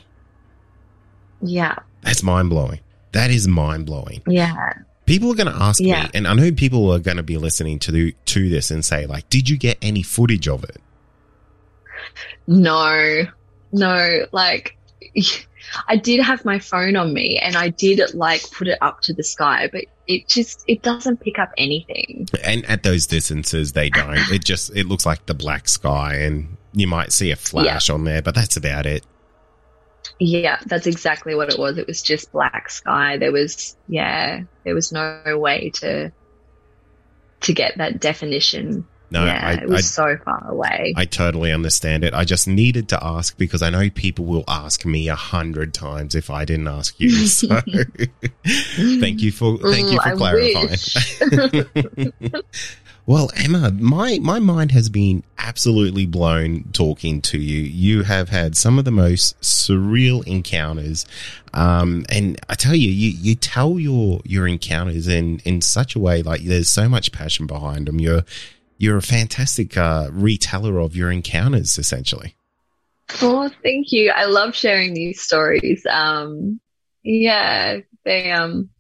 yeah. 1.42 1.76
That's 2.02 2.24
mind 2.24 2.50
blowing. 2.50 2.80
That 3.14 3.30
is 3.30 3.48
mind 3.48 3.86
blowing. 3.86 4.22
Yeah. 4.28 4.74
People 5.06 5.32
are 5.32 5.36
going 5.36 5.52
to 5.52 5.62
ask 5.62 5.82
yeah. 5.82 6.04
me, 6.04 6.10
and 6.14 6.28
I 6.28 6.34
know 6.34 6.52
people 6.52 6.92
are 6.94 7.00
going 7.00 7.18
to 7.18 7.24
be 7.24 7.38
listening 7.38 7.80
to 7.80 7.92
the, 7.92 8.16
to 8.26 8.50
this 8.50 8.72
and 8.72 8.86
say, 8.86 9.06
like, 9.06 9.30
did 9.30 9.50
you 9.50 9.58
get 9.58 9.78
any 9.82 10.04
footage 10.04 10.48
of 10.48 10.64
it? 10.64 10.78
No, 12.48 13.24
no. 13.74 14.26
Like, 14.32 14.78
I 15.88 15.96
did 15.96 16.22
have 16.22 16.46
my 16.46 16.60
phone 16.60 16.96
on 16.96 17.14
me 17.14 17.38
and 17.38 17.56
I 17.56 17.70
did 17.70 18.14
like 18.14 18.50
put 18.52 18.68
it 18.68 18.78
up 18.82 19.02
to 19.02 19.14
the 19.14 19.24
sky, 19.24 19.70
but 19.72 19.86
it 20.08 20.28
just 20.28 20.64
it 20.68 20.82
doesn't 20.82 21.22
pick 21.22 21.40
up 21.40 21.52
anything. 21.58 22.28
And 22.44 22.66
at 22.66 22.84
those 22.84 23.08
distances 23.08 23.74
they 23.74 23.90
don't. 23.90 24.18
it 24.32 24.44
just 24.44 24.76
it 24.76 24.88
looks 24.88 25.06
like 25.06 25.26
the 25.26 25.34
black 25.34 25.68
sky 25.68 26.16
and 26.16 26.58
you 26.74 26.88
might 26.88 27.12
see 27.12 27.32
a 27.32 27.36
flash 27.36 27.90
yeah. 27.90 27.96
on 27.96 28.04
there, 28.04 28.22
but 28.22 28.36
that's 28.36 28.58
about 28.58 28.86
it. 28.86 29.06
Yeah, 30.20 30.60
that's 30.66 30.88
exactly 30.88 31.36
what 31.36 31.52
it 31.52 31.60
was. 31.60 31.78
It 31.78 31.88
was 31.88 32.02
just 32.02 32.32
black 32.32 32.70
sky. 32.70 33.18
There 33.18 33.32
was 33.32 33.76
yeah, 33.88 34.44
there 34.64 34.76
was 34.76 34.92
no 34.92 35.38
way 35.38 35.72
to 35.76 36.12
to 37.42 37.54
get 37.54 37.78
that 37.78 38.00
definition. 38.00 38.88
No, 39.12 39.26
yeah, 39.26 39.46
I, 39.46 39.54
it 39.64 39.68
was 39.68 39.98
I, 40.00 40.16
so 40.16 40.18
far 40.24 40.50
away. 40.50 40.94
I 40.96 41.04
totally 41.04 41.52
understand 41.52 42.06
it. 42.06 42.14
I 42.14 42.24
just 42.24 42.48
needed 42.48 42.88
to 42.90 43.04
ask 43.04 43.38
because 43.38 43.62
I 43.62 43.70
know 43.70 43.90
people 43.90 44.24
will 44.24 44.46
ask 44.48 44.86
me 44.86 45.10
a 45.10 45.16
hundred 45.16 45.74
times 45.74 46.16
if 46.16 46.30
I 46.30 46.46
didn't 46.46 46.68
ask 46.68 46.98
you. 47.00 47.12
So 47.32 47.48
thank 49.00 49.22
you 49.22 49.32
for 49.32 49.58
thank 49.58 49.92
you 49.92 50.00
for 50.00 50.10
I 50.10 50.16
clarifying. 50.16 50.78
well, 53.06 53.32
Emma, 53.36 53.72
my 53.72 54.20
my 54.20 54.40
mind 54.40 54.72
has 54.72 54.90
been 54.90 55.24
absolutely 55.38 56.06
blown 56.06 56.66
talking 56.72 57.22
to 57.22 57.40
you. 57.40 57.62
You 57.62 58.04
have 58.04 58.30
had 58.30 58.56
some 58.56 58.80
of 58.80 58.86
the 58.86 58.92
most 58.92 59.40
surreal 59.42 60.26
encounters, 60.28 61.06
um, 61.54 62.06
and 62.10 62.40
I 62.50 62.56
tell 62.56 62.76
you, 62.76 62.90
you 62.90 63.10
you 63.10 63.36
tell 63.36 63.80
your 63.80 64.22
your 64.24 64.48
encounters 64.48 65.08
in 65.08 65.40
in 65.46 65.62
such 65.62 65.96
a 65.96 66.00
way 66.00 66.22
like 66.22 66.44
there's 66.44 66.70
so 66.70 66.88
much 66.88 67.12
passion 67.12 67.48
behind 67.48 67.88
them. 67.88 68.00
You're 68.00 68.24
you're 68.82 68.98
a 68.98 69.02
fantastic 69.02 69.78
uh, 69.78 70.08
reteller 70.10 70.84
of 70.84 70.96
your 70.96 71.12
encounters, 71.12 71.78
essentially. 71.78 72.36
Oh, 73.22 73.48
thank 73.62 73.92
you. 73.92 74.10
I 74.10 74.26
love 74.26 74.56
sharing 74.56 74.96
these 74.96 75.22
stories. 75.22 75.86
Um, 75.86 76.60
yeah, 77.04 77.82
they 78.06 78.32
um, 78.32 78.72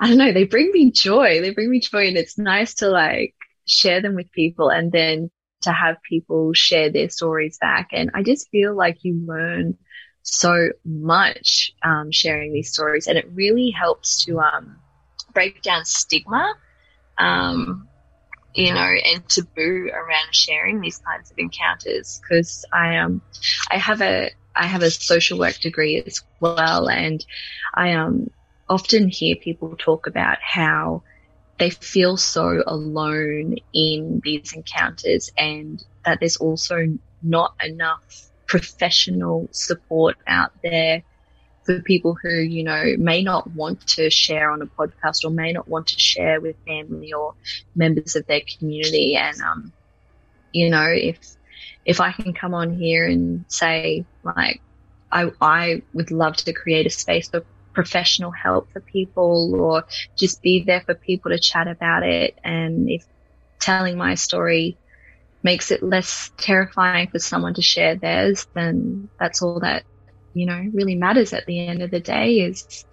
I 0.00 0.08
don't 0.08 0.18
know, 0.18 0.32
they 0.32 0.44
bring 0.44 0.72
me 0.72 0.90
joy. 0.90 1.40
They 1.40 1.50
bring 1.50 1.70
me 1.70 1.78
joy, 1.78 2.08
and 2.08 2.16
it's 2.16 2.38
nice 2.38 2.74
to 2.76 2.88
like 2.88 3.36
share 3.68 4.02
them 4.02 4.16
with 4.16 4.32
people, 4.32 4.68
and 4.68 4.90
then 4.90 5.30
to 5.60 5.70
have 5.70 5.96
people 6.02 6.52
share 6.52 6.90
their 6.90 7.08
stories 7.08 7.58
back. 7.60 7.90
And 7.92 8.10
I 8.14 8.24
just 8.24 8.48
feel 8.50 8.76
like 8.76 9.04
you 9.04 9.22
learn 9.24 9.78
so 10.22 10.70
much 10.84 11.72
um, 11.84 12.10
sharing 12.10 12.52
these 12.52 12.72
stories, 12.72 13.06
and 13.06 13.16
it 13.16 13.30
really 13.32 13.70
helps 13.70 14.24
to 14.24 14.40
um, 14.40 14.76
break 15.32 15.62
down 15.62 15.84
stigma. 15.84 16.52
Um, 17.16 17.88
you 18.54 18.72
know, 18.74 18.80
and 18.80 19.26
taboo 19.28 19.90
around 19.92 20.34
sharing 20.34 20.80
these 20.80 20.98
kinds 20.98 21.30
of 21.30 21.38
encounters 21.38 22.20
because 22.22 22.64
I 22.72 22.98
um 22.98 23.22
I 23.70 23.78
have 23.78 24.02
a 24.02 24.30
I 24.54 24.66
have 24.66 24.82
a 24.82 24.90
social 24.90 25.38
work 25.38 25.58
degree 25.60 26.02
as 26.04 26.20
well, 26.40 26.88
and 26.88 27.24
I 27.74 27.94
um 27.94 28.30
often 28.68 29.08
hear 29.08 29.36
people 29.36 29.76
talk 29.76 30.06
about 30.06 30.38
how 30.40 31.02
they 31.58 31.70
feel 31.70 32.16
so 32.16 32.62
alone 32.66 33.56
in 33.72 34.20
these 34.24 34.52
encounters, 34.52 35.30
and 35.36 35.82
that 36.04 36.18
there's 36.20 36.36
also 36.36 36.98
not 37.22 37.54
enough 37.62 38.30
professional 38.46 39.48
support 39.52 40.16
out 40.26 40.50
there 40.62 41.02
for 41.64 41.80
people 41.80 42.16
who, 42.20 42.30
you 42.30 42.64
know, 42.64 42.94
may 42.98 43.22
not 43.22 43.50
want 43.50 43.86
to 43.86 44.10
share 44.10 44.50
on 44.50 44.62
a 44.62 44.66
podcast 44.66 45.24
or 45.24 45.30
may 45.30 45.52
not 45.52 45.68
want 45.68 45.88
to 45.88 45.98
share 45.98 46.40
with 46.40 46.56
family 46.66 47.12
or 47.12 47.34
members 47.74 48.16
of 48.16 48.26
their 48.26 48.42
community. 48.58 49.16
And, 49.16 49.40
um, 49.40 49.72
you 50.52 50.70
know, 50.70 50.88
if, 50.88 51.18
if 51.84 52.00
I 52.00 52.12
can 52.12 52.32
come 52.32 52.54
on 52.54 52.74
here 52.74 53.06
and 53.06 53.44
say, 53.48 54.04
like, 54.22 54.60
I, 55.10 55.30
I 55.40 55.82
would 55.92 56.10
love 56.10 56.36
to 56.38 56.52
create 56.52 56.86
a 56.86 56.90
space 56.90 57.28
for 57.28 57.44
professional 57.74 58.30
help 58.30 58.70
for 58.72 58.80
people 58.80 59.54
or 59.54 59.84
just 60.16 60.42
be 60.42 60.64
there 60.64 60.80
for 60.80 60.94
people 60.94 61.30
to 61.30 61.38
chat 61.38 61.68
about 61.68 62.02
it. 62.02 62.38
And 62.42 62.90
if 62.90 63.04
telling 63.60 63.96
my 63.96 64.14
story 64.14 64.76
makes 65.42 65.70
it 65.70 65.82
less 65.82 66.30
terrifying 66.38 67.08
for 67.08 67.18
someone 67.18 67.54
to 67.54 67.62
share 67.62 67.96
theirs, 67.96 68.46
then 68.54 69.08
that's 69.18 69.42
all 69.42 69.60
that 69.60 69.84
you 70.34 70.46
know, 70.46 70.70
really 70.72 70.94
matters 70.94 71.32
at 71.32 71.46
the 71.46 71.66
end 71.66 71.82
of 71.82 71.90
the 71.90 72.00
day 72.00 72.40
is 72.40 72.84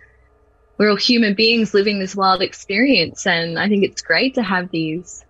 we're 0.77 0.89
all 0.89 0.95
human 0.95 1.33
beings 1.33 1.73
living 1.73 1.99
this 1.99 2.15
wild 2.15 2.41
experience. 2.41 3.27
And 3.27 3.59
I 3.59 3.67
think 3.67 3.83
it's 3.83 4.01
great 4.01 4.35
to 4.35 4.43
have 4.43 4.71
these 4.71 5.25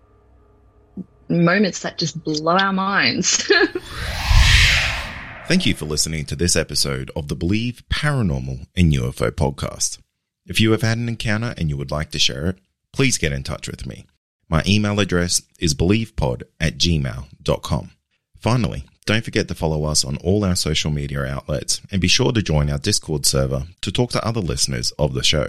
moments 1.28 1.82
that 1.82 1.98
just 1.98 2.24
blow 2.24 2.58
our 2.58 2.74
minds. 2.74 3.52
Thank 5.48 5.66
you 5.66 5.74
for 5.74 5.86
listening 5.86 6.26
to 6.26 6.36
this 6.36 6.56
episode 6.56 7.10
of 7.16 7.28
the 7.28 7.36
Believe 7.36 7.84
Paranormal 7.90 8.68
and 8.76 8.94
UFO 8.94 9.32
podcast. 9.32 10.00
If 10.46 10.60
you 10.60 10.72
have 10.72 10.84
had 10.84 11.00
an 11.00 11.10
encounter 11.10 11.56
and 11.58 11.70
you 11.70 11.78
would 11.78 11.92
like 11.92 12.12
to 12.12 12.20
share 12.20 12.46
it, 12.48 12.60
please 12.94 13.18
get 13.18 13.34
in 13.34 13.42
touch 13.44 13.68
with 13.68 13.88
me. 13.88 14.06
My 14.48 14.64
email 14.68 15.00
address 15.00 15.42
is 15.60 15.74
believepod 15.74 16.44
at 16.60 16.78
gmail.com. 16.78 17.92
Finally, 18.40 18.86
don't 19.10 19.26
forget 19.26 19.48
to 19.48 19.56
follow 19.56 19.86
us 19.86 20.06
on 20.06 20.18
all 20.18 20.46
our 20.46 20.56
social 20.56 20.92
media 20.92 21.26
outlets 21.26 21.82
and 21.92 22.00
be 22.00 22.08
sure 22.08 22.32
to 22.32 22.44
join 22.44 22.70
our 22.70 22.78
Discord 22.78 23.26
server 23.26 23.64
to 23.82 23.92
talk 23.92 24.12
to 24.12 24.24
other 24.24 24.40
listeners 24.40 24.92
of 25.00 25.16
the 25.16 25.24
show. 25.24 25.48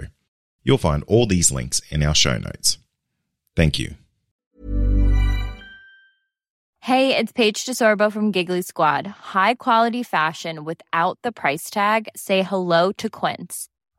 You'll 0.62 0.78
find 0.78 1.04
all 1.06 1.26
these 1.26 1.52
links 1.52 1.82
in 1.90 2.02
our 2.02 2.14
show 2.14 2.38
notes. 2.38 2.78
Thank 3.54 3.78
you. 3.78 3.96
Hey, 6.80 7.14
it's 7.14 7.32
Paige 7.32 7.66
DeSorbo 7.66 8.11
from 8.11 8.30
Giggly 8.30 8.62
Squad. 8.62 9.06
High 9.06 9.56
quality 9.56 10.02
fashion 10.02 10.64
without 10.64 11.18
the 11.22 11.30
price 11.30 11.68
tag? 11.68 12.08
Say 12.16 12.42
hello 12.42 12.92
to 12.92 13.11
Quince. 13.11 13.68